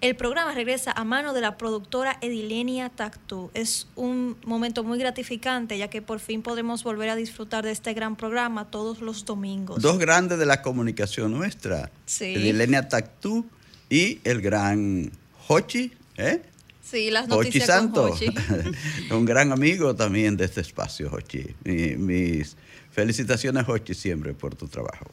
El 0.00 0.14
programa 0.14 0.54
regresa 0.54 0.92
a 0.92 1.02
mano 1.02 1.32
de 1.32 1.40
la 1.40 1.58
productora 1.58 2.18
Edilenia 2.20 2.88
Tactú. 2.88 3.50
Es 3.52 3.88
un 3.96 4.36
momento 4.44 4.84
muy 4.84 4.96
gratificante 4.96 5.76
ya 5.76 5.88
que 5.88 6.00
por 6.02 6.20
fin 6.20 6.42
podemos 6.42 6.84
volver 6.84 7.10
a 7.10 7.16
disfrutar 7.16 7.64
de 7.64 7.72
este 7.72 7.94
gran 7.94 8.14
programa 8.14 8.70
todos 8.70 9.00
los 9.00 9.24
domingos. 9.24 9.82
Dos 9.82 9.98
grandes 9.98 10.38
de 10.38 10.46
la 10.46 10.62
comunicación 10.62 11.32
nuestra. 11.32 11.90
Sí. 12.06 12.26
Edilenia 12.36 12.88
Tactú 12.88 13.44
y 13.90 14.20
el 14.24 14.40
gran 14.40 15.10
Hochi, 15.48 15.92
¿eh? 16.16 16.42
Sí, 16.82 17.10
las 17.10 17.28
noticias 17.28 17.66
Santo. 17.66 18.08
con 18.08 18.12
Hochi. 18.12 18.32
un 19.10 19.24
gran 19.24 19.52
amigo 19.52 19.94
también 19.94 20.36
de 20.36 20.46
este 20.46 20.62
espacio, 20.62 21.10
Hochi. 21.12 21.44
mis 21.64 22.56
felicitaciones, 22.90 23.68
Hochi, 23.68 23.94
siempre 23.94 24.32
por 24.32 24.54
tu 24.54 24.68
trabajo. 24.68 25.06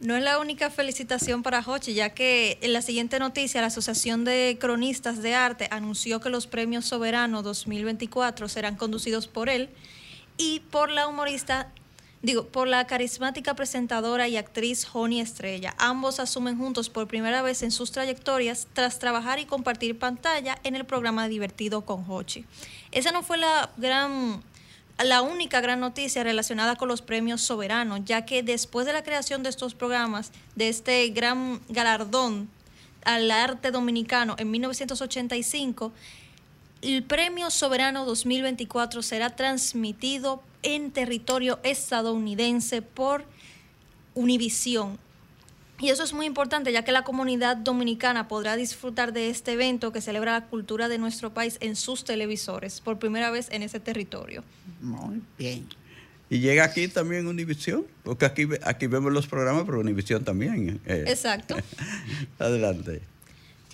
No 0.00 0.16
es 0.16 0.22
la 0.22 0.38
única 0.38 0.70
felicitación 0.70 1.42
para 1.42 1.60
Hochi, 1.60 1.94
ya 1.94 2.10
que 2.10 2.58
en 2.60 2.72
la 2.74 2.82
siguiente 2.82 3.18
noticia 3.18 3.60
la 3.62 3.68
Asociación 3.68 4.24
de 4.24 4.58
Cronistas 4.60 5.22
de 5.22 5.34
Arte 5.34 5.68
anunció 5.70 6.20
que 6.20 6.28
los 6.28 6.46
premios 6.46 6.84
Soberano 6.84 7.42
2024 7.42 8.48
serán 8.48 8.76
conducidos 8.76 9.28
por 9.28 9.48
él 9.48 9.70
y 10.36 10.60
por 10.70 10.90
la 10.90 11.06
humorista 11.06 11.72
digo, 12.24 12.46
por 12.46 12.68
la 12.68 12.86
carismática 12.86 13.54
presentadora 13.54 14.28
y 14.28 14.38
actriz 14.38 14.86
Joni 14.86 15.20
Estrella. 15.20 15.74
Ambos 15.76 16.20
asumen 16.20 16.56
juntos 16.56 16.88
por 16.88 17.06
primera 17.06 17.42
vez 17.42 17.62
en 17.62 17.70
sus 17.70 17.92
trayectorias 17.92 18.66
tras 18.72 18.98
trabajar 18.98 19.38
y 19.38 19.44
compartir 19.44 19.98
pantalla 19.98 20.58
en 20.64 20.74
el 20.74 20.86
programa 20.86 21.28
Divertido 21.28 21.82
con 21.82 22.02
Hochi. 22.08 22.46
Esa 22.92 23.12
no 23.12 23.22
fue 23.22 23.36
la 23.36 23.70
gran 23.76 24.42
la 25.02 25.22
única 25.22 25.60
gran 25.60 25.80
noticia 25.80 26.22
relacionada 26.22 26.76
con 26.76 26.88
los 26.88 27.02
premios 27.02 27.40
soberanos, 27.40 28.02
ya 28.04 28.24
que 28.24 28.44
después 28.44 28.86
de 28.86 28.92
la 28.92 29.02
creación 29.02 29.42
de 29.42 29.50
estos 29.50 29.74
programas, 29.74 30.30
de 30.54 30.68
este 30.68 31.08
gran 31.08 31.60
galardón 31.68 32.48
al 33.04 33.28
arte 33.32 33.72
dominicano 33.72 34.36
en 34.38 34.52
1985, 34.52 35.92
el 36.84 37.02
Premio 37.02 37.50
Soberano 37.50 38.04
2024 38.04 39.02
será 39.02 39.34
transmitido 39.36 40.42
en 40.62 40.90
territorio 40.90 41.58
estadounidense 41.62 42.82
por 42.82 43.24
Univisión. 44.14 44.98
Y 45.80 45.88
eso 45.88 46.04
es 46.04 46.12
muy 46.12 46.26
importante 46.26 46.70
ya 46.72 46.84
que 46.84 46.92
la 46.92 47.02
comunidad 47.02 47.56
dominicana 47.56 48.28
podrá 48.28 48.54
disfrutar 48.54 49.12
de 49.12 49.28
este 49.28 49.52
evento 49.52 49.92
que 49.92 50.00
celebra 50.00 50.32
la 50.32 50.46
cultura 50.46 50.88
de 50.88 50.98
nuestro 50.98 51.34
país 51.34 51.56
en 51.60 51.74
sus 51.74 52.04
televisores 52.04 52.80
por 52.80 52.98
primera 52.98 53.30
vez 53.30 53.48
en 53.50 53.62
ese 53.62 53.80
territorio. 53.80 54.44
Muy 54.80 55.20
bien. 55.36 55.66
Y 56.30 56.38
llega 56.38 56.64
aquí 56.64 56.86
también 56.88 57.26
Univisión, 57.26 57.86
porque 58.02 58.24
aquí, 58.24 58.46
aquí 58.62 58.86
vemos 58.86 59.12
los 59.12 59.26
programas, 59.26 59.64
pero 59.64 59.80
Univisión 59.80 60.24
también. 60.24 60.80
Eh. 60.86 61.04
Exacto. 61.08 61.56
Adelante. 62.38 63.02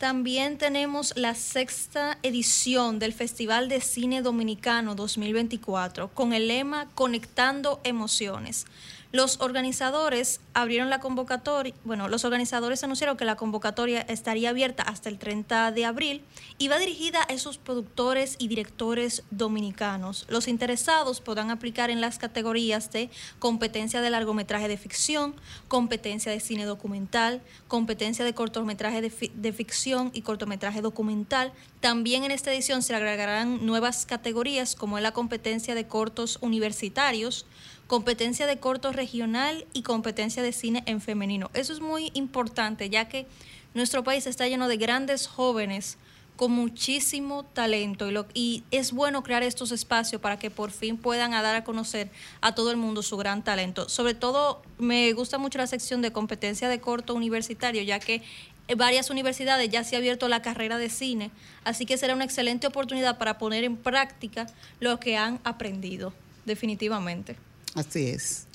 También 0.01 0.57
tenemos 0.57 1.13
la 1.15 1.35
sexta 1.35 2.17
edición 2.23 2.99
del 2.99 3.13
Festival 3.13 3.69
de 3.69 3.83
Cine 3.83 4.23
Dominicano 4.23 4.95
2024 4.95 6.09
con 6.15 6.33
el 6.33 6.49
lema 6.49 6.89
Conectando 6.95 7.83
Emociones. 7.85 8.65
Los 9.13 9.41
organizadores 9.41 10.41
abrieron 10.55 10.89
la 10.89 11.01
convocatoria, 11.01 11.75
bueno, 11.85 12.09
los 12.09 12.25
organizadores 12.25 12.85
anunciaron 12.85 13.17
que 13.17 13.25
la 13.25 13.35
convocatoria 13.35 14.03
estaría 14.03 14.51
abierta 14.51 14.85
hasta 14.85 15.09
el 15.09 15.19
30 15.19 15.73
de 15.73 15.85
abril 15.85 16.23
y 16.59 16.69
va 16.69 16.79
dirigida 16.79 17.19
a 17.29 17.33
esos 17.33 17.59
productores 17.59 18.37
y 18.39 18.47
directores 18.47 19.25
dominicanos. 19.33 20.27
Los 20.29 20.47
interesados 20.47 21.21
podrán 21.21 21.51
aplicar 21.51 21.91
en 21.91 22.01
las 22.01 22.19
categorías 22.19 22.93
de 22.93 23.11
competencia 23.41 24.01
de 24.01 24.11
largometraje 24.11 24.69
de 24.69 24.77
ficción, 24.77 25.35
competencia 25.67 26.31
de 26.31 26.39
cine 26.39 26.65
documental, 26.65 27.43
competencia 27.67 28.25
de 28.25 28.35
cortometraje 28.35 29.01
de, 29.01 29.31
de 29.35 29.53
ficción 29.53 30.13
y 30.15 30.23
cortometraje 30.23 30.83
documental. 30.83 31.53
También 31.81 32.23
en 32.23 32.31
esta 32.31 32.53
edición 32.53 32.83
se 32.83 32.95
agregarán 32.95 33.67
nuevas 33.67 34.07
categorías 34.07 34.77
como 34.77 34.99
es 34.99 35.03
la 35.03 35.13
competencia 35.13 35.75
de 35.75 35.89
cortos 35.89 36.39
universitarios, 36.43 37.45
competencia 37.91 38.47
de 38.47 38.61
corto 38.61 38.93
regional 38.93 39.67
y 39.73 39.83
competencia 39.83 40.45
de 40.45 40.53
cine 40.53 40.85
en 40.87 41.01
femenino. 41.01 41.51
Eso 41.55 41.73
es 41.73 41.81
muy 41.81 42.13
importante, 42.15 42.89
ya 42.89 43.09
que 43.09 43.27
nuestro 43.75 44.05
país 44.05 44.29
está 44.29 44.47
lleno 44.47 44.69
de 44.69 44.77
grandes 44.77 45.27
jóvenes 45.27 45.99
con 46.37 46.53
muchísimo 46.53 47.43
talento 47.43 48.09
y, 48.09 48.13
lo, 48.13 48.27
es 48.71 48.93
bueno 48.93 49.25
crear 49.25 49.43
estos 49.43 49.73
espacios 49.73 50.23
para 50.23 50.39
que 50.39 50.53
por 50.53 50.71
fin 50.71 50.99
puedan 50.99 51.33
dar 51.33 51.57
a 51.57 51.65
conocer 51.65 52.13
a 52.41 52.55
todo 52.55 52.71
el 52.71 52.77
mundo 52.77 53.03
su 53.03 53.17
gran 53.17 53.43
talento. 53.43 53.89
Sobre 53.89 54.15
todo 54.15 54.63
me 54.79 55.13
gusta 55.13 55.39
mucho 55.39 55.59
la 55.59 55.67
sección 55.67 56.01
de 56.01 56.13
competencia 56.13 56.69
de 56.69 56.81
corto 56.81 57.13
universitario, 57.15 57.83
ya 57.83 57.99
que 57.99 58.23
varias 58.77 59.11
universidades 59.11 59.69
ya 59.69 59.83
se 59.83 59.97
ha 59.97 59.99
abierto 59.99 60.29
la 60.29 60.43
carrera 60.43 60.79
de 60.79 60.91
cine, 60.91 61.33
así 61.65 61.87
que 61.87 61.99
será 61.99 62.15
una 62.15 62.25
excelente 62.25 62.69
oportunidad 62.69 63.19
para 63.19 63.37
poner 63.37 63.65
en 63.65 63.77
práctica 63.77 64.47
lo 64.79 65.01
que 65.01 65.17
han 65.17 65.41
aprendido, 65.43 66.13
definitivamente. 66.47 67.50
Así 67.75 68.09
es. 68.09 68.47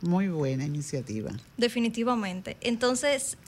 Muy 0.00 0.28
buena 0.28 0.64
iniciativa. 0.64 1.30
Definitivamente. 1.56 2.56
Entonces, 2.60 3.38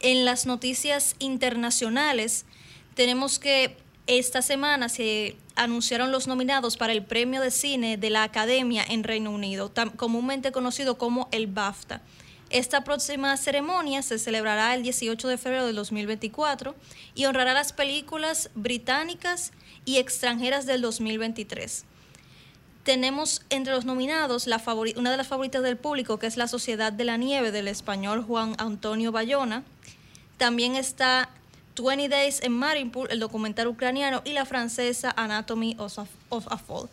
en 0.00 0.24
las 0.24 0.46
noticias 0.46 1.14
internacionales, 1.18 2.46
tenemos 2.94 3.38
que 3.38 3.76
esta 4.06 4.42
semana 4.42 4.88
se 4.88 5.36
anunciaron 5.54 6.10
los 6.10 6.26
nominados 6.26 6.76
para 6.76 6.92
el 6.92 7.04
premio 7.04 7.40
de 7.40 7.52
cine 7.52 7.96
de 7.96 8.10
la 8.10 8.24
Academia 8.24 8.84
en 8.88 9.04
Reino 9.04 9.30
Unido, 9.30 9.72
comúnmente 9.96 10.50
conocido 10.50 10.98
como 10.98 11.28
el 11.30 11.46
BAFTA. 11.46 12.02
Esta 12.48 12.82
próxima 12.82 13.36
ceremonia 13.36 14.02
se 14.02 14.18
celebrará 14.18 14.74
el 14.74 14.82
18 14.82 15.28
de 15.28 15.38
febrero 15.38 15.66
de 15.66 15.72
2024 15.72 16.74
y 17.14 17.26
honrará 17.26 17.52
las 17.52 17.72
películas 17.72 18.50
británicas 18.56 19.52
y 19.84 19.98
extranjeras 19.98 20.66
del 20.66 20.80
2023 20.80 21.84
tenemos 22.82 23.42
entre 23.50 23.72
los 23.72 23.84
nominados 23.84 24.46
la 24.46 24.62
una 24.96 25.10
de 25.10 25.16
las 25.16 25.28
favoritas 25.28 25.62
del 25.62 25.76
público, 25.76 26.18
que 26.18 26.26
es 26.26 26.36
La 26.36 26.48
Sociedad 26.48 26.92
de 26.92 27.04
la 27.04 27.16
Nieve, 27.16 27.52
del 27.52 27.68
español 27.68 28.22
Juan 28.22 28.54
Antonio 28.58 29.12
Bayona. 29.12 29.64
También 30.38 30.74
está 30.76 31.28
20 31.76 32.08
Days 32.08 32.42
en 32.42 32.52
Mariupol, 32.52 33.08
el 33.10 33.20
documental 33.20 33.68
ucraniano, 33.68 34.22
y 34.24 34.32
la 34.32 34.44
francesa 34.44 35.12
Anatomy 35.16 35.76
of 35.78 35.98
a, 35.98 36.58
Fall. 36.58 36.88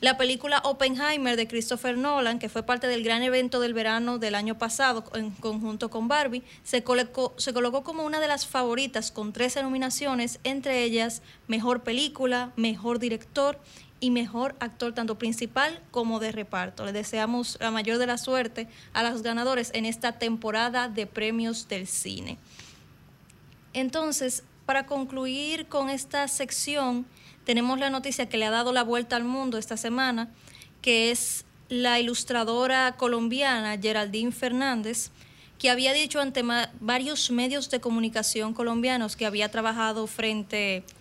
La 0.00 0.16
película 0.16 0.62
Oppenheimer 0.64 1.36
de 1.36 1.46
Christopher 1.46 1.96
Nolan, 1.96 2.38
que 2.38 2.48
fue 2.48 2.62
parte 2.62 2.86
del 2.86 3.04
gran 3.04 3.22
evento 3.22 3.60
del 3.60 3.74
verano 3.74 4.18
del 4.18 4.34
año 4.34 4.56
pasado 4.56 5.04
en 5.14 5.30
conjunto 5.30 5.90
con 5.90 6.08
Barbie, 6.08 6.42
se 6.64 6.82
colocó, 6.82 7.34
se 7.36 7.52
colocó 7.52 7.84
como 7.84 8.04
una 8.04 8.18
de 8.18 8.26
las 8.26 8.46
favoritas 8.46 9.10
con 9.10 9.32
13 9.32 9.62
nominaciones, 9.62 10.40
entre 10.42 10.84
ellas 10.84 11.20
Mejor 11.48 11.82
Película, 11.82 12.50
Mejor 12.56 12.98
Director 12.98 13.58
y 14.00 14.10
mejor 14.10 14.56
actor 14.60 14.94
tanto 14.94 15.18
principal 15.18 15.80
como 15.90 16.18
de 16.18 16.32
reparto. 16.32 16.84
Le 16.84 16.92
deseamos 16.92 17.58
la 17.60 17.70
mayor 17.70 17.98
de 17.98 18.06
la 18.06 18.18
suerte 18.18 18.66
a 18.92 19.02
los 19.02 19.22
ganadores 19.22 19.70
en 19.74 19.84
esta 19.84 20.18
temporada 20.18 20.88
de 20.88 21.06
premios 21.06 21.68
del 21.68 21.86
cine. 21.86 22.38
Entonces, 23.72 24.42
para 24.66 24.86
concluir 24.86 25.66
con 25.66 25.90
esta 25.90 26.26
sección, 26.28 27.06
tenemos 27.44 27.78
la 27.78 27.90
noticia 27.90 28.28
que 28.28 28.38
le 28.38 28.46
ha 28.46 28.50
dado 28.50 28.72
la 28.72 28.82
vuelta 28.82 29.16
al 29.16 29.24
mundo 29.24 29.58
esta 29.58 29.76
semana, 29.76 30.30
que 30.82 31.10
es 31.10 31.44
la 31.68 32.00
ilustradora 32.00 32.96
colombiana 32.96 33.78
Geraldine 33.78 34.32
Fernández, 34.32 35.10
que 35.58 35.70
había 35.70 35.92
dicho 35.92 36.20
ante 36.20 36.42
varios 36.80 37.30
medios 37.30 37.68
de 37.68 37.80
comunicación 37.80 38.54
colombianos 38.54 39.14
que 39.14 39.26
había 39.26 39.50
trabajado 39.50 40.06
frente 40.06 40.84
a 40.86 40.99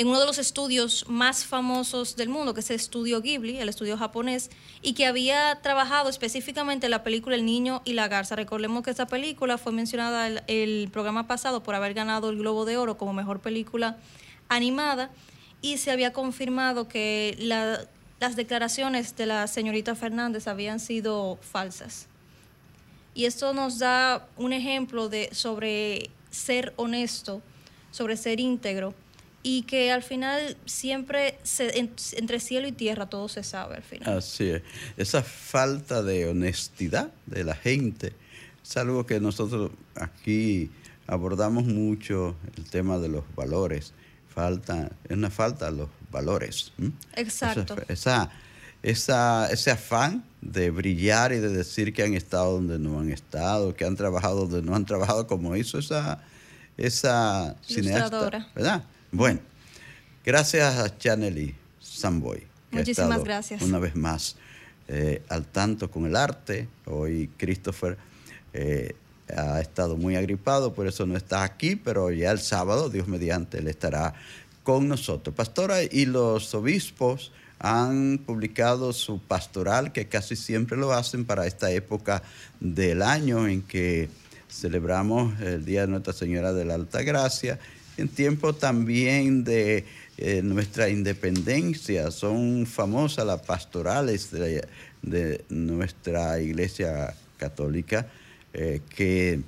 en 0.00 0.06
uno 0.06 0.18
de 0.18 0.24
los 0.24 0.38
estudios 0.38 1.04
más 1.08 1.44
famosos 1.44 2.16
del 2.16 2.30
mundo, 2.30 2.54
que 2.54 2.60
es 2.60 2.70
el 2.70 2.76
estudio 2.76 3.20
Ghibli, 3.20 3.58
el 3.58 3.68
estudio 3.68 3.98
japonés, 3.98 4.48
y 4.80 4.94
que 4.94 5.04
había 5.04 5.60
trabajado 5.60 6.08
específicamente 6.08 6.86
en 6.86 6.92
la 6.92 7.02
película 7.02 7.36
El 7.36 7.44
Niño 7.44 7.82
y 7.84 7.92
la 7.92 8.08
Garza. 8.08 8.34
Recordemos 8.34 8.82
que 8.82 8.92
esa 8.92 9.04
película 9.04 9.58
fue 9.58 9.72
mencionada 9.72 10.26
el, 10.26 10.42
el 10.46 10.88
programa 10.90 11.26
pasado 11.26 11.62
por 11.62 11.74
haber 11.74 11.92
ganado 11.92 12.30
el 12.30 12.38
Globo 12.38 12.64
de 12.64 12.78
Oro 12.78 12.96
como 12.96 13.12
mejor 13.12 13.40
película 13.40 13.98
animada 14.48 15.10
y 15.60 15.76
se 15.76 15.90
había 15.90 16.14
confirmado 16.14 16.88
que 16.88 17.36
las 18.20 18.36
declaraciones 18.36 19.16
de 19.16 19.26
la 19.26 19.46
señorita 19.48 19.94
Fernández 19.94 20.48
habían 20.48 20.80
sido 20.80 21.38
falsas. 21.42 22.06
Y 23.12 23.26
esto 23.26 23.52
nos 23.52 23.78
da 23.78 24.26
un 24.38 24.54
ejemplo 24.54 25.10
de 25.10 25.28
sobre 25.32 26.08
ser 26.30 26.72
honesto, 26.76 27.42
sobre 27.90 28.16
ser 28.16 28.40
íntegro 28.40 28.94
y 29.42 29.62
que 29.62 29.90
al 29.90 30.02
final 30.02 30.56
siempre 30.66 31.38
entre 32.12 32.40
cielo 32.40 32.68
y 32.68 32.72
tierra 32.72 33.06
todo 33.06 33.28
se 33.28 33.42
sabe 33.42 33.76
al 33.76 33.82
final. 33.82 34.18
Así 34.18 34.50
es. 34.50 34.62
Esa 34.96 35.22
falta 35.22 36.02
de 36.02 36.28
honestidad 36.28 37.10
de 37.26 37.44
la 37.44 37.54
gente 37.54 38.12
es 38.62 38.76
algo 38.76 39.06
que 39.06 39.20
nosotros 39.20 39.70
aquí 39.94 40.70
abordamos 41.06 41.64
mucho, 41.64 42.36
el 42.56 42.64
tema 42.64 42.98
de 42.98 43.08
los 43.08 43.24
valores. 43.34 43.92
Falta, 44.28 44.90
es 45.08 45.16
una 45.16 45.30
falta 45.30 45.70
de 45.70 45.76
los 45.78 45.88
valores. 46.10 46.72
Exacto. 47.16 47.76
Esa, 47.88 48.30
esa, 48.82 49.50
ese 49.50 49.70
afán 49.72 50.24
de 50.40 50.70
brillar 50.70 51.32
y 51.32 51.38
de 51.38 51.48
decir 51.48 51.92
que 51.92 52.02
han 52.02 52.14
estado 52.14 52.52
donde 52.52 52.78
no 52.78 53.00
han 53.00 53.10
estado, 53.10 53.74
que 53.74 53.84
han 53.84 53.96
trabajado 53.96 54.46
donde 54.46 54.62
no 54.62 54.76
han 54.76 54.86
trabajado, 54.86 55.26
como 55.26 55.56
hizo 55.56 55.78
esa, 55.78 56.22
esa 56.76 57.56
cineasta, 57.66 58.48
¿verdad? 58.54 58.84
Bueno, 59.12 59.40
gracias 60.24 60.78
a 60.78 60.96
Chanely 60.96 61.54
Samboy. 61.80 62.46
Muchísimas 62.70 63.24
gracias. 63.24 63.62
Una 63.62 63.78
vez 63.78 63.96
más 63.96 64.36
eh, 64.88 65.22
al 65.28 65.46
tanto 65.46 65.90
con 65.90 66.06
el 66.06 66.16
arte. 66.16 66.68
Hoy 66.86 67.30
Christopher 67.36 67.98
eh, 68.52 68.94
ha 69.36 69.60
estado 69.60 69.96
muy 69.96 70.16
agripado, 70.16 70.74
por 70.74 70.86
eso 70.86 71.06
no 71.06 71.16
está 71.16 71.42
aquí, 71.42 71.76
pero 71.76 72.10
ya 72.10 72.30
el 72.30 72.40
sábado, 72.40 72.88
Dios 72.88 73.08
mediante, 73.08 73.58
él 73.58 73.68
estará 73.68 74.14
con 74.62 74.88
nosotros. 74.88 75.34
Pastora 75.34 75.82
y 75.82 76.06
los 76.06 76.54
obispos 76.54 77.32
han 77.58 78.18
publicado 78.24 78.92
su 78.92 79.20
pastoral, 79.20 79.92
que 79.92 80.08
casi 80.08 80.36
siempre 80.36 80.76
lo 80.76 80.92
hacen 80.92 81.24
para 81.24 81.46
esta 81.46 81.70
época 81.70 82.22
del 82.58 83.02
año 83.02 83.46
en 83.46 83.62
que 83.62 84.08
celebramos 84.48 85.40
el 85.40 85.64
Día 85.64 85.82
de 85.82 85.88
Nuestra 85.88 86.12
Señora 86.12 86.52
de 86.52 86.64
la 86.64 86.74
Alta 86.74 87.02
Gracia 87.02 87.58
en 88.00 88.08
tiempo 88.08 88.54
también 88.54 89.44
de 89.44 89.84
eh, 90.16 90.40
nuestra 90.42 90.88
independencia, 90.88 92.10
son 92.10 92.66
famosas 92.66 93.26
las 93.26 93.42
pastorales 93.42 94.30
de, 94.30 94.66
de 95.02 95.44
nuestra 95.48 96.40
iglesia 96.40 97.14
católica, 97.36 98.06
eh, 98.52 98.80
que 98.94 99.40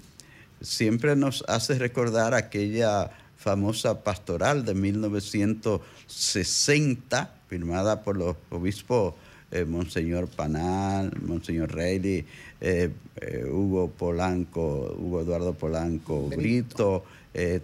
siempre 0.61 1.17
nos 1.17 1.45
hace 1.49 1.77
recordar 1.79 2.35
aquella 2.35 3.11
famosa 3.37 4.05
pastoral 4.05 4.65
de 4.65 4.75
1960, 4.75 7.35
firmada 7.49 8.03
por 8.03 8.17
los 8.17 8.37
obispos 8.51 9.15
eh, 9.53 9.67
Monseñor 9.67 10.29
Panal, 10.29 11.13
Monseñor 11.27 11.75
Reilly, 11.75 12.25
eh, 12.59 12.89
eh, 13.21 13.45
Hugo 13.45 13.91
Polanco, 13.91 14.97
Hugo 14.99 15.21
Eduardo 15.21 15.53
Polanco 15.53 16.29
Brito, 16.29 17.05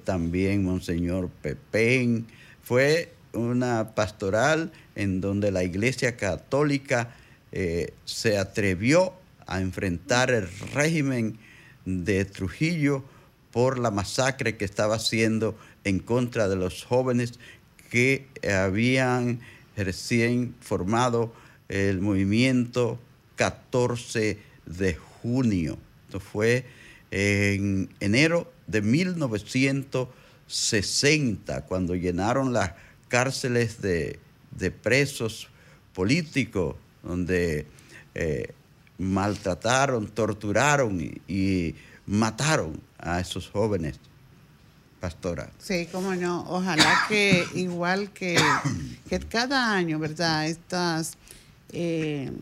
también 0.04 0.64
Monseñor 0.64 1.28
Pepén. 1.42 2.26
Fue 2.62 3.12
una 3.32 3.94
pastoral 3.94 4.72
en 4.94 5.20
donde 5.20 5.50
la 5.50 5.64
Iglesia 5.64 6.16
Católica 6.16 7.14
se 8.04 8.38
atrevió 8.38 9.12
a 9.46 9.60
enfrentar 9.60 10.30
el 10.30 10.48
régimen 10.74 11.38
de 11.84 12.24
Trujillo 12.24 13.04
por 13.50 13.78
la 13.78 13.90
masacre 13.90 14.56
que 14.56 14.64
estaba 14.64 14.96
haciendo 14.96 15.58
en 15.84 15.98
contra 15.98 16.48
de 16.48 16.56
los 16.56 16.84
jóvenes 16.84 17.38
que 17.90 18.26
habían 18.46 19.40
recién 19.76 20.54
formado 20.60 21.32
el 21.68 22.00
movimiento 22.00 22.98
14 23.36 24.38
de 24.66 24.94
junio. 24.94 25.78
Esto 26.06 26.20
fue 26.20 26.66
en 27.10 27.88
enero 28.00 28.52
de 28.68 28.80
1960, 28.82 31.66
cuando 31.66 31.96
llenaron 31.96 32.52
las 32.52 32.74
cárceles 33.08 33.82
de, 33.82 34.20
presos 34.82 35.48
políticos, 35.94 36.76
donde 37.02 37.66
eh, 38.14 38.52
maltrataron, 38.98 40.06
torturaron 40.06 41.00
y, 41.26 41.74
mataron 42.06 42.80
a 42.98 43.18
esos 43.20 43.48
jóvenes. 43.48 43.98
Pastora. 45.00 45.50
Sí, 45.58 45.88
cómo 45.92 46.14
no. 46.16 46.44
Ojalá 46.48 47.04
que 47.08 47.44
igual 47.54 48.12
que, 48.12 48.36
que 49.08 49.20
cada 49.20 49.72
año, 49.72 50.00
¿verdad? 50.00 50.48
Estas 50.48 51.16
eh, 51.72 52.32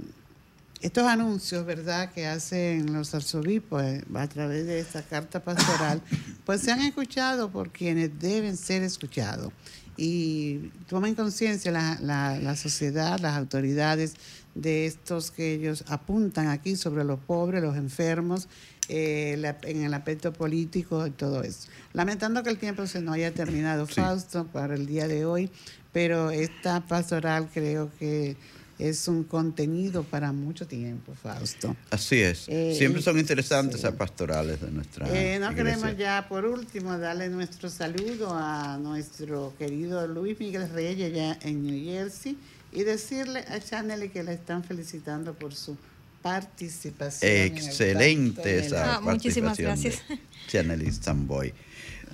estos 0.80 1.04
anuncios, 1.04 1.64
¿verdad?, 1.64 2.12
que 2.12 2.26
hacen 2.26 2.92
los 2.92 3.14
arzobispos 3.14 3.82
eh, 3.82 4.04
a 4.14 4.26
través 4.28 4.66
de 4.66 4.80
esta 4.80 5.02
carta 5.02 5.42
pastoral, 5.42 6.02
pues 6.44 6.60
se 6.60 6.72
han 6.72 6.80
escuchado 6.80 7.50
por 7.50 7.70
quienes 7.70 8.18
deben 8.18 8.56
ser 8.56 8.82
escuchados. 8.82 9.52
Y 9.96 10.70
tomen 10.88 11.14
conciencia 11.14 11.72
la, 11.72 11.98
la, 12.00 12.56
sociedad, 12.56 13.18
las 13.18 13.36
autoridades 13.36 14.14
de 14.54 14.84
estos 14.84 15.30
que 15.30 15.54
ellos 15.54 15.84
apuntan 15.88 16.48
aquí 16.48 16.76
sobre 16.76 17.02
los 17.02 17.18
pobres, 17.18 17.62
los 17.62 17.76
enfermos, 17.76 18.46
eh, 18.88 19.54
en 19.62 19.82
el 19.84 19.94
aspecto 19.94 20.34
político 20.34 21.06
y 21.06 21.10
todo 21.10 21.42
eso. 21.42 21.68
Lamentando 21.94 22.42
que 22.42 22.50
el 22.50 22.58
tiempo 22.58 22.86
se 22.86 23.00
no 23.00 23.12
haya 23.12 23.32
terminado, 23.32 23.86
Fausto, 23.86 24.46
para 24.46 24.74
el 24.74 24.86
día 24.86 25.08
de 25.08 25.24
hoy, 25.24 25.50
pero 25.92 26.30
esta 26.30 26.86
pastoral 26.86 27.48
creo 27.52 27.90
que 27.98 28.36
es 28.78 29.08
un 29.08 29.24
contenido 29.24 30.04
para 30.04 30.32
mucho 30.32 30.66
tiempo, 30.66 31.14
Fausto. 31.14 31.74
Así 31.90 32.20
es. 32.20 32.44
Eh, 32.48 32.74
Siempre 32.76 33.00
son 33.00 33.18
interesantes 33.18 33.82
las 33.82 33.94
pastorales 33.94 34.60
de 34.60 34.70
nuestra. 34.70 35.08
Eh, 35.08 35.38
no 35.38 35.54
queremos 35.54 35.96
ya, 35.96 36.26
por 36.28 36.44
último, 36.44 36.98
darle 36.98 37.28
nuestro 37.28 37.70
saludo 37.70 38.34
a 38.34 38.78
nuestro 38.78 39.54
querido 39.58 40.06
Luis 40.06 40.38
Miguel 40.38 40.68
Reyes, 40.70 41.12
ya 41.14 41.38
en 41.42 41.62
New 41.62 41.84
Jersey, 41.84 42.36
y 42.72 42.84
decirle 42.84 43.40
a 43.48 43.60
Chanel 43.60 44.10
que 44.10 44.22
le 44.22 44.34
están 44.34 44.62
felicitando 44.62 45.32
por 45.32 45.54
su 45.54 45.76
participación. 46.20 47.30
Excelente 47.30 48.58
esa 48.58 48.96
ah, 48.96 49.00
Muchísimas 49.00 49.56
gracias. 49.56 50.02
Chanel 50.48 50.92
Samboy. 50.92 51.54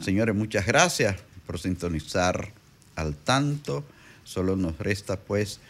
Señores, 0.00 0.34
muchas 0.34 0.66
gracias 0.66 1.16
por 1.46 1.58
sintonizar 1.58 2.52
al 2.94 3.16
tanto. 3.16 3.84
Solo 4.24 4.54
nos 4.54 4.78
resta, 4.78 5.18
pues, 5.18 5.60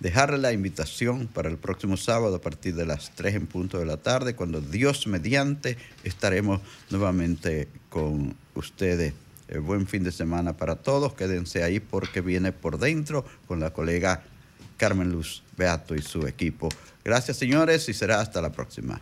dejarle 0.00 0.38
la 0.38 0.52
invitación 0.52 1.26
para 1.26 1.48
el 1.48 1.56
próximo 1.56 1.96
sábado 1.96 2.36
a 2.36 2.40
partir 2.40 2.74
de 2.74 2.86
las 2.86 3.10
3 3.14 3.34
en 3.34 3.46
punto 3.46 3.78
de 3.78 3.86
la 3.86 3.96
tarde, 3.96 4.34
cuando 4.34 4.60
Dios 4.60 5.06
mediante 5.06 5.76
estaremos 6.04 6.60
nuevamente 6.90 7.68
con 7.88 8.34
ustedes. 8.54 9.14
Eh, 9.48 9.58
buen 9.58 9.86
fin 9.86 10.04
de 10.04 10.12
semana 10.12 10.56
para 10.56 10.76
todos. 10.76 11.14
Quédense 11.14 11.62
ahí 11.62 11.80
porque 11.80 12.20
viene 12.20 12.52
por 12.52 12.78
dentro 12.78 13.24
con 13.46 13.60
la 13.60 13.72
colega 13.72 14.22
Carmen 14.76 15.10
Luz 15.10 15.42
Beato 15.56 15.94
y 15.94 16.02
su 16.02 16.26
equipo. 16.26 16.68
Gracias 17.04 17.38
señores 17.38 17.88
y 17.88 17.94
será 17.94 18.20
hasta 18.20 18.42
la 18.42 18.52
próxima. 18.52 19.00